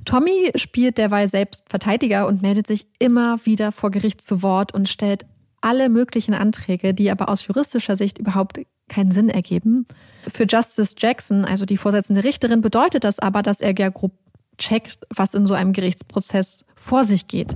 [0.06, 4.88] Tommy spielt derweil selbst Verteidiger und meldet sich immer wieder vor Gericht zu Wort und
[4.88, 5.26] stellt
[5.60, 9.86] alle möglichen Anträge, die aber aus juristischer Sicht überhaupt keinen Sinn ergeben.
[10.32, 14.12] Für Justice Jackson, also die vorsitzende Richterin, bedeutet das aber, dass er ja grob
[14.56, 17.54] checkt, was in so einem Gerichtsprozess vor sich geht.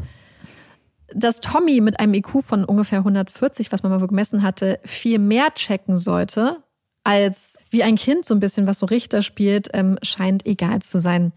[1.15, 5.55] Dass Tommy mit einem IQ von ungefähr 140, was man mal gemessen hatte, viel mehr
[5.55, 6.63] checken sollte,
[7.05, 10.99] als wie ein Kind so ein bisschen, was so Richter spielt, ähm, scheint egal zu
[10.99, 11.33] sein.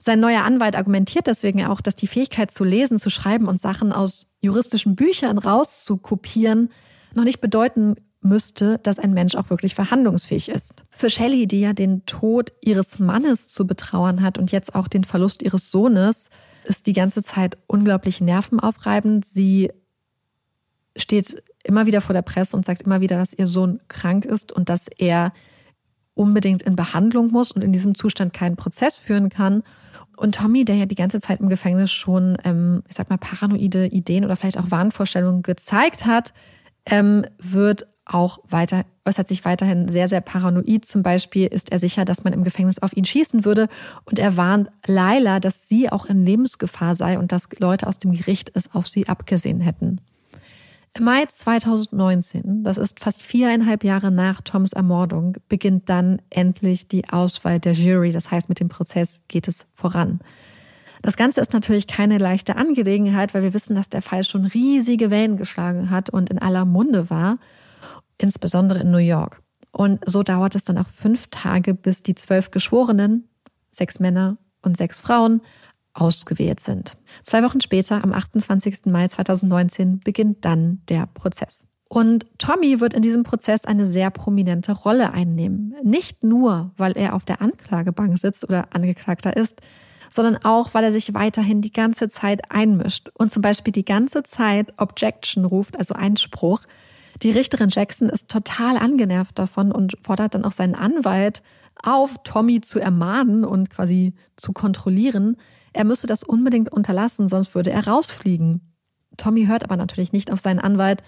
[0.00, 3.92] Sein neuer Anwalt argumentiert deswegen auch, dass die Fähigkeit zu lesen, zu schreiben und Sachen
[3.92, 6.70] aus juristischen Büchern rauszukopieren
[7.14, 10.82] noch nicht bedeuten müsste, dass ein Mensch auch wirklich verhandlungsfähig ist.
[10.90, 15.04] Für Shelley, die ja den Tod ihres Mannes zu betrauern hat und jetzt auch den
[15.04, 16.30] Verlust ihres Sohnes,
[16.64, 19.24] ist die ganze Zeit unglaublich nervenaufreibend.
[19.24, 19.70] Sie
[20.96, 24.52] steht immer wieder vor der Presse und sagt immer wieder, dass ihr Sohn krank ist
[24.52, 25.32] und dass er
[26.14, 29.62] unbedingt in Behandlung muss und in diesem Zustand keinen Prozess führen kann.
[30.16, 33.86] Und Tommy, der ja die ganze Zeit im Gefängnis schon, ähm, ich sag mal, paranoide
[33.86, 36.32] Ideen oder vielleicht auch Wahnvorstellungen gezeigt hat,
[36.86, 40.84] ähm, wird auch weiter, äußert sich weiterhin sehr, sehr paranoid.
[40.84, 43.68] Zum Beispiel ist er sicher, dass man im Gefängnis auf ihn schießen würde.
[44.04, 48.12] Und er warnt Laila, dass sie auch in Lebensgefahr sei und dass Leute aus dem
[48.12, 50.00] Gericht es auf sie abgesehen hätten.
[50.96, 57.08] Im Mai 2019, das ist fast viereinhalb Jahre nach Toms Ermordung, beginnt dann endlich die
[57.08, 58.12] Auswahl der Jury.
[58.12, 60.20] Das heißt, mit dem Prozess geht es voran.
[61.02, 65.10] Das Ganze ist natürlich keine leichte Angelegenheit, weil wir wissen, dass der Fall schon riesige
[65.10, 67.38] Wellen geschlagen hat und in aller Munde war,
[68.24, 69.42] insbesondere in New York.
[69.70, 73.28] Und so dauert es dann auch fünf Tage, bis die zwölf Geschworenen,
[73.70, 75.42] sechs Männer und sechs Frauen,
[75.92, 76.96] ausgewählt sind.
[77.22, 78.86] Zwei Wochen später, am 28.
[78.86, 81.66] Mai 2019, beginnt dann der Prozess.
[81.88, 85.74] Und Tommy wird in diesem Prozess eine sehr prominente Rolle einnehmen.
[85.82, 89.60] Nicht nur, weil er auf der Anklagebank sitzt oder Angeklagter ist,
[90.10, 94.22] sondern auch, weil er sich weiterhin die ganze Zeit einmischt und zum Beispiel die ganze
[94.22, 96.60] Zeit Objection ruft, also Einspruch.
[97.22, 101.42] Die Richterin Jackson ist total angenervt davon und fordert dann auch seinen Anwalt
[101.82, 105.36] auf, Tommy zu ermahnen und quasi zu kontrollieren.
[105.72, 108.60] Er müsse das unbedingt unterlassen, sonst würde er rausfliegen.
[109.16, 111.02] Tommy hört aber natürlich nicht auf seinen Anwalt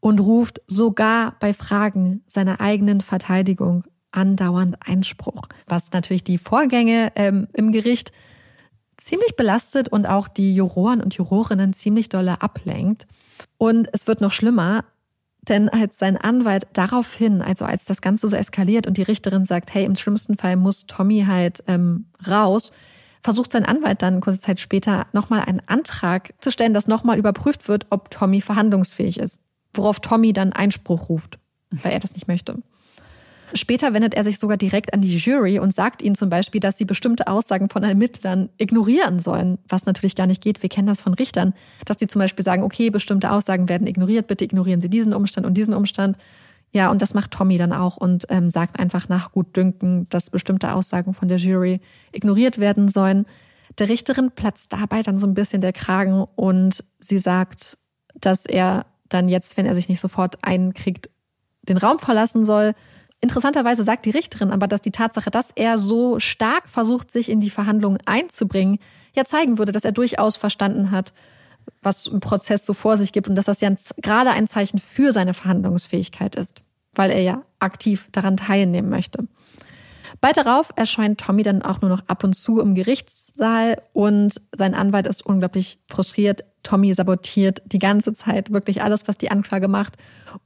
[0.00, 7.48] und ruft sogar bei Fragen seiner eigenen Verteidigung andauernd Einspruch, was natürlich die Vorgänge ähm,
[7.54, 8.12] im Gericht
[8.96, 13.06] ziemlich belastet und auch die Juroren und Jurorinnen ziemlich dolle ablenkt.
[13.58, 14.84] Und es wird noch schlimmer,
[15.48, 19.74] denn als sein Anwalt daraufhin, also als das Ganze so eskaliert und die Richterin sagt,
[19.74, 22.72] hey, im schlimmsten Fall muss Tommy halt ähm, raus,
[23.22, 27.68] versucht sein Anwalt dann kurze Zeit später nochmal einen Antrag zu stellen, dass nochmal überprüft
[27.68, 29.40] wird, ob Tommy verhandlungsfähig ist.
[29.74, 31.38] Worauf Tommy dann Einspruch ruft,
[31.70, 32.62] weil er das nicht möchte.
[33.54, 36.78] Später wendet er sich sogar direkt an die Jury und sagt ihnen zum Beispiel, dass
[36.78, 40.62] sie bestimmte Aussagen von Ermittlern ignorieren sollen, was natürlich gar nicht geht.
[40.62, 41.52] Wir kennen das von Richtern,
[41.84, 45.46] dass die zum Beispiel sagen, okay, bestimmte Aussagen werden ignoriert, bitte ignorieren Sie diesen Umstand
[45.46, 46.16] und diesen Umstand.
[46.72, 50.72] Ja, und das macht Tommy dann auch und ähm, sagt einfach nach Gutdünken, dass bestimmte
[50.72, 51.80] Aussagen von der Jury
[52.12, 53.26] ignoriert werden sollen.
[53.78, 57.76] Der Richterin platzt dabei dann so ein bisschen der Kragen und sie sagt,
[58.14, 61.10] dass er dann jetzt, wenn er sich nicht sofort einkriegt,
[61.62, 62.74] den Raum verlassen soll.
[63.22, 67.38] Interessanterweise sagt die Richterin aber, dass die Tatsache, dass er so stark versucht, sich in
[67.38, 68.80] die Verhandlungen einzubringen,
[69.14, 71.12] ja zeigen würde, dass er durchaus verstanden hat,
[71.82, 75.12] was im Prozess so vor sich gibt und dass das ja gerade ein Zeichen für
[75.12, 76.62] seine Verhandlungsfähigkeit ist,
[76.96, 79.28] weil er ja aktiv daran teilnehmen möchte.
[80.20, 84.74] Bald darauf erscheint Tommy dann auch nur noch ab und zu im Gerichtssaal und sein
[84.74, 86.44] Anwalt ist unglaublich frustriert.
[86.62, 89.96] Tommy sabotiert die ganze Zeit wirklich alles, was die Anklage macht.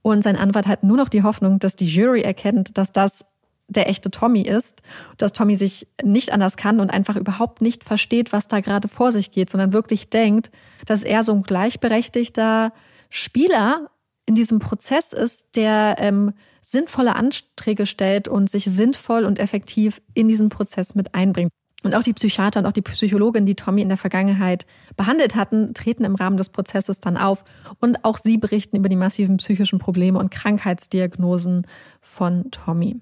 [0.03, 3.27] Und sein Anwalt hat nur noch die Hoffnung, dass die Jury erkennt, dass das
[3.69, 4.83] der echte Tommy ist,
[5.17, 9.11] dass Tommy sich nicht anders kann und einfach überhaupt nicht versteht, was da gerade vor
[9.11, 10.51] sich geht, sondern wirklich denkt,
[10.87, 12.73] dass er so ein gleichberechtigter
[13.11, 13.91] Spieler
[14.27, 20.27] in diesem Prozess ist, der ähm, sinnvolle Anträge stellt und sich sinnvoll und effektiv in
[20.29, 21.53] diesen Prozess mit einbringt.
[21.85, 24.67] Und auch die Psychiater und auch die Psychologin, die Tommy in der Vergangenheit
[24.97, 27.45] behandelt hatten, treten im Rahmen des Prozesses dann auf.
[27.81, 31.67] Und auch sie berichten über die massiven psychischen Probleme und Krankheitsdiagnosen
[32.01, 33.01] von Tommy.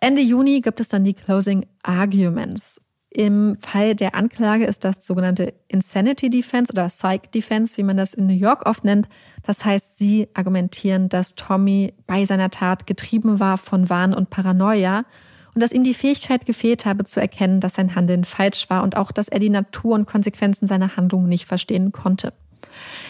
[0.00, 2.80] Ende Juni gibt es dann die Closing Arguments.
[3.16, 8.12] Im Fall der Anklage ist das sogenannte Insanity Defense oder Psych Defense, wie man das
[8.12, 9.08] in New York oft nennt.
[9.42, 15.06] Das heißt, sie argumentieren, dass Tommy bei seiner Tat getrieben war von Wahn und Paranoia
[15.54, 18.98] und dass ihm die Fähigkeit gefehlt habe zu erkennen, dass sein Handeln falsch war und
[18.98, 22.34] auch, dass er die Natur und Konsequenzen seiner Handlungen nicht verstehen konnte.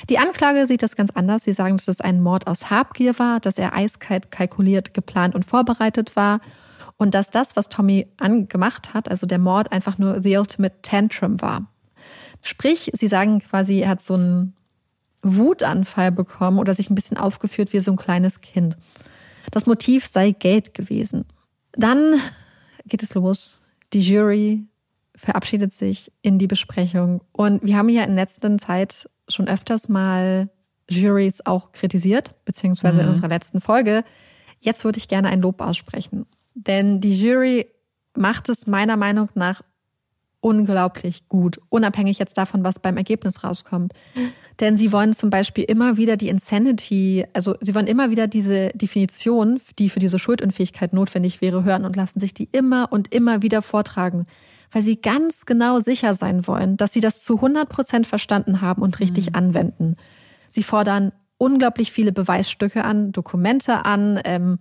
[0.08, 1.42] Die Anklage sieht das ganz anders.
[1.42, 5.44] Sie sagen, dass es ein Mord aus Habgier war, dass er eiskalt kalkuliert, geplant und
[5.44, 6.40] vorbereitet war
[6.96, 11.40] und dass das, was Tommy angemacht hat, also der Mord, einfach nur the ultimate tantrum
[11.40, 11.70] war.
[12.42, 14.54] Sprich, sie sagen quasi, er hat so einen
[15.22, 18.76] Wutanfall bekommen oder sich ein bisschen aufgeführt wie so ein kleines Kind.
[19.50, 21.24] Das Motiv sei Geld gewesen.
[21.72, 22.20] Dann
[22.86, 23.62] geht es los.
[23.92, 24.64] Die Jury
[25.14, 27.22] verabschiedet sich in die Besprechung.
[27.32, 30.48] Und wir haben ja in letzter Zeit schon öfters mal
[30.88, 33.04] Juries auch kritisiert, beziehungsweise mhm.
[33.04, 34.04] in unserer letzten Folge.
[34.60, 36.26] Jetzt würde ich gerne ein Lob aussprechen.
[36.56, 37.66] Denn die Jury
[38.14, 39.62] macht es meiner Meinung nach
[40.40, 43.92] unglaublich gut, unabhängig jetzt davon, was beim Ergebnis rauskommt.
[44.60, 48.70] Denn sie wollen zum Beispiel immer wieder die Insanity, also sie wollen immer wieder diese
[48.70, 53.42] Definition, die für diese Schuldunfähigkeit notwendig wäre, hören und lassen sich die immer und immer
[53.42, 54.26] wieder vortragen,
[54.70, 58.82] weil sie ganz genau sicher sein wollen, dass sie das zu 100 Prozent verstanden haben
[58.82, 59.36] und richtig mhm.
[59.36, 59.96] anwenden.
[60.48, 64.58] Sie fordern unglaublich viele Beweisstücke an, Dokumente an, ähm,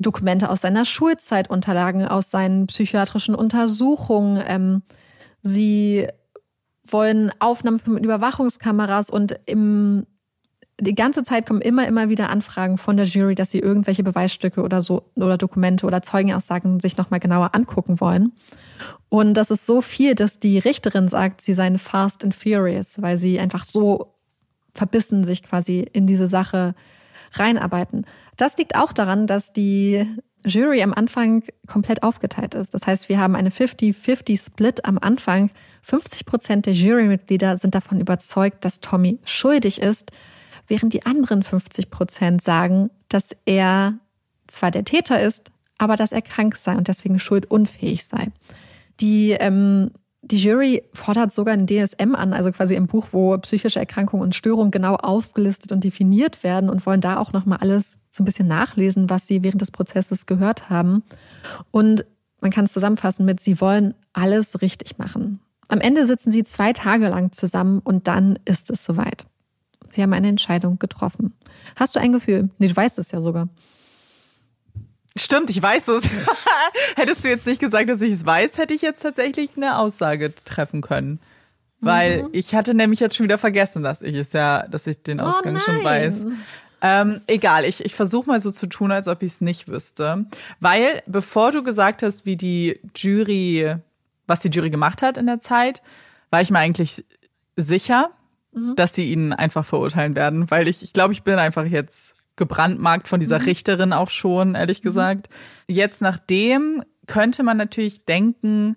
[0.00, 4.42] Dokumente aus seiner Schulzeit, Unterlagen aus seinen psychiatrischen Untersuchungen.
[4.46, 4.82] Ähm,
[5.42, 6.08] sie
[6.86, 10.06] wollen Aufnahmen mit Überwachungskameras und im,
[10.80, 14.62] die ganze Zeit kommen immer, immer wieder Anfragen von der Jury, dass sie irgendwelche Beweisstücke
[14.62, 18.32] oder so oder Dokumente oder Zeugenaussagen sich nochmal genauer angucken wollen.
[19.10, 23.18] Und das ist so viel, dass die Richterin sagt, sie seien fast and furious, weil
[23.18, 24.14] sie einfach so
[24.74, 26.74] verbissen sich quasi in diese Sache
[27.32, 28.06] reinarbeiten.
[28.40, 30.06] Das liegt auch daran, dass die
[30.46, 32.72] Jury am Anfang komplett aufgeteilt ist.
[32.72, 35.50] Das heißt, wir haben eine 50-50-Split am Anfang.
[35.82, 40.10] 50 Prozent der Jurymitglieder sind davon überzeugt, dass Tommy schuldig ist,
[40.68, 43.98] während die anderen 50 Prozent sagen, dass er
[44.46, 48.28] zwar der Täter ist, aber dass er krank sei und deswegen schuldunfähig sei.
[49.00, 49.90] Die ähm,
[50.22, 54.34] Die Jury fordert sogar ein DSM an, also quasi im Buch, wo psychische Erkrankungen und
[54.34, 58.46] Störungen genau aufgelistet und definiert werden und wollen da auch nochmal alles so ein bisschen
[58.46, 61.02] nachlesen, was sie während des Prozesses gehört haben.
[61.70, 62.04] Und
[62.40, 65.40] man kann es zusammenfassen mit, sie wollen alles richtig machen.
[65.68, 69.26] Am Ende sitzen sie zwei Tage lang zusammen und dann ist es soweit.
[69.90, 71.34] Sie haben eine Entscheidung getroffen.
[71.76, 72.50] Hast du ein Gefühl?
[72.58, 73.48] Nee, du weißt es ja sogar.
[75.20, 76.08] Stimmt, ich weiß es.
[76.96, 80.34] Hättest du jetzt nicht gesagt, dass ich es weiß, hätte ich jetzt tatsächlich eine Aussage
[80.44, 81.20] treffen können.
[81.80, 82.28] Weil mhm.
[82.32, 85.24] ich hatte nämlich jetzt schon wieder vergessen, dass ich es ja, dass ich den oh
[85.24, 86.24] Ausgang oh schon weiß.
[86.82, 90.24] Ähm, egal, ich, ich versuche mal so zu tun, als ob ich es nicht wüsste.
[90.60, 93.74] Weil, bevor du gesagt hast, wie die Jury,
[94.26, 95.82] was die Jury gemacht hat in der Zeit,
[96.30, 97.04] war ich mir eigentlich
[97.56, 98.10] sicher,
[98.52, 98.74] mhm.
[98.76, 100.50] dass sie ihn einfach verurteilen werden.
[100.50, 103.44] Weil ich, ich glaube, ich bin einfach jetzt gebrandmarkt von dieser mhm.
[103.44, 104.88] Richterin auch schon, ehrlich mhm.
[104.88, 105.28] gesagt.
[105.66, 108.76] Jetzt nachdem könnte man natürlich denken,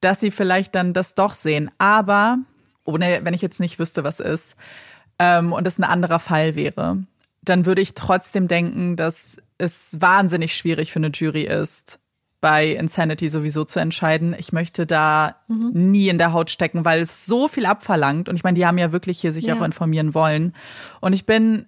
[0.00, 1.70] dass sie vielleicht dann das doch sehen.
[1.78, 2.38] Aber,
[2.84, 4.56] ohne, wenn ich jetzt nicht wüsste, was ist,
[5.18, 7.04] ähm, und es ein anderer Fall wäre,
[7.42, 11.98] dann würde ich trotzdem denken, dass es wahnsinnig schwierig für eine Jury ist,
[12.40, 14.34] bei Insanity sowieso zu entscheiden.
[14.38, 15.90] Ich möchte da mhm.
[15.90, 18.28] nie in der Haut stecken, weil es so viel abverlangt.
[18.28, 19.56] Und ich meine, die haben ja wirklich hier sich ja.
[19.56, 20.54] auch informieren wollen.
[21.00, 21.66] Und ich bin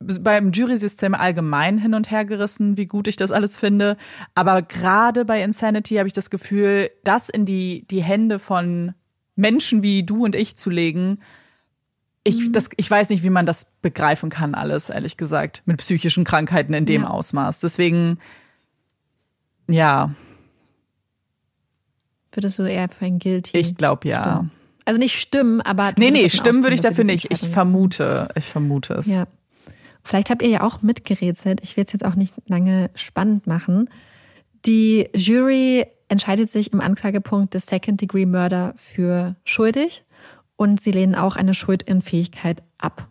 [0.00, 3.96] beim Jury-System allgemein hin und her gerissen, wie gut ich das alles finde.
[4.34, 8.94] Aber gerade bei Insanity habe ich das Gefühl, das in die, die Hände von
[9.36, 11.18] Menschen wie du und ich zu legen,
[12.24, 12.52] ich, mhm.
[12.52, 16.74] das, ich weiß nicht, wie man das begreifen kann, alles, ehrlich gesagt, mit psychischen Krankheiten
[16.74, 17.08] in dem ja.
[17.08, 17.60] Ausmaß.
[17.60, 18.18] Deswegen,
[19.68, 20.14] ja.
[22.32, 23.56] Würdest du eher für ein Guilty?
[23.56, 24.22] Ich glaube ja.
[24.22, 24.50] Stimmen.
[24.84, 25.92] Also nicht stimmen, aber.
[25.98, 27.30] Nee, nee, stimmen würde ich dafür nicht.
[27.30, 29.06] Ich vermute, ich vermute es.
[29.06, 29.26] Ja.
[30.02, 31.60] Vielleicht habt ihr ja auch mitgerätselt.
[31.62, 33.90] Ich will es jetzt auch nicht lange spannend machen.
[34.66, 40.04] Die Jury entscheidet sich im Anklagepunkt des Second Degree Murder für schuldig
[40.56, 43.08] und sie lehnen auch eine Schuldunfähigkeit ab.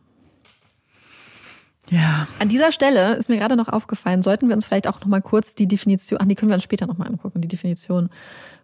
[1.89, 2.27] Ja.
[2.37, 5.21] An dieser Stelle ist mir gerade noch aufgefallen, sollten wir uns vielleicht auch noch mal
[5.21, 8.09] kurz die Definition, ach, die können wir uns später noch mal angucken, die Definition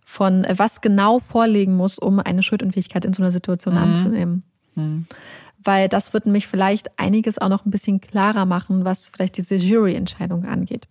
[0.05, 3.81] von äh, was genau vorlegen muss, um eine Schuldunfähigkeit in so einer Situation mhm.
[3.81, 4.43] anzunehmen.
[4.75, 5.07] Mhm.
[5.65, 9.55] Weil das wird nämlich vielleicht einiges auch noch ein bisschen klarer machen, was vielleicht diese
[9.55, 10.87] Juryentscheidung angeht.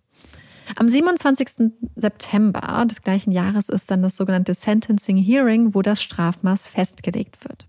[0.75, 1.71] Am 27.
[1.95, 7.67] September des gleichen Jahres ist dann das sogenannte Sentencing Hearing, wo das Strafmaß festgelegt wird.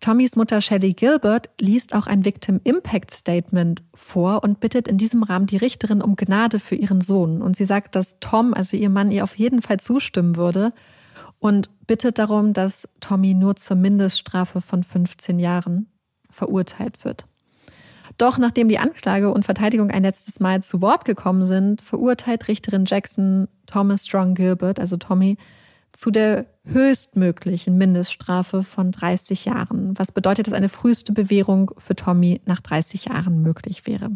[0.00, 5.24] Tommys Mutter Shelley Gilbert liest auch ein Victim Impact Statement vor und bittet in diesem
[5.24, 7.42] Rahmen die Richterin um Gnade für ihren Sohn.
[7.42, 10.72] Und sie sagt, dass Tom, also ihr Mann, ihr auf jeden Fall zustimmen würde
[11.38, 15.86] und bittet darum, dass Tommy nur zur Mindeststrafe von 15 Jahren
[16.30, 17.26] verurteilt wird.
[18.16, 22.84] Doch nachdem die Anklage und Verteidigung ein letztes Mal zu Wort gekommen sind, verurteilt Richterin
[22.84, 25.36] Jackson Thomas Strong Gilbert, also Tommy,
[25.92, 32.40] zu der höchstmöglichen Mindeststrafe von 30 Jahren, was bedeutet, dass eine früheste Bewährung für Tommy
[32.44, 34.10] nach 30 Jahren möglich wäre.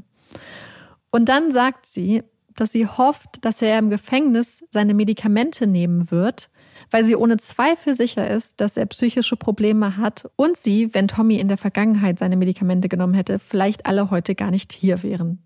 [1.10, 2.22] Und dann sagt sie,
[2.54, 6.50] dass sie hofft, dass er im Gefängnis seine Medikamente nehmen wird,
[6.90, 11.36] weil sie ohne Zweifel sicher ist, dass er psychische Probleme hat und sie, wenn Tommy
[11.36, 15.38] in der Vergangenheit seine Medikamente genommen hätte, vielleicht alle heute gar nicht hier wären.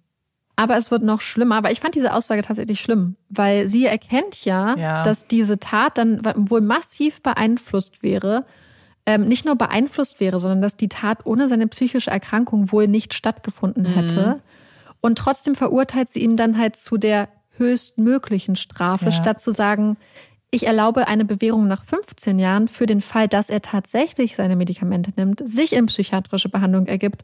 [0.56, 1.56] Aber es wird noch schlimmer.
[1.56, 5.02] Aber ich fand diese Aussage tatsächlich schlimm, weil sie erkennt ja, ja.
[5.02, 8.46] dass diese Tat dann wohl massiv beeinflusst wäre.
[9.04, 13.14] Ähm, nicht nur beeinflusst wäre, sondern dass die Tat ohne seine psychische Erkrankung wohl nicht
[13.14, 13.94] stattgefunden mhm.
[13.94, 14.26] hätte.
[14.26, 14.42] Mhm.
[15.02, 19.12] Und trotzdem verurteilt sie ihm dann halt zu der höchstmöglichen Strafe, ja.
[19.12, 19.96] statt zu sagen,
[20.50, 25.12] ich erlaube eine Bewährung nach 15 Jahren für den Fall, dass er tatsächlich seine Medikamente
[25.16, 27.22] nimmt, sich in psychiatrische Behandlung ergibt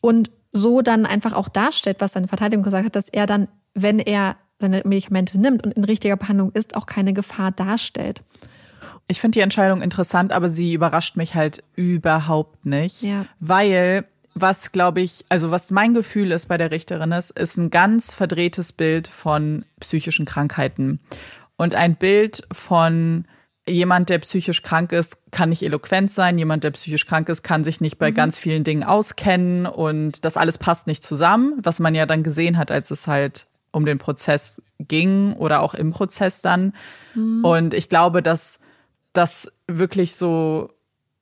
[0.00, 3.98] und so dann einfach auch darstellt, was seine Verteidigung gesagt hat, dass er dann, wenn
[3.98, 8.22] er seine Medikamente nimmt und in richtiger Behandlung ist, auch keine Gefahr darstellt.
[9.06, 13.26] Ich finde die Entscheidung interessant, aber sie überrascht mich halt überhaupt nicht, ja.
[13.40, 14.04] weil
[14.34, 18.14] was glaube ich, also was mein Gefühl ist bei der Richterin ist, ist ein ganz
[18.14, 21.00] verdrehtes Bild von psychischen Krankheiten
[21.58, 23.26] und ein Bild von
[23.68, 26.38] jemand, der psychisch krank ist, kann nicht eloquent sein.
[26.38, 28.14] Jemand, der psychisch krank ist, kann sich nicht bei mhm.
[28.14, 32.56] ganz vielen Dingen auskennen und das alles passt nicht zusammen, was man ja dann gesehen
[32.56, 36.72] hat, als es halt um den Prozess ging oder auch im Prozess dann.
[37.14, 37.44] Mhm.
[37.44, 38.60] Und ich glaube, dass
[39.12, 40.70] das wirklich so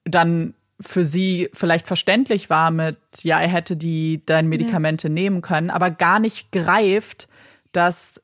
[0.05, 5.15] dann für sie vielleicht verständlich war mit, ja, er hätte die deine Medikamente ja.
[5.15, 7.29] nehmen können, aber gar nicht greift,
[7.73, 8.23] dass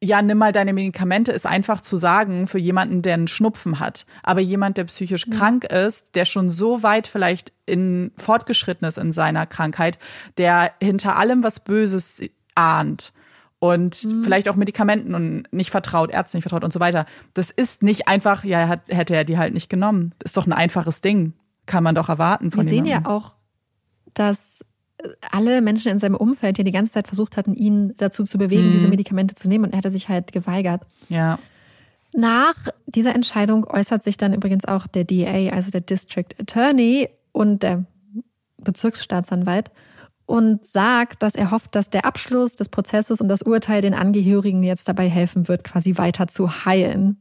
[0.00, 4.06] ja, nimm mal deine Medikamente, ist einfach zu sagen für jemanden, der einen Schnupfen hat.
[4.22, 5.32] Aber jemand, der psychisch mhm.
[5.32, 9.98] krank ist, der schon so weit vielleicht in fortgeschritten ist in seiner Krankheit,
[10.36, 12.22] der hinter allem was Böses
[12.54, 13.12] ahnt
[13.58, 14.22] und mhm.
[14.22, 17.06] vielleicht auch Medikamenten und nicht vertraut, Ärzten nicht vertraut und so weiter.
[17.34, 20.14] Das ist nicht einfach, ja, hat, hätte er die halt nicht genommen.
[20.22, 21.32] Ist doch ein einfaches Ding.
[21.66, 23.34] Kann man doch erwarten von Wir sehen ja auch,
[24.14, 24.64] dass
[25.30, 28.68] alle Menschen in seinem Umfeld ja die ganze Zeit versucht hatten, ihn dazu zu bewegen,
[28.68, 28.72] mhm.
[28.72, 30.82] diese Medikamente zu nehmen und er hatte sich halt geweigert.
[31.08, 31.38] Ja.
[32.14, 32.54] Nach
[32.86, 37.84] dieser Entscheidung äußert sich dann übrigens auch der DA, also der District Attorney und der
[38.58, 39.70] Bezirksstaatsanwalt
[40.26, 44.62] und sagt, dass er hofft, dass der Abschluss des Prozesses und das Urteil den Angehörigen
[44.62, 47.18] jetzt dabei helfen wird, quasi weiter zu heilen.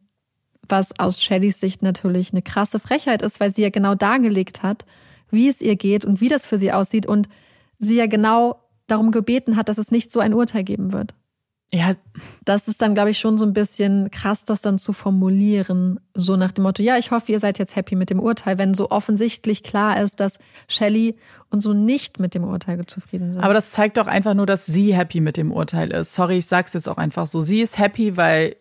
[0.68, 4.86] Was aus Shellys Sicht natürlich eine krasse Frechheit ist, weil sie ja genau dargelegt hat,
[5.30, 7.30] wie es ihr geht und wie das für sie aussieht und
[7.80, 11.14] sie ja genau darum gebeten hat, dass es nicht so ein Urteil geben wird.
[11.74, 11.92] Ja.
[12.46, 16.00] Das ist dann, glaube ich, schon so ein bisschen krass, das dann zu formulieren.
[16.14, 18.74] So nach dem Motto, ja, ich hoffe, ihr seid jetzt happy mit dem Urteil, wenn
[18.74, 20.40] so offensichtlich klar ist, dass
[20.70, 21.18] Shelley
[21.50, 23.44] und so nicht mit dem Urteil zufrieden sind.
[23.44, 26.16] Aber das zeigt doch einfach nur, dass sie happy mit dem Urteil ist.
[26.16, 27.42] Sorry, ich sag's jetzt auch einfach so.
[27.42, 28.56] Sie ist happy, weil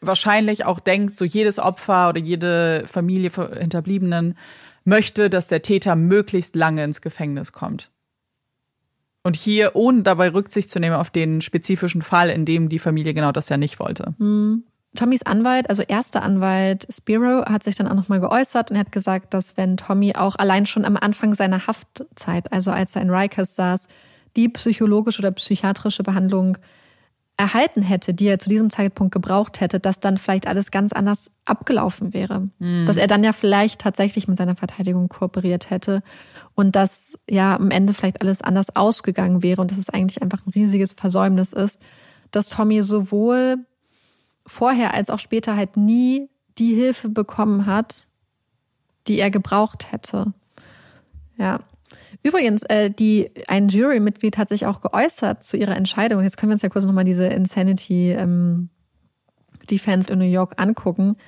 [0.00, 4.36] wahrscheinlich auch denkt, so jedes Opfer oder jede Familie Hinterbliebenen
[4.84, 7.92] möchte, dass der Täter möglichst lange ins Gefängnis kommt.
[9.22, 13.14] Und hier, ohne dabei Rücksicht zu nehmen auf den spezifischen Fall, in dem die Familie
[13.14, 14.14] genau das ja nicht wollte.
[14.18, 14.64] Mhm.
[14.96, 18.92] Tommys Anwalt, also erster Anwalt Spiro, hat sich dann auch nochmal geäußert und er hat
[18.92, 23.10] gesagt, dass wenn Tommy auch allein schon am Anfang seiner Haftzeit, also als er in
[23.10, 23.86] Rikers saß,
[24.36, 26.56] die psychologische oder psychiatrische Behandlung
[27.36, 31.30] erhalten hätte, die er zu diesem Zeitpunkt gebraucht hätte, dass dann vielleicht alles ganz anders
[31.44, 32.48] abgelaufen wäre.
[32.58, 32.84] Mhm.
[32.86, 36.02] Dass er dann ja vielleicht tatsächlich mit seiner Verteidigung kooperiert hätte
[36.58, 40.44] und dass ja am Ende vielleicht alles anders ausgegangen wäre und dass es eigentlich einfach
[40.44, 41.80] ein riesiges Versäumnis ist,
[42.32, 43.58] dass Tommy sowohl
[44.44, 46.28] vorher als auch später halt nie
[46.58, 48.08] die Hilfe bekommen hat,
[49.06, 50.32] die er gebraucht hätte.
[51.36, 51.60] Ja.
[52.24, 56.24] Übrigens, äh, die, ein Jurymitglied hat sich auch geäußert zu ihrer Entscheidung.
[56.24, 58.68] Jetzt können wir uns ja kurz nochmal diese Insanity ähm,
[59.70, 61.18] Defense in New York angucken.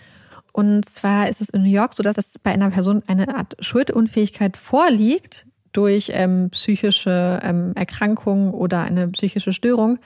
[0.53, 3.57] Und zwar ist es in New York so, dass es bei einer Person eine Art
[3.61, 9.99] Schuldunfähigkeit vorliegt durch ähm, psychische ähm, Erkrankung oder eine psychische Störung,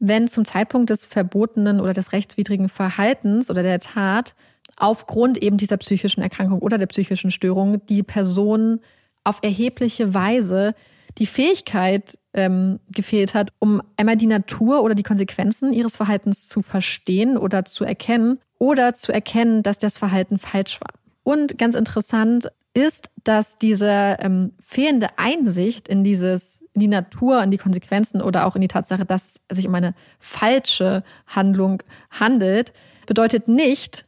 [0.00, 4.34] wenn zum Zeitpunkt des verbotenen oder des rechtswidrigen Verhaltens oder der Tat
[4.76, 8.80] aufgrund eben dieser psychischen Erkrankung oder der psychischen Störung die Person
[9.22, 10.74] auf erhebliche Weise
[11.18, 16.62] die Fähigkeit ähm, gefehlt hat, um einmal die Natur oder die Konsequenzen ihres Verhaltens zu
[16.62, 20.90] verstehen oder zu erkennen oder zu erkennen, dass das Verhalten falsch war.
[21.22, 27.52] Und ganz interessant ist, dass diese ähm, fehlende Einsicht in dieses, in die Natur, in
[27.52, 32.72] die Konsequenzen oder auch in die Tatsache, dass es sich um eine falsche Handlung handelt,
[33.06, 34.06] bedeutet nicht,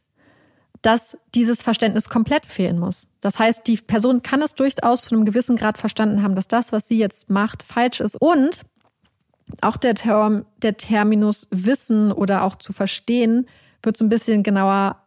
[0.81, 3.07] dass dieses Verständnis komplett fehlen muss.
[3.27, 6.71] Das heißt, die Person kann es durchaus zu einem gewissen Grad verstanden haben, dass das,
[6.71, 8.15] was sie jetzt macht, falsch ist.
[8.21, 8.61] Und
[9.59, 13.45] auch der, Term, der Terminus Wissen oder auch zu verstehen
[13.83, 15.03] wird so ein bisschen genauer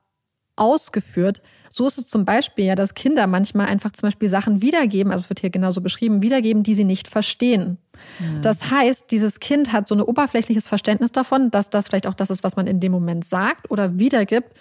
[0.55, 1.41] ausgeführt.
[1.71, 5.25] So ist es zum Beispiel ja, dass Kinder manchmal einfach zum Beispiel Sachen wiedergeben, also
[5.25, 7.79] es wird hier genauso beschrieben, wiedergeben, die sie nicht verstehen.
[8.19, 8.43] Mhm.
[8.43, 12.29] Das heißt, dieses Kind hat so ein oberflächliches Verständnis davon, dass das vielleicht auch das
[12.29, 14.53] ist, was man in dem Moment sagt oder wiedergibt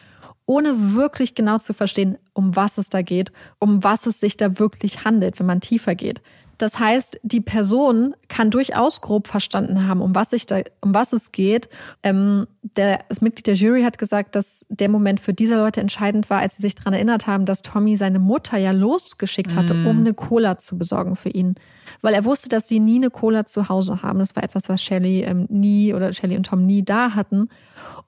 [0.50, 4.58] ohne wirklich genau zu verstehen, um was es da geht, um was es sich da
[4.58, 6.24] wirklich handelt, wenn man tiefer geht.
[6.60, 11.14] Das heißt, die Person kann durchaus grob verstanden haben, um was, sich da, um was
[11.14, 11.70] es geht.
[12.04, 16.30] Ähm, der, das Mitglied der Jury hat gesagt, dass der Moment für diese Leute entscheidend
[16.30, 19.88] war, als sie sich daran erinnert haben, dass Tommy seine Mutter ja losgeschickt hatte, mm.
[19.88, 21.56] um eine Cola zu besorgen für ihn.
[22.02, 24.20] Weil er wusste, dass sie nie eine Cola zu Hause haben.
[24.20, 27.48] Das war etwas, was Shelly ähm, nie oder Shelly und Tom nie da hatten.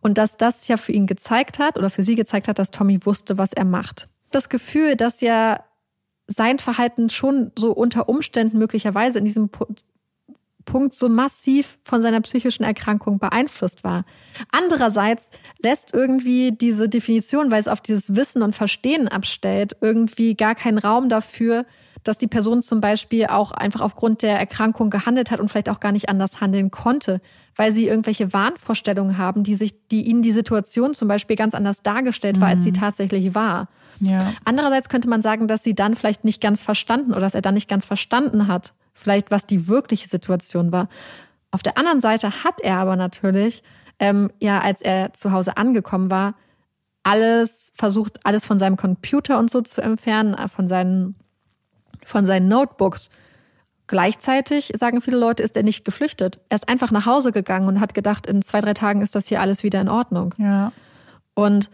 [0.02, 3.00] Und dass das ja für ihn gezeigt hat oder für sie gezeigt hat, dass Tommy
[3.06, 4.10] wusste, was er macht.
[4.32, 5.62] Das Gefühl, dass ja
[6.32, 12.64] sein Verhalten schon so unter Umständen möglicherweise in diesem Punkt so massiv von seiner psychischen
[12.64, 14.06] Erkrankung beeinflusst war.
[14.52, 15.32] Andererseits
[15.62, 20.78] lässt irgendwie diese Definition, weil es auf dieses Wissen und Verstehen abstellt, irgendwie gar keinen
[20.78, 21.66] Raum dafür,
[22.04, 25.80] dass die Person zum Beispiel auch einfach aufgrund der Erkrankung gehandelt hat und vielleicht auch
[25.80, 27.22] gar nicht anders handeln konnte,
[27.56, 31.84] weil sie irgendwelche Wahnvorstellungen haben, die sich, die ihnen die Situation zum Beispiel ganz anders
[31.84, 32.76] dargestellt war, als sie mhm.
[32.76, 33.68] tatsächlich war.
[34.02, 34.34] Ja.
[34.44, 37.54] Andererseits könnte man sagen, dass sie dann vielleicht nicht ganz verstanden oder dass er dann
[37.54, 40.90] nicht ganz verstanden hat, vielleicht was die wirkliche Situation war.
[41.52, 43.64] Auf der anderen Seite hat er aber natürlich,
[44.00, 46.34] ähm, ja, als er zu Hause angekommen war,
[47.04, 51.16] alles versucht, alles von seinem Computer und so zu entfernen, äh, von seinen,
[52.04, 53.10] von seinen Notebooks.
[53.88, 56.40] Gleichzeitig, sagen viele Leute, ist er nicht geflüchtet.
[56.50, 59.28] Er ist einfach nach Hause gegangen und hat gedacht, in zwei, drei Tagen ist das
[59.28, 60.34] hier alles wieder in Ordnung.
[60.38, 60.72] Ja.
[61.34, 61.70] Und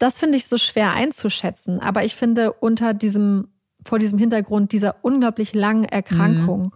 [0.00, 1.78] das finde ich so schwer einzuschätzen.
[1.78, 3.48] Aber ich finde, unter diesem,
[3.84, 6.72] vor diesem Hintergrund dieser unglaublich langen Erkrankung, mhm.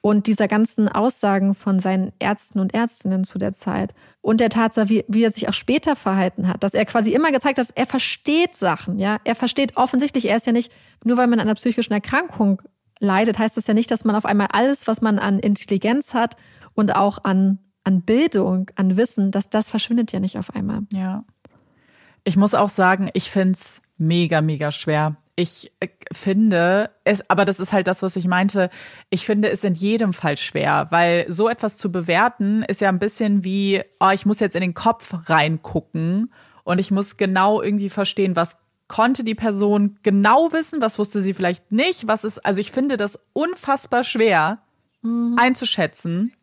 [0.00, 4.88] und dieser ganzen Aussagen von seinen Ärzten und Ärztinnen zu der Zeit und der Tatsache,
[4.88, 7.86] wie, wie er sich auch später verhalten hat, dass er quasi immer gezeigt hat, er
[7.86, 10.72] versteht Sachen, ja, er versteht offensichtlich, er ist ja nicht,
[11.04, 12.62] nur weil man an einer psychischen Erkrankung
[12.98, 16.36] leidet, heißt das ja nicht, dass man auf einmal alles, was man an Intelligenz hat
[16.74, 20.82] und auch an, an Bildung, an Wissen, dass das verschwindet ja nicht auf einmal.
[20.92, 21.24] Ja.
[22.28, 25.16] Ich muss auch sagen, ich find's mega, mega schwer.
[25.34, 28.68] Ich äh, finde es, aber das ist halt das, was ich meinte.
[29.08, 32.98] Ich finde es in jedem Fall schwer, weil so etwas zu bewerten ist ja ein
[32.98, 36.30] bisschen wie, oh, ich muss jetzt in den Kopf reingucken
[36.64, 41.32] und ich muss genau irgendwie verstehen, was konnte die Person genau wissen, was wusste sie
[41.32, 44.58] vielleicht nicht, was ist, also ich finde das unfassbar schwer
[45.00, 45.34] mhm.
[45.38, 46.34] einzuschätzen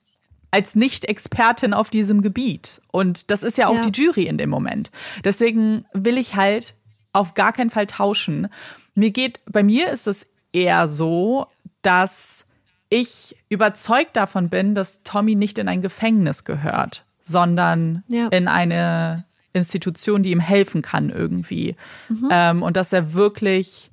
[0.56, 2.82] als Nicht-Expertin auf diesem Gebiet.
[2.90, 3.82] Und das ist ja auch ja.
[3.82, 4.90] die Jury in dem Moment.
[5.26, 6.76] Deswegen will ich halt
[7.12, 8.48] auf gar keinen Fall tauschen.
[8.94, 11.48] Mir geht, bei mir ist es eher so,
[11.82, 12.46] dass
[12.88, 18.30] ich überzeugt davon bin, dass Tommy nicht in ein Gefängnis gehört, sondern ja.
[18.30, 21.76] in eine Institution, die ihm helfen kann irgendwie.
[22.08, 22.30] Mhm.
[22.32, 23.92] Ähm, und dass er wirklich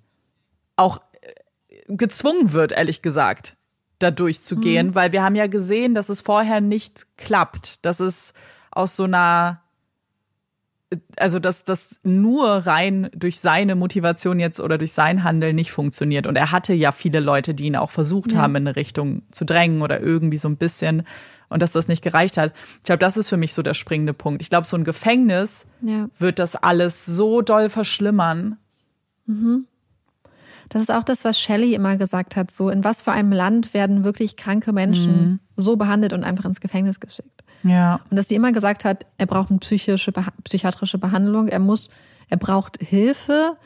[0.77, 3.57] auch äh, gezwungen wird, ehrlich gesagt,
[4.03, 4.95] da durchzugehen, mhm.
[4.95, 8.35] weil wir haben ja gesehen, dass es vorher nicht klappt, dass es
[8.71, 9.63] aus so einer
[11.17, 16.27] also dass das nur rein durch seine Motivation jetzt oder durch sein Handeln nicht funktioniert.
[16.27, 18.41] Und er hatte ja viele Leute, die ihn auch versucht ja.
[18.41, 21.05] haben, in eine Richtung zu drängen oder irgendwie so ein bisschen
[21.49, 22.53] und dass das nicht gereicht hat.
[22.79, 24.43] Ich glaube, das ist für mich so der springende Punkt.
[24.43, 26.09] Ich glaube, so ein Gefängnis ja.
[26.19, 28.57] wird das alles so doll verschlimmern.
[29.27, 29.67] Mhm.
[30.73, 32.51] Das ist auch das, was Shelley immer gesagt hat.
[32.51, 35.41] So, in was für einem Land werden wirklich kranke Menschen mhm.
[35.57, 37.45] so behandelt und einfach ins Gefängnis geschickt?
[37.63, 38.01] Ja.
[38.11, 40.13] Und dass sie immer gesagt hat, er braucht eine psychische,
[40.45, 41.91] psychiatrische Behandlung, er muss,
[42.29, 43.59] er braucht Hilfe.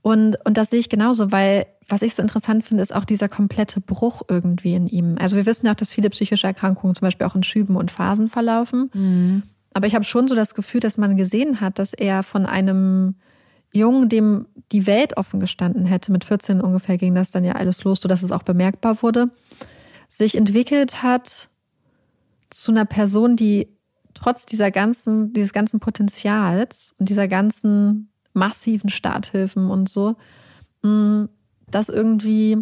[0.00, 3.28] Und, und das sehe ich genauso, weil was ich so interessant finde, ist auch dieser
[3.28, 5.16] komplette Bruch irgendwie in ihm.
[5.18, 7.90] Also wir wissen ja auch, dass viele psychische Erkrankungen zum Beispiel auch in Schüben und
[7.90, 8.90] Phasen verlaufen.
[8.92, 9.42] Mhm.
[9.72, 13.16] Aber ich habe schon so das Gefühl, dass man gesehen hat, dass er von einem
[13.72, 17.84] Jungen, dem die Welt offen gestanden hätte, mit 14 ungefähr ging das dann ja alles
[17.84, 19.30] los, sodass es auch bemerkbar wurde,
[20.08, 21.48] sich entwickelt hat
[22.50, 23.68] zu einer Person, die
[24.14, 30.16] trotz dieser ganzen, dieses ganzen Potenzials und dieser ganzen massiven Starthilfen und so,
[30.82, 31.24] mm,
[31.70, 32.56] das irgendwie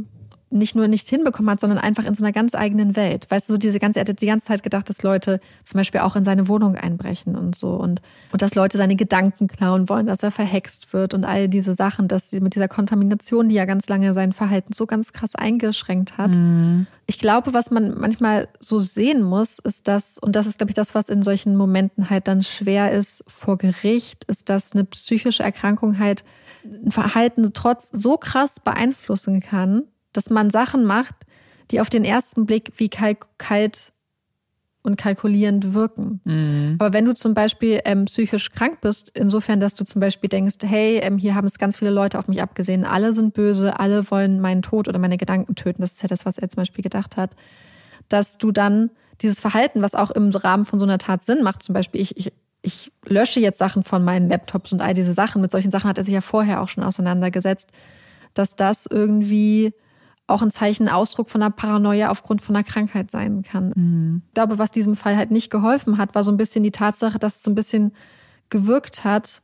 [0.50, 3.26] nicht nur nicht hinbekommen hat, sondern einfach in so einer ganz eigenen Welt.
[3.28, 6.00] Weißt du, so diese ganze, er hat die ganze Zeit gedacht, dass Leute zum Beispiel
[6.00, 8.00] auch in seine Wohnung einbrechen und so und,
[8.32, 12.06] und dass Leute seine Gedanken klauen wollen, dass er verhext wird und all diese Sachen,
[12.06, 16.16] dass sie mit dieser Kontamination, die ja ganz lange sein Verhalten so ganz krass eingeschränkt
[16.16, 16.36] hat.
[16.36, 16.86] Mhm.
[17.06, 20.76] Ich glaube, was man manchmal so sehen muss, ist das, und das ist, glaube ich,
[20.76, 25.42] das, was in solchen Momenten halt dann schwer ist vor Gericht, ist, dass eine psychische
[25.42, 26.24] Erkrankung halt
[26.64, 29.84] ein Verhalten trotz so krass beeinflussen kann,
[30.16, 31.14] dass man Sachen macht,
[31.70, 33.92] die auf den ersten Blick wie kalt
[34.86, 36.20] und kalkulierend wirken.
[36.24, 36.76] Mhm.
[36.78, 40.56] Aber wenn du zum Beispiel ähm, psychisch krank bist, insofern, dass du zum Beispiel denkst,
[40.62, 44.08] hey, ähm, hier haben es ganz viele Leute auf mich abgesehen, alle sind böse, alle
[44.10, 46.82] wollen meinen Tod oder meine Gedanken töten, das ist ja das, was er zum Beispiel
[46.82, 47.32] gedacht hat,
[48.08, 48.90] dass du dann
[49.22, 52.16] dieses Verhalten, was auch im Rahmen von so einer Tat Sinn macht, zum Beispiel ich,
[52.16, 52.32] ich,
[52.62, 55.98] ich lösche jetzt Sachen von meinen Laptops und all diese Sachen, mit solchen Sachen hat
[55.98, 57.70] er sich ja vorher auch schon auseinandergesetzt,
[58.34, 59.72] dass das irgendwie
[60.26, 63.72] auch ein Zeichen, Ausdruck von einer Paranoia aufgrund von einer Krankheit sein kann.
[63.74, 64.22] Mhm.
[64.28, 67.18] Ich glaube, was diesem Fall halt nicht geholfen hat, war so ein bisschen die Tatsache,
[67.18, 67.92] dass es so ein bisschen
[68.50, 69.42] gewirkt hat,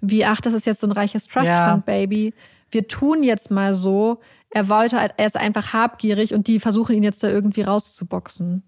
[0.00, 2.34] wie, ach, das ist jetzt so ein reiches Trust Fund Baby.
[2.70, 4.20] Wir tun jetzt mal so.
[4.50, 8.62] Er wollte, halt, er ist einfach habgierig und die versuchen ihn jetzt da irgendwie rauszuboxen.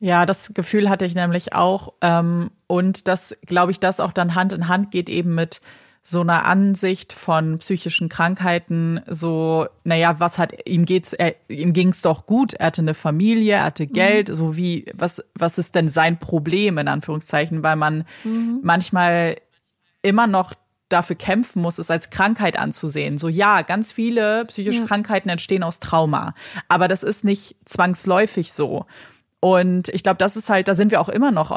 [0.00, 1.92] Ja, das Gefühl hatte ich nämlich auch.
[2.00, 5.60] Ähm, und das, glaube ich, das auch dann Hand in Hand geht eben mit
[6.02, 12.00] so einer Ansicht von psychischen Krankheiten, so, naja, was hat, ihm geht's, er, ihm ging's
[12.00, 14.34] doch gut, er hatte eine Familie, er hatte Geld, mhm.
[14.34, 18.60] so wie, was, was ist denn sein Problem, in Anführungszeichen, weil man mhm.
[18.62, 19.36] manchmal
[20.02, 20.54] immer noch
[20.88, 23.18] dafür kämpfen muss, es als Krankheit anzusehen.
[23.18, 24.86] So ja, ganz viele psychische ja.
[24.86, 26.34] Krankheiten entstehen aus Trauma,
[26.68, 28.86] aber das ist nicht zwangsläufig so.
[29.40, 31.50] Und ich glaube, das ist halt, da sind wir auch immer noch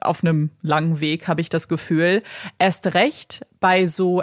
[0.00, 2.22] auf einem langen Weg, habe ich das Gefühl.
[2.58, 4.22] Erst recht bei so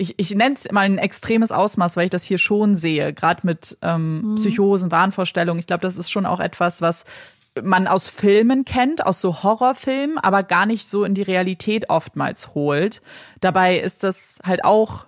[0.00, 3.40] ich, ich nenne es mal ein extremes Ausmaß, weil ich das hier schon sehe, gerade
[3.44, 4.34] mit ähm, mhm.
[4.36, 5.58] Psychosen, Wahnvorstellungen.
[5.58, 7.04] Ich glaube, das ist schon auch etwas, was
[7.62, 12.54] man aus Filmen kennt, aus so Horrorfilmen, aber gar nicht so in die Realität oftmals
[12.54, 13.02] holt.
[13.40, 15.06] Dabei ist das halt auch,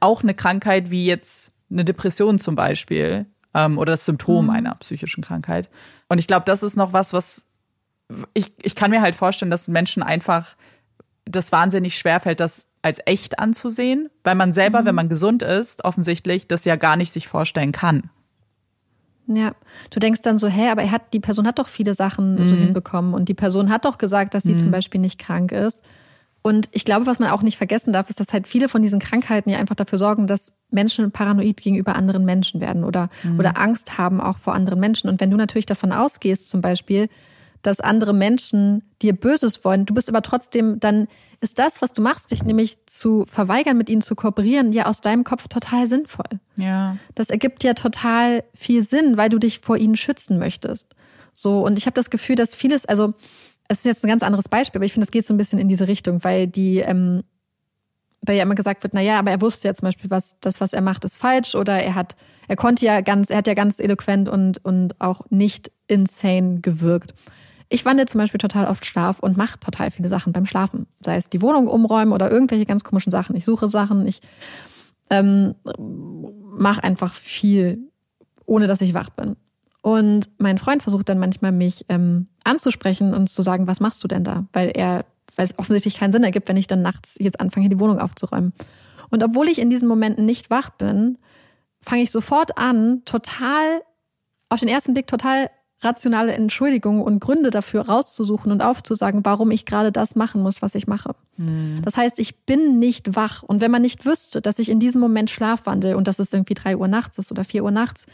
[0.00, 4.50] auch eine Krankheit wie jetzt eine Depression zum Beispiel ähm, oder das Symptom mhm.
[4.50, 5.70] einer psychischen Krankheit.
[6.08, 7.46] Und ich glaube, das ist noch was, was
[8.34, 10.56] ich, ich kann mir halt vorstellen, dass Menschen einfach
[11.24, 14.86] das wahnsinnig schwerfällt, das als echt anzusehen, weil man selber, mhm.
[14.86, 18.10] wenn man gesund ist, offensichtlich das ja gar nicht sich vorstellen kann.
[19.26, 19.52] Ja,
[19.90, 22.44] du denkst dann so, hä, aber er hat, die Person hat doch viele Sachen mhm.
[22.44, 24.58] so hinbekommen und die Person hat doch gesagt, dass sie mhm.
[24.58, 25.82] zum Beispiel nicht krank ist.
[26.46, 29.00] Und ich glaube, was man auch nicht vergessen darf, ist, dass halt viele von diesen
[29.00, 33.38] Krankheiten ja einfach dafür sorgen, dass Menschen paranoid gegenüber anderen Menschen werden oder, mhm.
[33.38, 35.08] oder Angst haben auch vor anderen Menschen.
[35.08, 37.08] Und wenn du natürlich davon ausgehst, zum Beispiel,
[37.62, 41.08] dass andere Menschen dir Böses wollen, du bist aber trotzdem, dann
[41.40, 45.00] ist das, was du machst, dich nämlich zu verweigern, mit ihnen zu kooperieren, ja aus
[45.00, 46.40] deinem Kopf total sinnvoll.
[46.58, 46.98] Ja.
[47.14, 50.94] Das ergibt ja total viel Sinn, weil du dich vor ihnen schützen möchtest.
[51.32, 53.14] So, und ich habe das Gefühl, dass vieles, also
[53.68, 55.58] es ist jetzt ein ganz anderes Beispiel, aber ich finde, es geht so ein bisschen
[55.58, 57.24] in diese Richtung, weil die, ähm,
[58.20, 60.60] weil ja immer gesagt wird, na ja, aber er wusste ja zum Beispiel, was das,
[60.60, 62.16] was er macht, ist falsch oder er hat,
[62.48, 67.14] er konnte ja ganz, er hat ja ganz eloquent und und auch nicht insane gewirkt.
[67.68, 71.16] Ich wandle zum Beispiel total oft Schlaf und mache total viele Sachen beim Schlafen, sei
[71.16, 73.34] es die Wohnung umräumen oder irgendwelche ganz komischen Sachen.
[73.36, 74.20] Ich suche Sachen, ich
[75.10, 75.54] ähm,
[76.56, 77.90] mache einfach viel,
[78.46, 79.36] ohne dass ich wach bin.
[79.84, 84.08] Und mein Freund versucht dann manchmal, mich ähm, anzusprechen und zu sagen, was machst du
[84.08, 84.46] denn da?
[84.54, 85.04] Weil er,
[85.36, 88.54] weil es offensichtlich keinen Sinn ergibt, wenn ich dann nachts jetzt anfange, die Wohnung aufzuräumen.
[89.10, 91.18] Und obwohl ich in diesen Momenten nicht wach bin,
[91.82, 93.82] fange ich sofort an, total,
[94.48, 95.50] auf den ersten Blick total
[95.82, 100.74] rationale Entschuldigungen und Gründe dafür rauszusuchen und aufzusagen, warum ich gerade das machen muss, was
[100.74, 101.14] ich mache.
[101.36, 101.82] Mhm.
[101.84, 103.42] Das heißt, ich bin nicht wach.
[103.42, 106.54] Und wenn man nicht wüsste, dass ich in diesem Moment schlafwandel und dass es irgendwie
[106.54, 108.06] drei Uhr nachts ist oder vier Uhr nachts,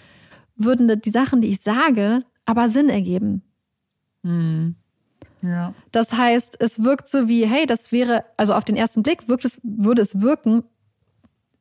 [0.64, 3.42] würden die Sachen, die ich sage, aber Sinn ergeben.
[4.22, 4.76] Mhm.
[5.42, 5.74] Ja.
[5.90, 9.44] Das heißt, es wirkt so wie, hey, das wäre, also auf den ersten Blick wirkt
[9.44, 10.64] es, würde es wirken,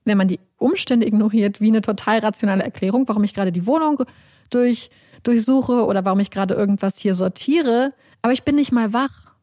[0.06, 4.04] wenn man die Umstände ignoriert, wie eine total rationale Erklärung, warum ich gerade die Wohnung
[4.50, 4.90] durch,
[5.24, 7.94] durchsuche oder warum ich gerade irgendwas hier sortiere.
[8.22, 9.34] Aber ich bin nicht mal wach.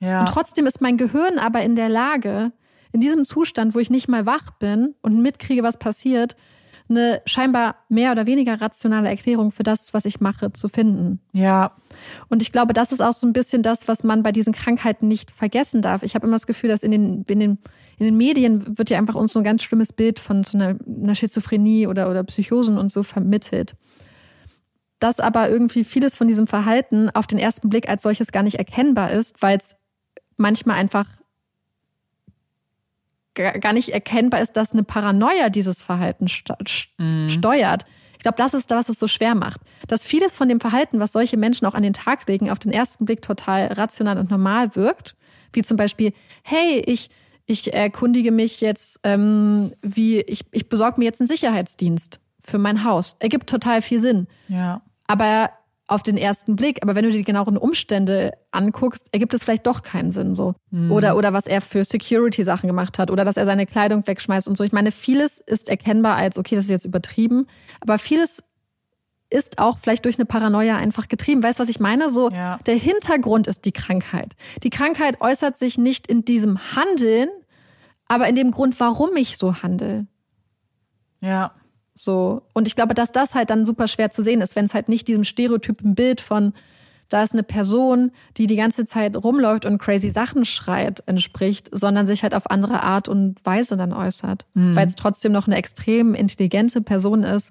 [0.00, 0.20] Ja.
[0.20, 2.52] Und trotzdem ist mein Gehirn aber in der Lage,
[2.92, 6.36] in diesem Zustand, wo ich nicht mal wach bin und mitkriege, was passiert,
[6.88, 11.20] eine scheinbar mehr oder weniger rationale Erklärung für das, was ich mache, zu finden.
[11.32, 11.72] Ja.
[12.28, 15.08] Und ich glaube, das ist auch so ein bisschen das, was man bei diesen Krankheiten
[15.08, 16.02] nicht vergessen darf.
[16.02, 17.58] Ich habe immer das Gefühl, dass in den, in den,
[17.98, 20.76] in den Medien wird ja einfach uns so ein ganz schlimmes Bild von so einer,
[20.86, 23.74] einer Schizophrenie oder, oder Psychosen und so vermittelt.
[24.98, 28.58] Dass aber irgendwie vieles von diesem Verhalten auf den ersten Blick als solches gar nicht
[28.58, 29.76] erkennbar ist, weil es
[30.36, 31.06] manchmal einfach
[33.36, 36.26] gar nicht erkennbar ist, dass eine Paranoia dieses Verhalten
[36.98, 37.28] mhm.
[37.28, 37.84] steuert.
[38.16, 39.60] Ich glaube, das ist das, was es so schwer macht.
[39.86, 42.72] Dass vieles von dem Verhalten, was solche Menschen auch an den Tag legen, auf den
[42.72, 45.14] ersten Blick total rational und normal wirkt.
[45.52, 47.10] Wie zum Beispiel, hey, ich,
[47.46, 52.84] ich erkundige mich jetzt, ähm, wie ich, ich besorge mir jetzt einen Sicherheitsdienst für mein
[52.84, 53.16] Haus.
[53.20, 54.26] Ergibt total viel Sinn.
[54.48, 54.80] Ja.
[55.06, 55.50] Aber
[55.88, 59.66] auf den ersten Blick, aber wenn du dir die genaueren Umstände anguckst, ergibt es vielleicht
[59.66, 60.54] doch keinen Sinn so.
[60.70, 60.90] Mhm.
[60.90, 64.48] Oder oder was er für Security Sachen gemacht hat oder dass er seine Kleidung wegschmeißt
[64.48, 64.64] und so.
[64.64, 67.46] Ich meine, vieles ist erkennbar als okay, das ist jetzt übertrieben,
[67.80, 68.42] aber vieles
[69.30, 71.42] ist auch vielleicht durch eine Paranoia einfach getrieben.
[71.42, 72.10] Weißt du, was ich meine?
[72.10, 72.58] So, ja.
[72.66, 74.34] der Hintergrund ist die Krankheit.
[74.62, 77.28] Die Krankheit äußert sich nicht in diesem Handeln,
[78.08, 80.06] aber in dem Grund, warum ich so handle.
[81.20, 81.52] Ja.
[81.96, 82.42] So.
[82.52, 84.88] Und ich glaube, dass das halt dann super schwer zu sehen ist, wenn es halt
[84.88, 86.52] nicht diesem stereotypen Bild von,
[87.08, 92.06] da ist eine Person, die die ganze Zeit rumläuft und crazy Sachen schreit, entspricht, sondern
[92.06, 94.44] sich halt auf andere Art und Weise dann äußert.
[94.54, 94.76] Mhm.
[94.76, 97.50] Weil es trotzdem noch eine extrem intelligente Person ist,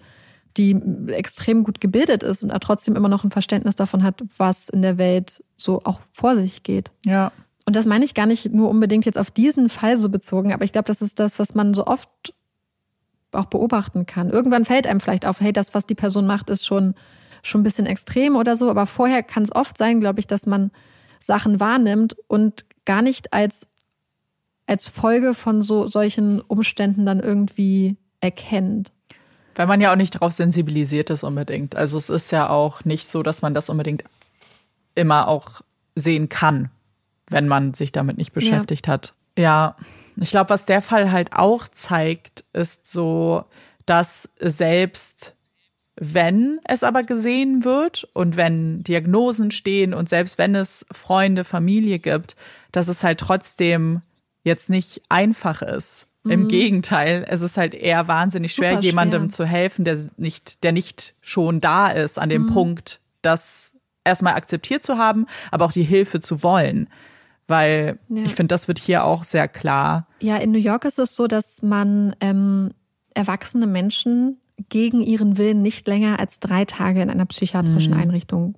[0.57, 4.83] die extrem gut gebildet ist und trotzdem immer noch ein Verständnis davon hat, was in
[4.83, 6.91] der Welt so auch vor sich geht.
[7.05, 7.31] Ja.
[7.65, 10.63] Und das meine ich gar nicht nur unbedingt jetzt auf diesen Fall so bezogen, aber
[10.63, 12.09] ich glaube, das ist das, was man so oft
[13.35, 14.29] auch beobachten kann.
[14.29, 16.95] Irgendwann fällt einem vielleicht auf, hey, das, was die Person macht, ist schon,
[17.43, 18.69] schon ein bisschen extrem oder so.
[18.69, 20.71] Aber vorher kann es oft sein, glaube ich, dass man
[21.19, 23.67] Sachen wahrnimmt und gar nicht als,
[24.67, 28.91] als Folge von so solchen Umständen dann irgendwie erkennt.
[29.55, 31.75] Weil man ja auch nicht darauf sensibilisiert ist unbedingt.
[31.75, 34.03] Also es ist ja auch nicht so, dass man das unbedingt
[34.95, 35.61] immer auch
[35.95, 36.69] sehen kann,
[37.29, 38.93] wenn man sich damit nicht beschäftigt ja.
[38.93, 39.13] hat.
[39.37, 39.75] Ja,
[40.23, 43.45] ich glaube, was der Fall halt auch zeigt, ist so,
[43.85, 45.35] dass selbst
[45.97, 51.99] wenn es aber gesehen wird und wenn Diagnosen stehen und selbst wenn es Freunde, Familie
[51.99, 52.35] gibt,
[52.71, 54.01] dass es halt trotzdem
[54.43, 56.05] jetzt nicht einfach ist.
[56.23, 56.31] Mhm.
[56.31, 60.73] Im Gegenteil, es ist halt eher wahnsinnig schwer, schwer, jemandem zu helfen, der nicht, der
[60.73, 62.53] nicht schon da ist an dem mhm.
[62.53, 63.73] Punkt, das
[64.03, 66.89] erstmal akzeptiert zu haben, aber auch die Hilfe zu wollen.
[67.47, 68.23] Weil ja.
[68.23, 70.07] ich finde, das wird hier auch sehr klar.
[70.21, 72.71] Ja, in New York ist es so, dass man ähm,
[73.13, 74.37] erwachsene Menschen
[74.69, 77.99] gegen ihren Willen nicht länger als drei Tage in einer psychiatrischen mhm.
[77.99, 78.55] Einrichtung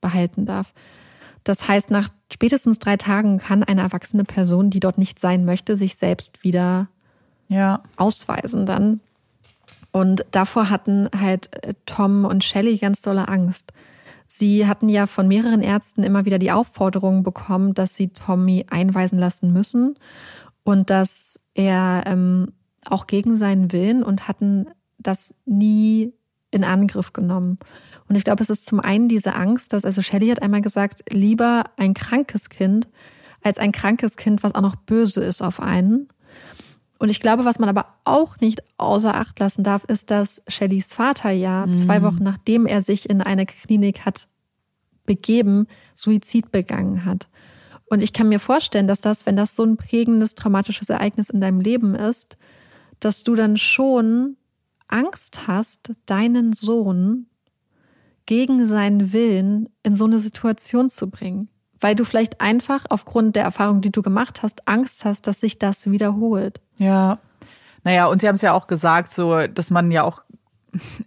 [0.00, 0.72] behalten darf.
[1.44, 5.76] Das heißt, nach spätestens drei Tagen kann eine erwachsene Person, die dort nicht sein möchte,
[5.76, 6.88] sich selbst wieder
[7.48, 7.82] ja.
[7.96, 9.00] ausweisen dann.
[9.90, 13.72] Und davor hatten halt äh, Tom und Shelley ganz dolle Angst.
[14.32, 19.18] Sie hatten ja von mehreren Ärzten immer wieder die Aufforderung bekommen, dass sie Tommy einweisen
[19.18, 19.98] lassen müssen
[20.62, 22.52] und dass er ähm,
[22.84, 24.66] auch gegen seinen Willen und hatten
[24.98, 26.12] das nie
[26.52, 27.58] in Angriff genommen.
[28.08, 31.12] Und ich glaube, es ist zum einen diese Angst, dass, also Shelley hat einmal gesagt,
[31.12, 32.88] lieber ein krankes Kind
[33.42, 36.08] als ein krankes Kind, was auch noch böse ist auf einen.
[37.00, 40.92] Und ich glaube, was man aber auch nicht außer Acht lassen darf, ist, dass Shellys
[40.92, 41.74] Vater ja mhm.
[41.74, 44.28] zwei Wochen nachdem er sich in eine Klinik hat
[45.06, 47.28] begeben, Suizid begangen hat.
[47.86, 51.40] Und ich kann mir vorstellen, dass das, wenn das so ein prägendes, traumatisches Ereignis in
[51.40, 52.36] deinem Leben ist,
[53.00, 54.36] dass du dann schon
[54.86, 57.28] Angst hast, deinen Sohn
[58.26, 61.48] gegen seinen Willen in so eine Situation zu bringen.
[61.80, 65.58] Weil du vielleicht einfach aufgrund der Erfahrung, die du gemacht hast, Angst hast, dass sich
[65.58, 66.60] das wiederholt.
[66.78, 67.18] Ja.
[67.84, 70.22] Naja, und Sie haben es ja auch gesagt, so, dass man ja auch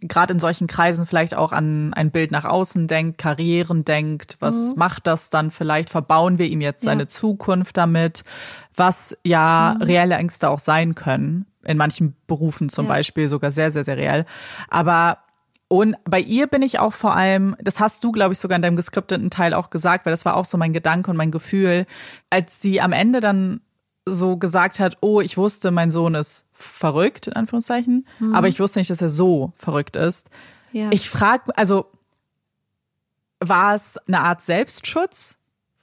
[0.01, 4.73] gerade in solchen Kreisen vielleicht auch an ein Bild nach außen denkt, Karrieren denkt, was
[4.73, 4.73] mhm.
[4.79, 7.07] macht das dann vielleicht, verbauen wir ihm jetzt seine ja.
[7.07, 8.23] Zukunft damit,
[8.75, 9.83] was ja mhm.
[9.83, 12.93] reelle Ängste auch sein können, in manchen Berufen zum ja.
[12.93, 14.25] Beispiel sogar sehr, sehr, sehr reell.
[14.69, 15.19] Aber
[15.73, 18.61] und bei ihr bin ich auch vor allem, das hast du, glaube ich, sogar in
[18.61, 21.87] deinem geskripteten Teil auch gesagt, weil das war auch so mein Gedanke und mein Gefühl,
[22.29, 23.59] als sie am Ende dann
[24.05, 28.35] so gesagt hat, oh, ich wusste, mein Sohn ist verrückt, in Anführungszeichen, mhm.
[28.35, 30.29] aber ich wusste nicht, dass er so verrückt ist.
[30.73, 30.91] Ja.
[30.91, 31.87] Ich frage, also
[33.39, 35.39] war es eine Art Selbstschutz,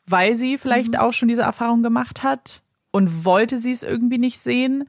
[0.07, 1.01] weil sie vielleicht mhm.
[1.01, 2.63] auch schon diese Erfahrung gemacht hat
[2.93, 4.89] und wollte sie es irgendwie nicht sehen?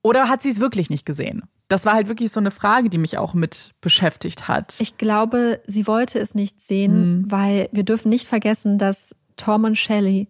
[0.00, 1.42] Oder hat sie es wirklich nicht gesehen?
[1.68, 4.76] Das war halt wirklich so eine Frage, die mich auch mit beschäftigt hat.
[4.80, 7.30] Ich glaube, sie wollte es nicht sehen, mhm.
[7.30, 10.28] weil wir dürfen nicht vergessen, dass Tom und Shelley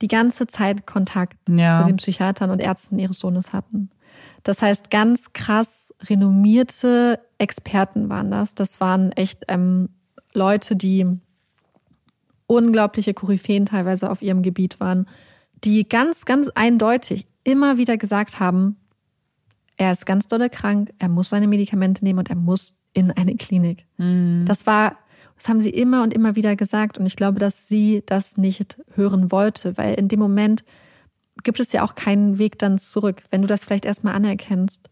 [0.00, 1.78] die ganze Zeit Kontakt ja.
[1.78, 3.90] zu den Psychiatern und Ärzten ihres Sohnes hatten.
[4.42, 8.54] Das heißt, ganz krass renommierte Experten waren das.
[8.56, 9.88] Das waren echt ähm,
[10.32, 11.06] Leute, die
[12.46, 15.06] unglaubliche Koryphäen teilweise auf ihrem Gebiet waren,
[15.64, 18.76] die ganz, ganz eindeutig immer wieder gesagt haben,
[19.76, 23.36] er ist ganz dolle krank, er muss seine Medikamente nehmen und er muss in eine
[23.36, 23.86] Klinik.
[23.96, 24.44] Mhm.
[24.46, 24.96] Das war
[25.42, 26.98] das haben sie immer und immer wieder gesagt.
[26.98, 30.62] Und ich glaube, dass sie das nicht hören wollte, weil in dem Moment
[31.42, 34.88] gibt es ja auch keinen Weg dann zurück, wenn du das vielleicht erstmal anerkennst.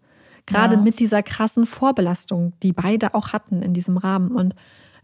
[0.47, 0.81] Gerade ja.
[0.81, 4.33] mit dieser krassen Vorbelastung, die beide auch hatten in diesem Rahmen.
[4.33, 4.57] Und,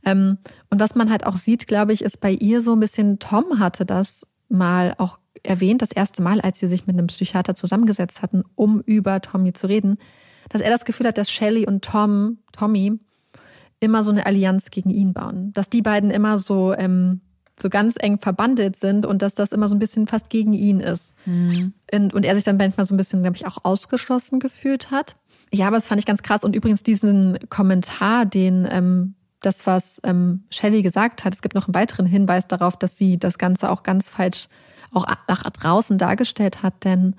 [0.04, 0.38] ähm,
[0.70, 3.60] und was man halt auch sieht, glaube ich, ist bei ihr so ein bisschen, Tom
[3.60, 8.22] hatte das mal auch erwähnt, das erste Mal, als sie sich mit einem Psychiater zusammengesetzt
[8.22, 9.98] hatten, um über Tommy zu reden,
[10.48, 12.98] dass er das Gefühl hat, dass Shelley und Tom, Tommy,
[13.80, 15.52] immer so eine Allianz gegen ihn bauen.
[15.52, 17.20] Dass die beiden immer so, ähm,
[17.60, 20.80] so ganz eng verbandelt sind und dass das immer so ein bisschen fast gegen ihn
[20.80, 21.14] ist.
[21.26, 21.72] Mhm.
[21.92, 25.16] Und, und er sich dann manchmal so ein bisschen, glaube ich, auch ausgeschlossen gefühlt hat.
[25.52, 26.44] Ja, aber das fand ich ganz krass.
[26.44, 31.68] Und übrigens diesen Kommentar, den ähm, das, was ähm, Shelley gesagt hat, es gibt noch
[31.68, 34.48] einen weiteren Hinweis darauf, dass sie das Ganze auch ganz falsch
[34.92, 37.14] auch nach draußen dargestellt hat, denn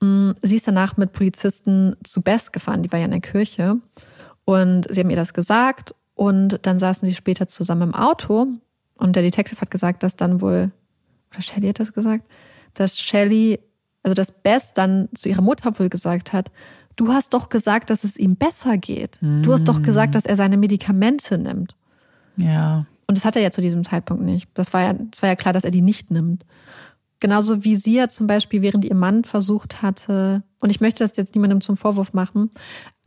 [0.00, 3.20] mh, mm, sie ist danach mit Polizisten zu Best gefahren, die war ja in der
[3.20, 3.76] Kirche.
[4.44, 8.46] Und sie haben ihr das gesagt und dann saßen sie später zusammen im Auto
[8.98, 10.70] und der Detective hat gesagt, dass dann wohl,
[11.32, 12.24] oder Shelly hat das gesagt,
[12.74, 13.58] dass Shelly,
[14.02, 16.50] also dass Bess dann zu ihrer Mutter wohl gesagt hat,
[16.96, 19.18] du hast doch gesagt, dass es ihm besser geht.
[19.20, 20.12] Du hast doch gesagt, mm.
[20.12, 21.74] dass er seine Medikamente nimmt.
[22.36, 22.86] Ja.
[23.14, 24.48] Und das hat er ja zu diesem Zeitpunkt nicht.
[24.54, 26.44] Das war ja, das war ja klar, dass er die nicht nimmt.
[27.20, 31.16] Genauso wie sie ja zum Beispiel, während ihr Mann versucht hatte, und ich möchte das
[31.16, 32.50] jetzt niemandem zum Vorwurf machen,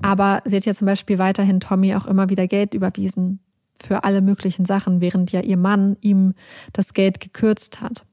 [0.01, 3.41] aber sie hat ja zum Beispiel weiterhin Tommy auch immer wieder Geld überwiesen
[3.81, 6.35] für alle möglichen Sachen, während ja ihr Mann ihm
[6.71, 8.05] das Geld gekürzt hat.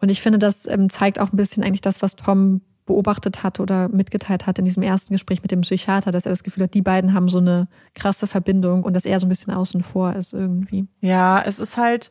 [0.00, 3.60] Und ich finde, das ähm, zeigt auch ein bisschen eigentlich das, was Tom beobachtet hat
[3.60, 6.74] oder mitgeteilt hat in diesem ersten Gespräch mit dem Psychiater, dass er das Gefühl hat,
[6.74, 10.14] die beiden haben so eine krasse Verbindung und dass er so ein bisschen außen vor
[10.14, 10.86] ist irgendwie.
[11.00, 12.10] Ja, es ist halt,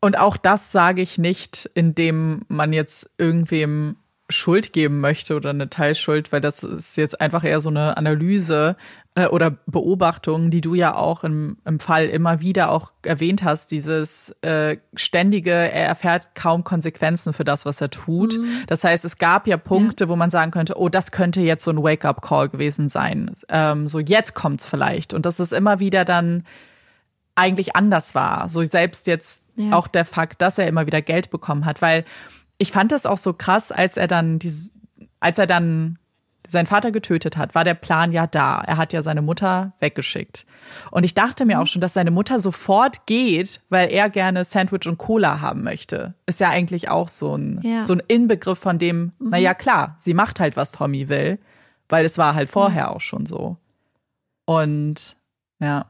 [0.00, 3.96] und auch das sage ich nicht, indem man jetzt irgendwem
[4.34, 8.76] Schuld geben möchte oder eine Teilschuld, weil das ist jetzt einfach eher so eine Analyse
[9.14, 13.70] äh, oder Beobachtung, die du ja auch im, im Fall immer wieder auch erwähnt hast,
[13.70, 18.38] dieses äh, ständige, er erfährt kaum Konsequenzen für das, was er tut.
[18.38, 18.64] Mhm.
[18.66, 20.08] Das heißt, es gab ja Punkte, ja.
[20.08, 23.30] wo man sagen könnte, oh, das könnte jetzt so ein Wake-up-Call gewesen sein.
[23.48, 25.14] Ähm, so jetzt kommt's vielleicht.
[25.14, 26.44] Und das ist immer wieder dann
[27.36, 28.48] eigentlich anders war.
[28.48, 29.72] So selbst jetzt ja.
[29.72, 32.04] auch der Fakt, dass er immer wieder Geld bekommen hat, weil
[32.58, 34.72] ich fand das auch so krass, als er dann dieses,
[35.20, 35.98] als er dann
[36.46, 38.60] seinen Vater getötet hat, war der Plan ja da.
[38.60, 40.44] Er hat ja seine Mutter weggeschickt.
[40.90, 44.86] Und ich dachte mir auch schon, dass seine Mutter sofort geht, weil er gerne Sandwich
[44.86, 46.14] und Cola haben möchte.
[46.26, 47.82] Ist ja eigentlich auch so ein, ja.
[47.82, 49.28] so ein Inbegriff von dem, mhm.
[49.30, 51.38] na ja, klar, sie macht halt, was Tommy will.
[51.88, 53.56] weil es war halt vorher auch schon so.
[54.46, 55.16] Und
[55.60, 55.86] ja,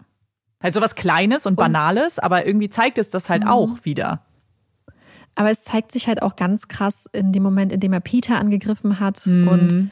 [0.63, 3.49] halt sowas Kleines und Banales, aber irgendwie zeigt es das halt Mhm.
[3.49, 4.23] auch wieder.
[5.35, 8.39] Aber es zeigt sich halt auch ganz krass in dem Moment, in dem er Peter
[8.39, 9.49] angegriffen hat Mhm.
[9.49, 9.91] und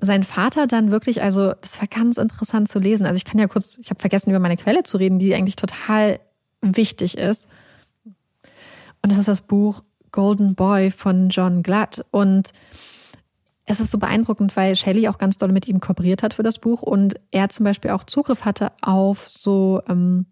[0.00, 3.06] sein Vater dann wirklich, also das war ganz interessant zu lesen.
[3.06, 5.56] Also ich kann ja kurz, ich habe vergessen, über meine Quelle zu reden, die eigentlich
[5.56, 6.18] total
[6.60, 7.48] wichtig ist.
[8.04, 12.04] Und das ist das Buch Golden Boy von John Glatt.
[12.10, 12.52] Und
[13.66, 16.58] es ist so beeindruckend, weil Shelley auch ganz doll mit ihm kooperiert hat für das
[16.58, 20.26] Buch und er zum Beispiel auch Zugriff hatte auf so, ähm,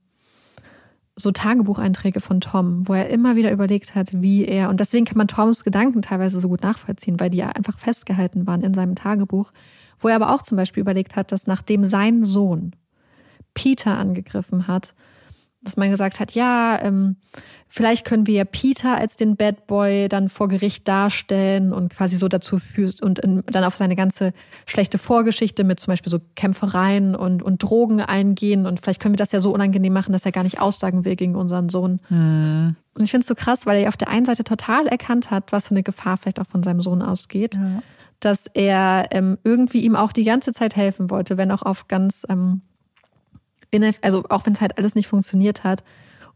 [1.17, 5.19] so Tagebucheinträge von Tom, wo er immer wieder überlegt hat, wie er, und deswegen kann
[5.19, 8.95] man Toms Gedanken teilweise so gut nachvollziehen, weil die ja einfach festgehalten waren in seinem
[8.95, 9.53] Tagebuch,
[10.01, 12.75] wo er aber auch zum Beispiel überlegt hat, dass nachdem sein Sohn
[13.55, 14.95] Peter angegriffen hat,
[15.61, 17.17] dass man gesagt hat, ja, ähm,
[17.75, 22.19] vielleicht können wir ja Peter als den Bad Boy dann vor Gericht darstellen und quasi
[22.19, 24.35] so dazu führst und in, dann auf seine ganze
[24.67, 29.19] schlechte Vorgeschichte mit zum Beispiel so Kämpfereien und, und Drogen eingehen und vielleicht können wir
[29.19, 32.01] das ja so unangenehm machen, dass er gar nicht aussagen will gegen unseren Sohn.
[32.09, 32.77] Hm.
[32.95, 35.51] Und ich finde es so krass, weil er auf der einen Seite total erkannt hat,
[35.51, 37.83] was für eine Gefahr vielleicht auch von seinem Sohn ausgeht, Ja.
[38.21, 42.27] dass er ähm, irgendwie ihm auch die ganze Zeit helfen wollte, wenn auch auf ganz,
[42.29, 42.61] ähm,
[44.03, 45.83] also auch wenn es halt alles nicht funktioniert hat.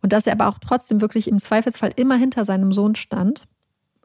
[0.07, 3.43] Und dass er aber auch trotzdem wirklich im Zweifelsfall immer hinter seinem Sohn stand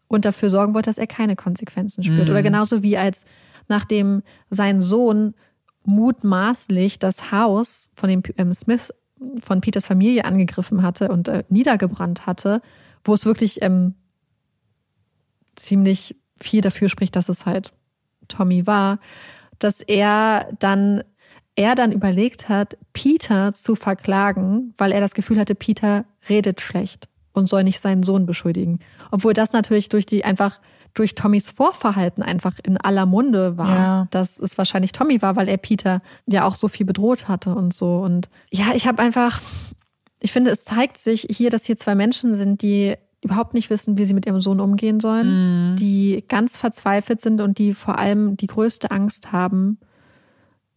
[0.07, 2.25] und dafür sorgen wollte, dass er keine Konsequenzen spürt.
[2.25, 2.31] Mhm.
[2.31, 3.23] Oder genauso wie als
[3.67, 5.35] nachdem sein Sohn
[5.83, 8.91] mutmaßlich das Haus von den ähm, Smiths
[9.43, 12.63] von Peters Familie angegriffen hatte und äh, niedergebrannt hatte,
[13.03, 13.93] wo es wirklich ähm,
[15.55, 17.73] ziemlich viel dafür spricht, dass es halt
[18.27, 18.97] Tommy war,
[19.59, 21.03] dass er dann
[21.55, 27.07] er dann überlegt hat, Peter zu verklagen, weil er das Gefühl hatte, Peter redet schlecht
[27.33, 28.79] und soll nicht seinen Sohn beschuldigen.
[29.11, 30.59] Obwohl das natürlich durch die einfach
[30.93, 34.07] durch Tommys Vorverhalten einfach in aller Munde war, Ja.
[34.11, 37.73] dass es wahrscheinlich Tommy war, weil er Peter ja auch so viel bedroht hatte und
[37.73, 37.99] so.
[37.99, 39.39] Und ja, ich habe einfach,
[40.19, 43.97] ich finde, es zeigt sich hier, dass hier zwei Menschen sind, die überhaupt nicht wissen,
[43.97, 45.75] wie sie mit ihrem Sohn umgehen sollen, Mhm.
[45.77, 49.77] die ganz verzweifelt sind und die vor allem die größte Angst haben,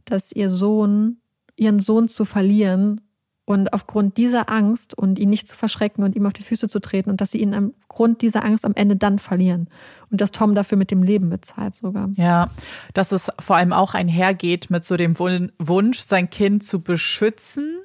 [0.04, 1.18] dass ihr Sohn,
[1.56, 3.00] ihren Sohn zu verlieren
[3.46, 6.80] und aufgrund dieser Angst und ihn nicht zu verschrecken und ihm auf die Füße zu
[6.80, 9.68] treten und dass sie ihn aufgrund dieser Angst am Ende dann verlieren
[10.10, 12.08] und dass Tom dafür mit dem Leben bezahlt sogar.
[12.14, 12.48] Ja,
[12.94, 17.80] dass es vor allem auch einhergeht mit so dem Wun- Wunsch, sein Kind zu beschützen.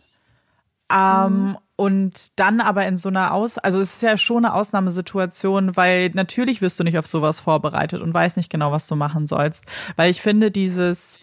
[0.91, 5.77] Ähm, Und dann aber in so einer Aus, also es ist ja schon eine Ausnahmesituation,
[5.77, 9.27] weil natürlich wirst du nicht auf sowas vorbereitet und weißt nicht genau, was du machen
[9.27, 9.65] sollst.
[9.95, 11.19] Weil ich finde, dieses,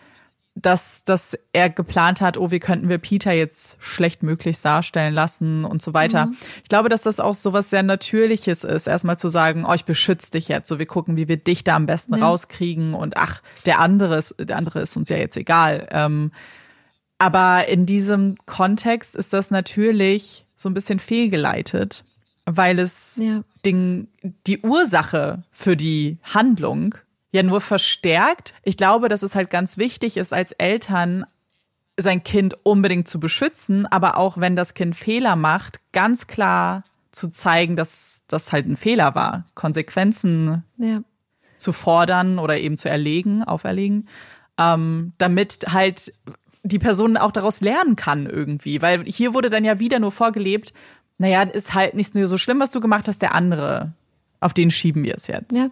[0.59, 5.67] dass, dass er geplant hat, oh, wie könnten wir Peter jetzt schlecht möglichst darstellen lassen
[5.67, 6.33] und so weiter.
[6.63, 9.85] Ich glaube, dass das auch so was sehr Natürliches ist, erstmal zu sagen, oh, ich
[9.85, 12.25] beschütze dich jetzt, so wir gucken, wie wir dich da am besten Ja.
[12.27, 15.89] rauskriegen und ach, der andere ist, der andere ist uns ja jetzt egal.
[15.91, 16.33] Ähm,
[17.19, 22.05] aber in diesem Kontext ist das natürlich so ein bisschen fehlgeleitet,
[22.47, 23.43] weil es Ja.
[23.67, 24.09] den,
[24.47, 26.95] die Ursache für die Handlung
[27.37, 28.55] ja nur verstärkt.
[28.63, 31.27] Ich glaube, dass es halt ganz wichtig ist, als Eltern
[31.99, 37.29] sein Kind unbedingt zu beschützen, aber auch wenn das Kind Fehler macht, ganz klar zu
[37.29, 41.01] zeigen, dass das halt ein Fehler war, Konsequenzen Ja.
[41.59, 44.09] zu fordern oder eben zu erlegen, auferlegen,
[44.59, 46.13] ähm, damit halt
[46.63, 48.83] die Person auch daraus lernen kann irgendwie.
[48.83, 50.75] Weil hier wurde dann ja wieder nur vorgelebt,
[51.17, 53.93] naja, ist halt nicht nur so schlimm, was du gemacht hast, der andere,
[54.41, 55.53] auf den schieben wir es jetzt.
[55.57, 55.69] Ja.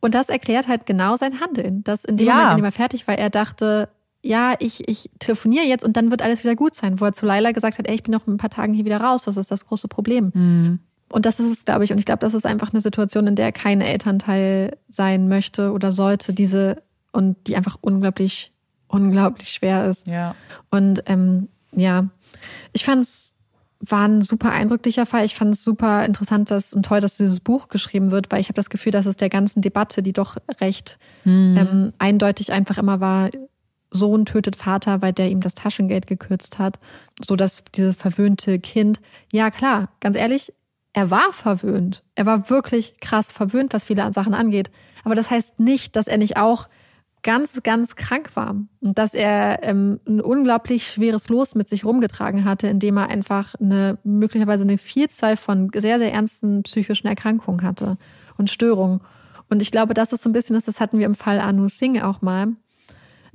[0.00, 1.84] Und das erklärt halt genau sein Handeln.
[1.84, 2.34] Dass in dem Ja.
[2.34, 3.88] Moment, in dem er fertig war, er dachte,
[4.22, 7.00] ja, ich, ich telefoniere jetzt und dann wird alles wieder gut sein.
[7.00, 8.84] Wo er zu Laila gesagt hat, ey, ich bin noch in ein paar Tagen hier
[8.84, 9.26] wieder raus.
[9.26, 10.32] Was ist das große Problem?
[10.34, 10.78] Mhm.
[11.08, 11.92] Und das ist es, glaube ich.
[11.92, 15.92] Und ich glaube, das ist einfach eine Situation, in der kein Elternteil sein möchte oder
[15.92, 16.32] sollte.
[16.32, 18.52] Diese und die einfach unglaublich,
[18.88, 20.08] unglaublich schwer ist.
[20.08, 20.34] Ja.
[20.70, 22.08] Und ähm, ja,
[22.72, 23.34] ich fand es
[23.80, 25.24] war ein super eindrücklicher Fall.
[25.24, 28.48] Ich fand es super interessant dass, und toll, dass dieses Buch geschrieben wird, weil ich
[28.48, 33.00] habe das Gefühl, dass es der ganzen Debatte, die doch recht ähm, eindeutig einfach immer
[33.00, 33.30] war,
[33.90, 36.78] Sohn tötet Vater, weil der ihm das Taschengeld gekürzt hat,
[37.24, 39.00] so dass dieses verwöhnte Kind,
[39.32, 40.52] ja klar, ganz ehrlich,
[40.92, 42.02] er war verwöhnt.
[42.14, 44.70] Er war wirklich krass verwöhnt, was viele Sachen angeht.
[45.04, 46.68] Aber das heißt nicht, dass er nicht auch
[47.26, 52.44] ganz, ganz krank war und dass er ähm, ein unglaublich schweres Los mit sich rumgetragen
[52.44, 57.98] hatte, indem er einfach eine möglicherweise eine Vielzahl von sehr, sehr ernsten psychischen Erkrankungen hatte
[58.38, 59.00] und Störungen.
[59.50, 62.00] Und ich glaube, das ist so ein bisschen, das, hatten wir im Fall Anu Singh
[62.00, 62.46] auch mal.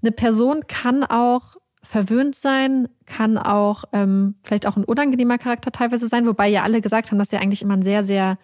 [0.02, 6.08] Eine Person kann auch verwöhnt sein, kann auch ähm, vielleicht auch ein unangenehmer Charakter teilweise
[6.08, 8.38] sein, wobei ja alle gesagt haben, dass er eigentlich immer ein sehr, sehr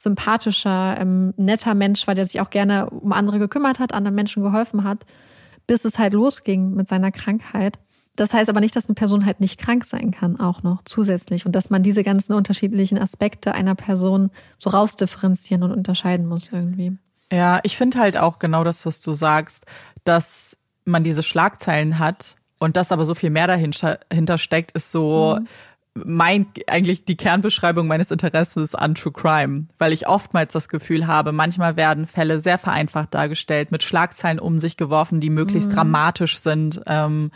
[0.00, 4.42] sympathischer, ähm, netter Mensch war, der sich auch gerne um andere gekümmert hat, anderen Menschen
[4.42, 5.04] geholfen hat,
[5.66, 7.78] bis es halt losging mit seiner Krankheit.
[8.16, 11.44] Das heißt aber nicht, dass eine Person halt nicht krank sein kann, auch noch zusätzlich.
[11.44, 16.96] Und dass man diese ganzen unterschiedlichen Aspekte einer Person so rausdifferenzieren und unterscheiden muss irgendwie.
[17.30, 19.66] Ja, ich finde halt auch genau das, was du sagst,
[20.04, 25.36] dass man diese Schlagzeilen hat und das aber so viel mehr dahinter steckt, ist so
[25.38, 25.46] mhm.
[25.94, 31.32] Mein eigentlich die Kernbeschreibung meines Interesses an True Crime, weil ich oftmals das Gefühl habe,
[31.32, 35.74] manchmal werden Fälle sehr vereinfacht dargestellt, mit Schlagzeilen um sich geworfen, die möglichst mhm.
[35.74, 36.80] dramatisch sind.
[36.86, 37.30] Ähm,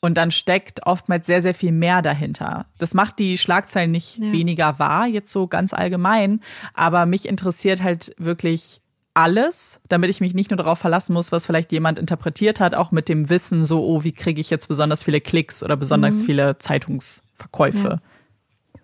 [0.00, 2.66] und dann steckt oftmals sehr, sehr viel mehr dahinter.
[2.78, 4.30] Das macht die Schlagzeilen nicht ja.
[4.30, 6.40] weniger wahr, jetzt so ganz allgemein.
[6.72, 8.80] Aber mich interessiert halt wirklich
[9.14, 12.92] alles, damit ich mich nicht nur darauf verlassen muss, was vielleicht jemand interpretiert hat, auch
[12.92, 16.26] mit dem Wissen, so, oh, wie kriege ich jetzt besonders viele Klicks oder besonders mhm.
[16.26, 16.58] viele
[17.38, 18.00] Zeitungsverkäufe.
[18.74, 18.80] Ja.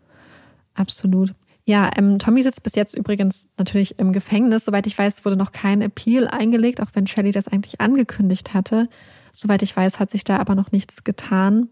[0.75, 1.35] Absolut.
[1.67, 4.65] Ja, ähm, Tommy sitzt bis jetzt übrigens natürlich im Gefängnis.
[4.67, 8.89] Soweit ich weiß, wurde noch kein Appeal eingelegt, auch wenn Shelley das eigentlich angekündigt hatte.
[9.33, 11.69] Soweit ich weiß, hat sich da aber noch nichts getan.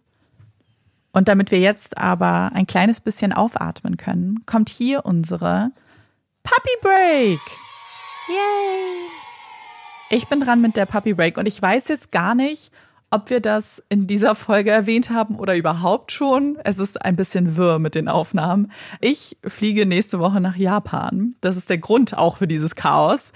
[1.13, 5.71] Und damit wir jetzt aber ein kleines bisschen aufatmen können, kommt hier unsere
[6.43, 7.41] Puppy Break.
[8.29, 9.09] Yay!
[10.09, 12.71] Ich bin dran mit der Puppy Break und ich weiß jetzt gar nicht,
[13.13, 16.59] ob wir das in dieser Folge erwähnt haben oder überhaupt schon.
[16.65, 18.73] Es ist ein bisschen wirr mit den Aufnahmen.
[19.01, 21.35] Ich fliege nächste Woche nach Japan.
[21.43, 23.33] Das ist der Grund auch für dieses Chaos.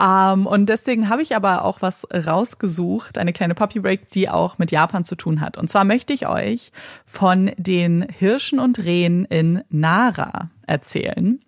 [0.00, 4.58] Ähm, und deswegen habe ich aber auch was rausgesucht, eine kleine Puppy Break, die auch
[4.58, 5.56] mit Japan zu tun hat.
[5.56, 6.70] Und zwar möchte ich euch
[7.04, 11.40] von den Hirschen und Rehen in Nara erzählen.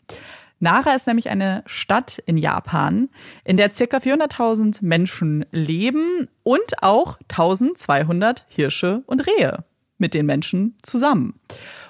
[0.60, 3.09] Nara ist nämlich eine Stadt in Japan,
[3.44, 9.64] in der circa 400.000 Menschen leben und auch 1200 Hirsche und Rehe
[9.98, 11.40] mit den Menschen zusammen.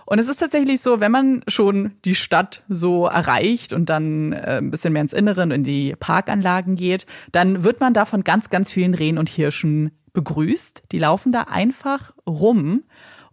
[0.06, 4.58] Und es ist tatsächlich so, wenn man schon die Stadt so erreicht und dann äh,
[4.58, 8.24] ein bisschen mehr ins Innere und in die Parkanlagen geht, dann wird man da von
[8.24, 10.84] ganz, ganz vielen Rehen und Hirschen begrüßt.
[10.92, 12.84] Die laufen da einfach rum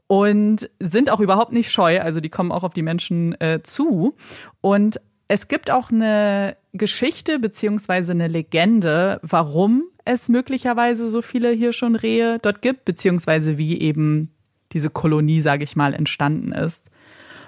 [0.07, 2.01] und sind auch überhaupt nicht scheu.
[2.01, 4.17] Also die kommen auch auf die Menschen äh, zu.
[4.59, 11.85] Und es gibt auch eine Geschichte beziehungsweise eine Legende, warum es möglicherweise so viele Hirsche
[11.85, 14.31] und Rehe dort gibt, beziehungsweise wie eben
[14.71, 16.89] diese Kolonie, sage ich mal, entstanden ist.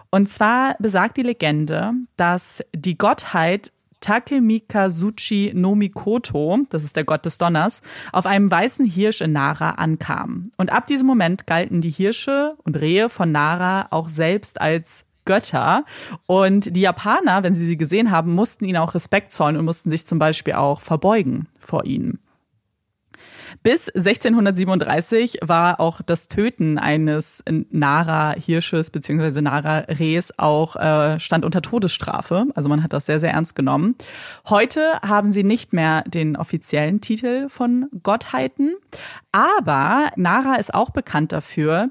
[0.10, 7.26] Und zwar besagt die Legende, dass die Gottheit Takemikazuchi no Mikoto, das ist der Gott
[7.26, 7.82] des Donners,
[8.12, 10.52] auf einem weißen Hirsch in Nara ankam.
[10.58, 15.86] Und ab diesem Moment galten die Hirsche und Rehe von Nara auch selbst als Götter.
[16.26, 19.91] Und die Japaner, wenn sie sie gesehen haben, mussten ihnen auch Respekt zollen und mussten
[19.91, 22.20] sich zum Beispiel auch verbeugen vor ihnen.
[23.64, 29.41] Bis 1637 war auch das Töten eines Nara-Hirsches bzw.
[29.41, 32.45] Nara-Rehs auch äh, stand unter Todesstrafe.
[32.56, 33.95] Also man hat das sehr, sehr ernst genommen.
[34.48, 38.76] Heute haben sie nicht mehr den offiziellen Titel von Gottheiten,
[39.32, 41.90] aber Nara ist auch bekannt dafür,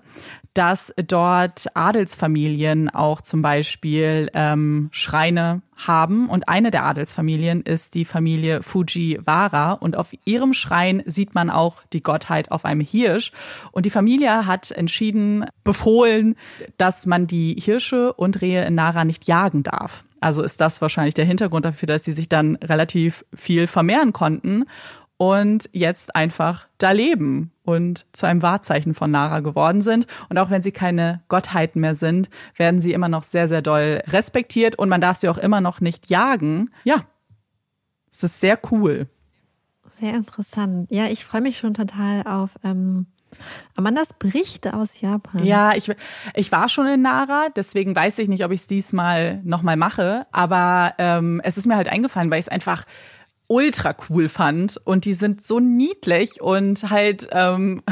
[0.56, 6.30] dass dort Adelsfamilien auch zum Beispiel ähm, Schreine haben.
[6.30, 9.72] Und eine der Adelsfamilien ist die Familie Fujiwara.
[9.72, 13.32] Und auf ihrem Schrein sieht man auch die Gottheit auf einem Hirsch.
[13.70, 16.36] Und die Familie hat entschieden, befohlen,
[16.78, 20.04] dass man die Hirsche und Rehe in Nara nicht jagen darf.
[20.20, 24.64] Also ist das wahrscheinlich der Hintergrund dafür, dass sie sich dann relativ viel vermehren konnten
[25.18, 30.06] und jetzt einfach da leben und zu einem Wahrzeichen von Nara geworden sind.
[30.28, 34.02] Und auch wenn sie keine Gottheiten mehr sind, werden sie immer noch sehr, sehr doll
[34.08, 36.70] respektiert und man darf sie auch immer noch nicht jagen.
[36.84, 37.04] Ja,
[38.10, 39.08] es ist sehr cool.
[39.90, 40.90] Sehr interessant.
[40.90, 43.06] Ja, ich freue mich schon total auf ähm,
[43.74, 45.44] Amandas Berichte aus Japan.
[45.44, 45.90] Ja, ich,
[46.34, 50.26] ich war schon in Nara, deswegen weiß ich nicht, ob ich es diesmal nochmal mache.
[50.32, 52.84] Aber ähm, es ist mir halt eingefallen, weil ich es einfach
[53.48, 57.82] ultra cool fand und die sind so niedlich und halt ähm,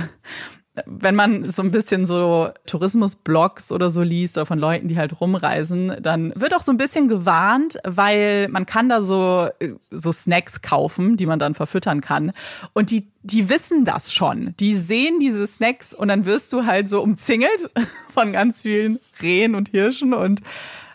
[0.86, 5.20] wenn man so ein bisschen so Tourismusblogs oder so liest oder von Leuten, die halt
[5.20, 9.48] rumreisen, dann wird auch so ein bisschen gewarnt, weil man kann da so
[9.90, 12.32] so Snacks kaufen, die man dann verfüttern kann
[12.72, 14.54] und die die wissen das schon.
[14.58, 17.70] Die sehen diese Snacks und dann wirst du halt so umzingelt
[18.12, 20.40] von ganz vielen Rehen und Hirschen und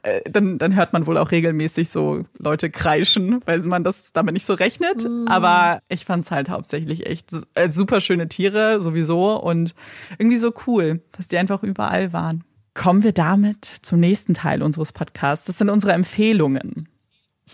[0.03, 4.33] äh, dann, dann hört man wohl auch regelmäßig so Leute kreischen, weil man das damit
[4.33, 5.03] nicht so rechnet.
[5.03, 5.27] Mm.
[5.27, 9.73] Aber ich fand es halt hauptsächlich echt äh, super schöne Tiere sowieso und
[10.17, 12.43] irgendwie so cool, dass die einfach überall waren.
[12.73, 15.45] Kommen wir damit zum nächsten Teil unseres Podcasts.
[15.45, 16.87] Das sind unsere Empfehlungen.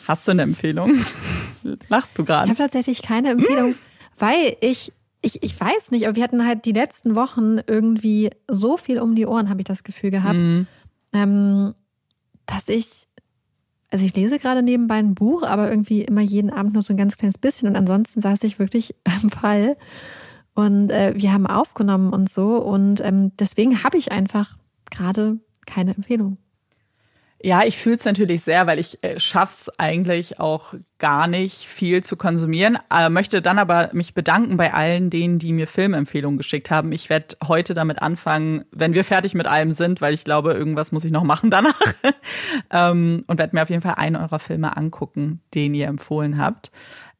[0.08, 1.06] Hast du eine Empfehlung?
[1.90, 2.52] Lachst du gerade?
[2.52, 3.78] Ich habe tatsächlich keine Empfehlung, hm?
[4.18, 4.92] weil ich
[5.22, 9.16] ich, ich weiß nicht, aber wir hatten halt die letzten Wochen irgendwie so viel um
[9.16, 10.38] die Ohren, habe ich das Gefühl gehabt.
[10.38, 10.68] Mhm.
[11.14, 11.74] Ähm,
[12.46, 13.08] dass ich,
[13.92, 16.98] also ich lese gerade nebenbei ein Buch, aber irgendwie immer jeden Abend nur so ein
[16.98, 19.78] ganz kleines bisschen und ansonsten saß ich wirklich am Fall
[20.56, 22.58] Und äh, wir haben aufgenommen und so.
[22.58, 24.58] Und ähm, deswegen habe ich einfach
[24.90, 26.38] gerade keine Empfehlung.
[27.42, 32.04] Ja, ich fühle es natürlich sehr, weil ich äh, schaff's eigentlich auch gar nicht viel
[32.04, 32.80] zu konsumieren.
[32.90, 36.92] Äh, möchte dann aber mich bedanken bei allen denen, die mir Filmempfehlungen geschickt haben.
[36.92, 40.92] Ich werde heute damit anfangen, wenn wir fertig mit allem sind, weil ich glaube, irgendwas
[40.92, 41.80] muss ich noch machen danach.
[42.72, 46.72] ähm, und werde mir auf jeden Fall einen eurer Filme angucken, den ihr empfohlen habt.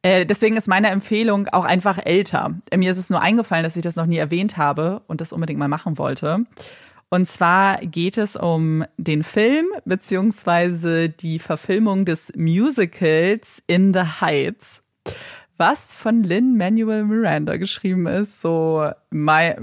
[0.02, 2.54] Äh, deswegen ist meine Empfehlung auch einfach älter.
[2.74, 5.58] Mir ist es nur eingefallen, dass ich das noch nie erwähnt habe und das unbedingt
[5.58, 6.46] mal machen wollte.
[7.08, 14.82] Und zwar geht es um den Film beziehungsweise die Verfilmung des Musicals In the Heights,
[15.56, 18.40] was von Lynn Manuel Miranda geschrieben ist.
[18.40, 19.54] So, my,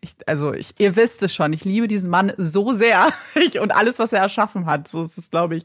[0.00, 3.12] ich, also ich, ihr wisst es schon, ich liebe diesen Mann so sehr
[3.60, 4.88] und alles, was er erschaffen hat.
[4.88, 5.64] So ist es, glaube ich,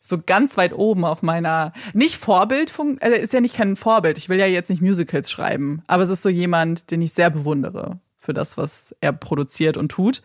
[0.00, 4.16] so ganz weit oben auf meiner nicht Vorbild äh, ist ja nicht kein Vorbild.
[4.16, 7.30] Ich will ja jetzt nicht Musicals schreiben, aber es ist so jemand, den ich sehr
[7.30, 7.98] bewundere
[8.30, 10.22] für das, was er produziert und tut.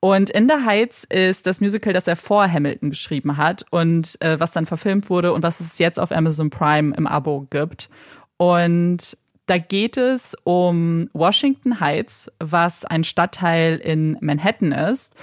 [0.00, 4.40] Und In the Heights ist das Musical, das er vor Hamilton geschrieben hat und äh,
[4.40, 7.90] was dann verfilmt wurde und was es jetzt auf Amazon Prime im Abo gibt.
[8.38, 15.14] Und da geht es um Washington Heights, was ein Stadtteil in Manhattan ist.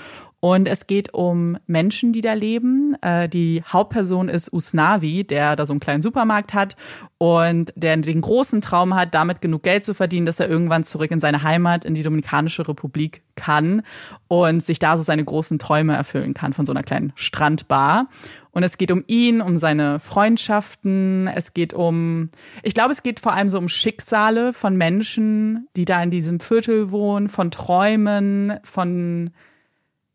[0.41, 2.95] Und es geht um Menschen, die da leben.
[3.02, 6.78] Äh, die Hauptperson ist Usnavi, der da so einen kleinen Supermarkt hat
[7.18, 11.11] und der den großen Traum hat, damit genug Geld zu verdienen, dass er irgendwann zurück
[11.11, 13.82] in seine Heimat, in die Dominikanische Republik kann
[14.30, 18.07] und sich da so seine großen Träume erfüllen kann von so einer kleinen Strandbar.
[18.52, 21.28] Und es geht um ihn, um seine Freundschaften.
[21.28, 22.30] Es geht um,
[22.64, 26.40] ich glaube, es geht vor allem so um Schicksale von Menschen, die da in diesem
[26.40, 29.32] Viertel wohnen, von Träumen, von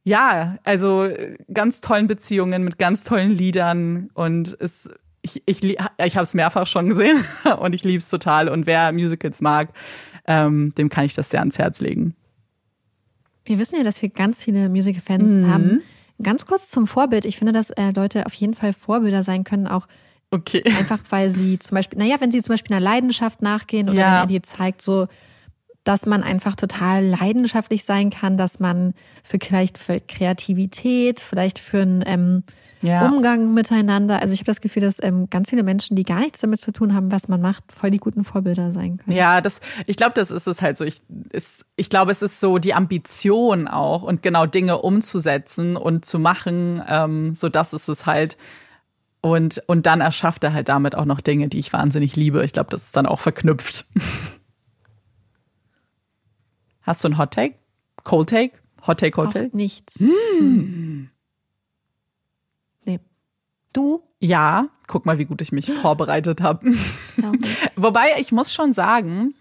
[0.04, 1.08] ja, also
[1.52, 4.88] ganz tollen Beziehungen mit ganz tollen Liedern und es
[5.22, 7.24] ich, ich, ich habe es mehrfach schon gesehen
[7.58, 8.50] und ich liebe es total.
[8.50, 9.70] Und wer Musicals mag,
[10.26, 12.14] ähm, dem kann ich das sehr ans Herz legen.
[13.46, 15.50] Wir wissen ja, dass wir ganz viele Musical-Fans mhm.
[15.50, 15.82] haben.
[16.22, 17.24] Ganz kurz zum Vorbild.
[17.24, 19.86] Ich finde, dass äh, Leute auf jeden Fall Vorbilder sein können, auch
[20.30, 20.62] okay.
[20.78, 24.06] einfach, weil sie zum Beispiel, naja, wenn sie zum Beispiel einer Leidenschaft nachgehen oder ja.
[24.06, 25.08] wenn er dir zeigt, so
[25.84, 31.82] dass man einfach total leidenschaftlich sein kann, dass man für vielleicht für Kreativität, vielleicht für
[31.82, 32.42] einen ähm,
[32.80, 33.06] ja.
[33.06, 34.20] Umgang miteinander.
[34.20, 36.72] Also ich habe das Gefühl, dass ähm, ganz viele Menschen, die gar nichts damit zu
[36.72, 39.16] tun haben, was man macht, voll die guten Vorbilder sein können.
[39.16, 40.84] Ja, das, ich glaube, das ist es halt so.
[40.84, 46.04] Ich, ist, ich glaube, es ist so die Ambition auch und genau Dinge umzusetzen und
[46.04, 48.36] zu machen, ähm, so dass es es halt
[49.20, 52.44] und und dann erschafft er halt damit auch noch Dinge, die ich wahnsinnig liebe.
[52.44, 53.86] Ich glaube, das ist dann auch verknüpft.
[56.84, 57.56] Hast du ein Hot Take?
[58.04, 58.58] Cold Take?
[58.86, 59.56] Hot Take, Cold Take?
[59.56, 59.98] nichts.
[59.98, 61.08] Mm.
[62.84, 63.00] Nee.
[63.72, 64.02] Du?
[64.20, 66.72] Ja, guck mal, wie gut ich mich vorbereitet habe.
[67.16, 67.32] Ja.
[67.76, 69.34] Wobei ich muss schon sagen,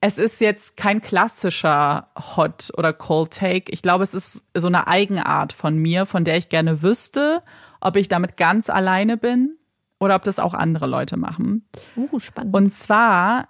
[0.00, 3.72] es ist jetzt kein klassischer Hot oder Cold Take.
[3.72, 7.42] Ich glaube, es ist so eine Eigenart von mir, von der ich gerne wüsste,
[7.80, 9.56] ob ich damit ganz alleine bin
[9.98, 11.66] oder ob das auch andere Leute machen.
[11.96, 12.54] Uh, spannend.
[12.54, 13.48] Und zwar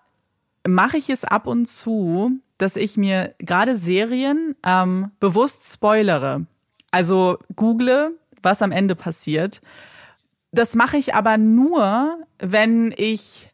[0.67, 6.47] mache ich es ab und zu, dass ich mir gerade Serien ähm, bewusst spoilere.
[6.93, 9.61] Also google, was am Ende passiert.
[10.53, 13.49] Das mache ich aber nur, wenn ich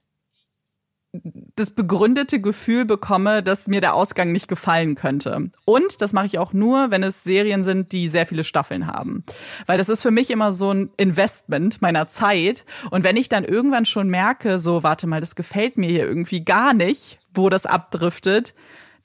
[1.56, 5.50] das begründete Gefühl bekomme, dass mir der Ausgang nicht gefallen könnte.
[5.64, 9.24] Und das mache ich auch nur, wenn es Serien sind, die sehr viele Staffeln haben.
[9.64, 12.66] Weil das ist für mich immer so ein Investment meiner Zeit.
[12.90, 16.44] Und wenn ich dann irgendwann schon merke, so, warte mal, das gefällt mir hier irgendwie
[16.44, 18.54] gar nicht, wo das abdriftet,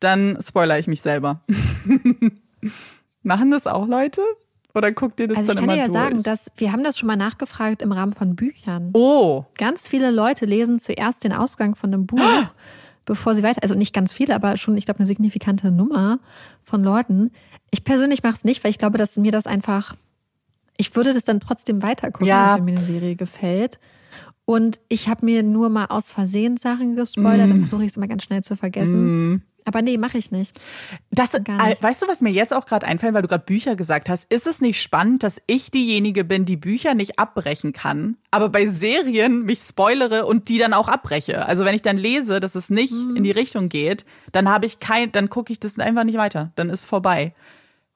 [0.04, 1.42] dann spoiler ich mich selber.
[3.24, 4.22] Machen das auch Leute?
[4.76, 5.86] Oder guckt ihr das also dann immer durch?
[5.88, 8.36] Ich kann dir ja sagen, dass wir haben das schon mal nachgefragt im Rahmen von
[8.36, 8.90] Büchern.
[8.94, 9.46] Oh.
[9.58, 12.46] Ganz viele Leute lesen zuerst den Ausgang von einem Buch, oh.
[13.06, 16.20] bevor sie weiter, also nicht ganz viele, aber schon, ich glaube, eine signifikante Nummer
[16.64, 17.32] von Leuten.
[17.72, 19.96] Ich persönlich mache es nicht, weil ich glaube, dass mir das einfach,
[20.78, 22.58] ich würde das dann trotzdem weiter gucken, ja.
[22.58, 23.80] wenn mir eine Serie gefällt.
[24.46, 27.50] Und ich habe mir nur mal aus Versehen Sachen gespoilert, mm.
[27.50, 29.36] dann versuche ich es immer ganz schnell zu vergessen.
[29.36, 29.42] Mm.
[29.66, 30.60] Aber nee, mache ich nicht.
[31.12, 34.32] Das, weißt du, was mir jetzt auch gerade einfällt, weil du gerade Bücher gesagt hast?
[34.32, 38.66] Ist es nicht spannend, dass ich diejenige bin, die Bücher nicht abbrechen kann, aber bei
[38.66, 41.46] Serien mich spoilere und die dann auch abbreche?
[41.46, 43.16] Also wenn ich dann lese, dass es nicht mhm.
[43.18, 46.52] in die Richtung geht, dann habe ich kein, dann gucke ich das einfach nicht weiter.
[46.56, 47.34] Dann ist vorbei.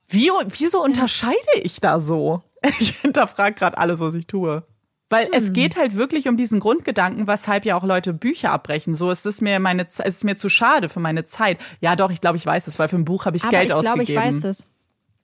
[0.07, 2.43] Wie, wieso unterscheide ich da so?
[2.79, 4.63] Ich hinterfrage gerade alles, was ich tue.
[5.09, 5.33] Weil hm.
[5.33, 8.93] es geht halt wirklich um diesen Grundgedanken, weshalb ja auch Leute Bücher abbrechen.
[8.93, 11.57] So es ist mir meine, es ist mir zu schade für meine Zeit.
[11.79, 13.67] Ja, doch, ich glaube, ich weiß es, weil für ein Buch habe ich Aber Geld
[13.67, 14.01] ich ausgegeben.
[14.01, 14.67] Ich glaube, ich weiß es.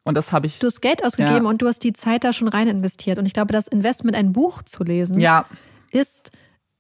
[0.04, 0.60] Und das habe ich.
[0.60, 1.50] Du hast Geld ausgegeben ja.
[1.50, 3.20] und du hast die Zeit da schon rein investiert.
[3.20, 5.46] Und ich glaube, das Investment, ein Buch zu lesen, ja.
[5.92, 6.32] ist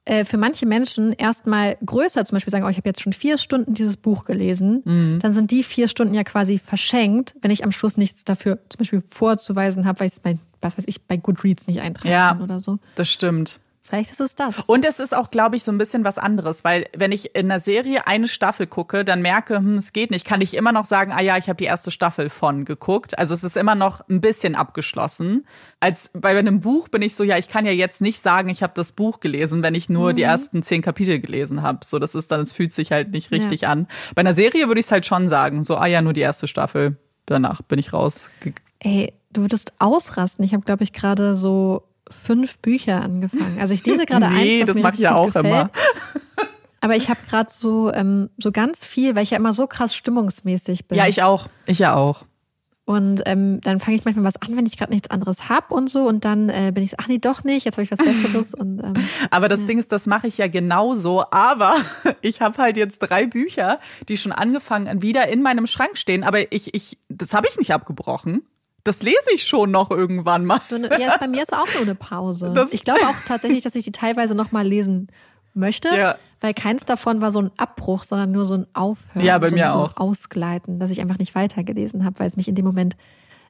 [0.05, 3.37] äh, für manche Menschen erstmal größer, zum Beispiel sagen, oh, ich habe jetzt schon vier
[3.37, 5.19] Stunden dieses Buch gelesen, mhm.
[5.19, 8.79] dann sind die vier Stunden ja quasi verschenkt, wenn ich am Schluss nichts dafür zum
[8.79, 12.29] Beispiel vorzuweisen habe, weil ich es bei, was weiß ich, bei Goodreads nicht eintragen ja,
[12.29, 12.79] kann oder so.
[12.95, 13.59] Das stimmt.
[13.85, 14.57] Vielleicht ist es das.
[14.61, 17.51] Und es ist auch, glaube ich, so ein bisschen was anderes, weil wenn ich in
[17.51, 20.85] einer Serie eine Staffel gucke, dann merke, hm, es geht nicht, kann ich immer noch
[20.85, 23.19] sagen, ah ja, ich habe die erste Staffel von geguckt.
[23.19, 25.45] Also es ist immer noch ein bisschen abgeschlossen.
[25.81, 28.63] Als bei einem Buch bin ich so, ja, ich kann ja jetzt nicht sagen, ich
[28.63, 30.15] habe das Buch gelesen, wenn ich nur mhm.
[30.15, 31.79] die ersten zehn Kapitel gelesen habe.
[31.83, 33.69] So, das ist dann, es fühlt sich halt nicht richtig ja.
[33.69, 33.87] an.
[34.15, 36.47] Bei einer Serie würde ich es halt schon sagen, so, ah ja, nur die erste
[36.47, 36.95] Staffel.
[37.25, 38.31] Danach bin ich raus.
[38.79, 40.45] Ey, du würdest ausrasten.
[40.45, 43.57] Ich habe, glaube ich, gerade so fünf Bücher angefangen.
[43.59, 44.43] Also ich lese gerade nee, eins.
[44.43, 45.45] Nee, das mache ich ja auch gefällt.
[45.45, 45.69] immer.
[46.81, 49.95] Aber ich habe gerade so, ähm, so ganz viel, weil ich ja immer so krass
[49.95, 50.97] stimmungsmäßig bin.
[50.97, 51.47] Ja, ich auch.
[51.65, 52.25] Ich ja auch.
[52.85, 55.89] Und ähm, dann fange ich manchmal was an, wenn ich gerade nichts anderes habe und
[55.89, 56.05] so.
[56.05, 58.53] Und dann äh, bin ich so, ach nee, doch nicht, jetzt habe ich was Besseres.
[58.59, 58.93] Und, ähm,
[59.31, 59.67] aber das ja.
[59.67, 61.23] Ding ist, das mache ich ja genauso.
[61.31, 61.75] Aber
[62.19, 63.79] ich habe halt jetzt drei Bücher,
[64.09, 66.25] die schon angefangen wieder in meinem Schrank stehen.
[66.25, 68.41] Aber ich, ich, das habe ich nicht abgebrochen.
[68.83, 70.59] Das lese ich schon noch irgendwann mal.
[70.99, 72.51] ja, bei mir ist auch nur eine Pause.
[72.53, 75.07] Das ich glaube auch tatsächlich, dass ich die teilweise noch mal lesen
[75.53, 76.15] möchte, ja.
[76.41, 79.25] weil keins davon war so ein Abbruch, sondern nur so ein Aufhören.
[79.25, 79.97] Ja, bei so, mir so auch.
[79.97, 82.95] Ausgleiten, dass ich einfach nicht weitergelesen habe, weil es mich in dem Moment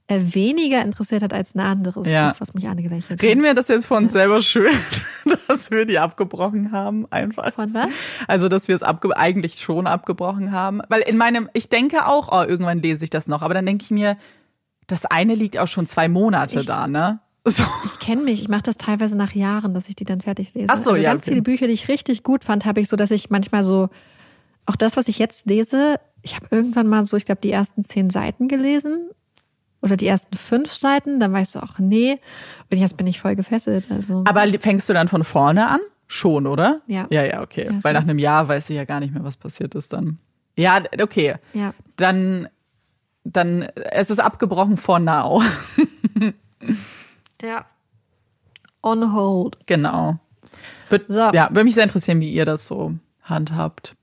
[0.07, 2.31] äh, weniger interessiert hat als ein anderes ja.
[2.31, 3.23] Buch, was mich angelächelt hat.
[3.23, 4.19] Reden wir das jetzt von uns ja.
[4.19, 4.73] selber schön,
[5.47, 7.53] dass wir die abgebrochen haben, einfach.
[7.53, 7.87] Von was?
[8.27, 10.81] Also, dass wir es eigentlich schon abgebrochen haben.
[10.89, 13.85] Weil in meinem, ich denke auch, oh, irgendwann lese ich das noch, aber dann denke
[13.85, 14.17] ich mir,
[14.87, 17.19] das eine liegt auch schon zwei Monate ich, da, ne?
[17.45, 17.63] So.
[17.85, 20.67] Ich kenne mich, ich mache das teilweise nach Jahren, dass ich die dann fertig lese.
[20.69, 21.11] Ach so, also ja.
[21.11, 21.31] Ganz okay.
[21.31, 23.89] viele Bücher, die ich richtig gut fand, habe ich so, dass ich manchmal so,
[24.65, 27.83] auch das, was ich jetzt lese, ich habe irgendwann mal so, ich glaube, die ersten
[27.83, 29.09] zehn Seiten gelesen
[29.81, 32.17] oder die ersten fünf Seiten, dann weißt du auch, nee,
[32.71, 33.87] und jetzt bin ich voll gefesselt.
[33.91, 34.23] Also.
[34.25, 35.81] Aber fängst du dann von vorne an?
[36.07, 36.81] Schon, oder?
[36.87, 37.07] Ja.
[37.09, 37.67] Ja, ja, okay.
[37.69, 40.19] Ja, Weil nach einem Jahr weiß ich ja gar nicht mehr, was passiert ist dann.
[40.55, 41.35] Ja, okay.
[41.53, 41.73] Ja.
[41.97, 42.47] Dann
[43.23, 45.41] dann es ist abgebrochen for now.
[47.41, 47.65] ja.
[48.81, 49.57] On hold.
[49.65, 50.19] Genau.
[50.89, 51.19] Wird, so.
[51.31, 52.93] Ja, würde mich sehr interessieren, wie ihr das so
[53.23, 53.95] handhabt.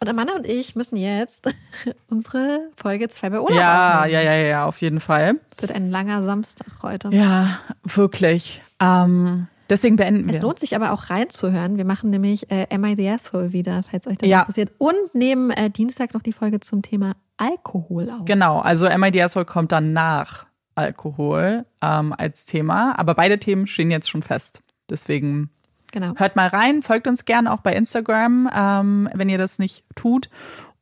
[0.00, 1.48] Und Amanda und ich müssen jetzt
[2.08, 4.12] unsere Folge 2 bei Urlaub Ja, aufnehmen.
[4.14, 5.36] ja, ja, ja, auf jeden Fall.
[5.50, 7.10] Es wird ein langer Samstag heute.
[7.10, 8.62] Ja, wirklich.
[8.80, 10.34] Ähm, deswegen beenden wir.
[10.34, 11.76] Es lohnt sich aber auch reinzuhören.
[11.76, 14.40] Wir machen nämlich äh, Am I the Asshole wieder, falls euch das ja.
[14.40, 14.72] interessiert.
[14.78, 18.24] Und nehmen äh, Dienstag noch die Folge zum Thema Alkohol auf.
[18.24, 24.08] Genau, also MIDSOL kommt dann nach Alkohol ähm, als Thema, aber beide Themen stehen jetzt
[24.08, 24.62] schon fest.
[24.90, 25.50] Deswegen
[25.92, 26.14] genau.
[26.16, 30.30] hört mal rein, folgt uns gerne auch bei Instagram, ähm, wenn ihr das nicht tut.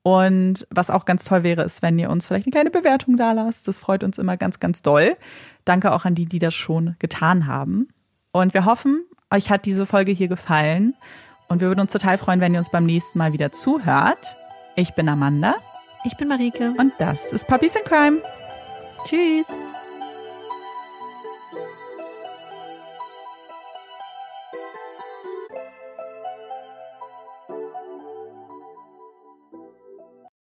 [0.03, 3.33] Und was auch ganz toll wäre, ist, wenn ihr uns vielleicht eine kleine Bewertung da
[3.33, 3.69] lasst.
[3.69, 5.17] Das freut uns immer ganz, ganz doll.
[5.65, 7.89] Danke auch an die, die das schon getan haben.
[8.33, 10.95] Und wir hoffen, euch hat diese Folge hier gefallen.
[11.49, 14.37] Und wir würden uns total freuen, wenn ihr uns beim nächsten Mal wieder zuhört.
[14.75, 15.55] Ich bin Amanda.
[16.05, 16.75] Ich bin Marike.
[16.79, 18.19] Und das ist Puppies in Crime.
[19.07, 19.47] Tschüss.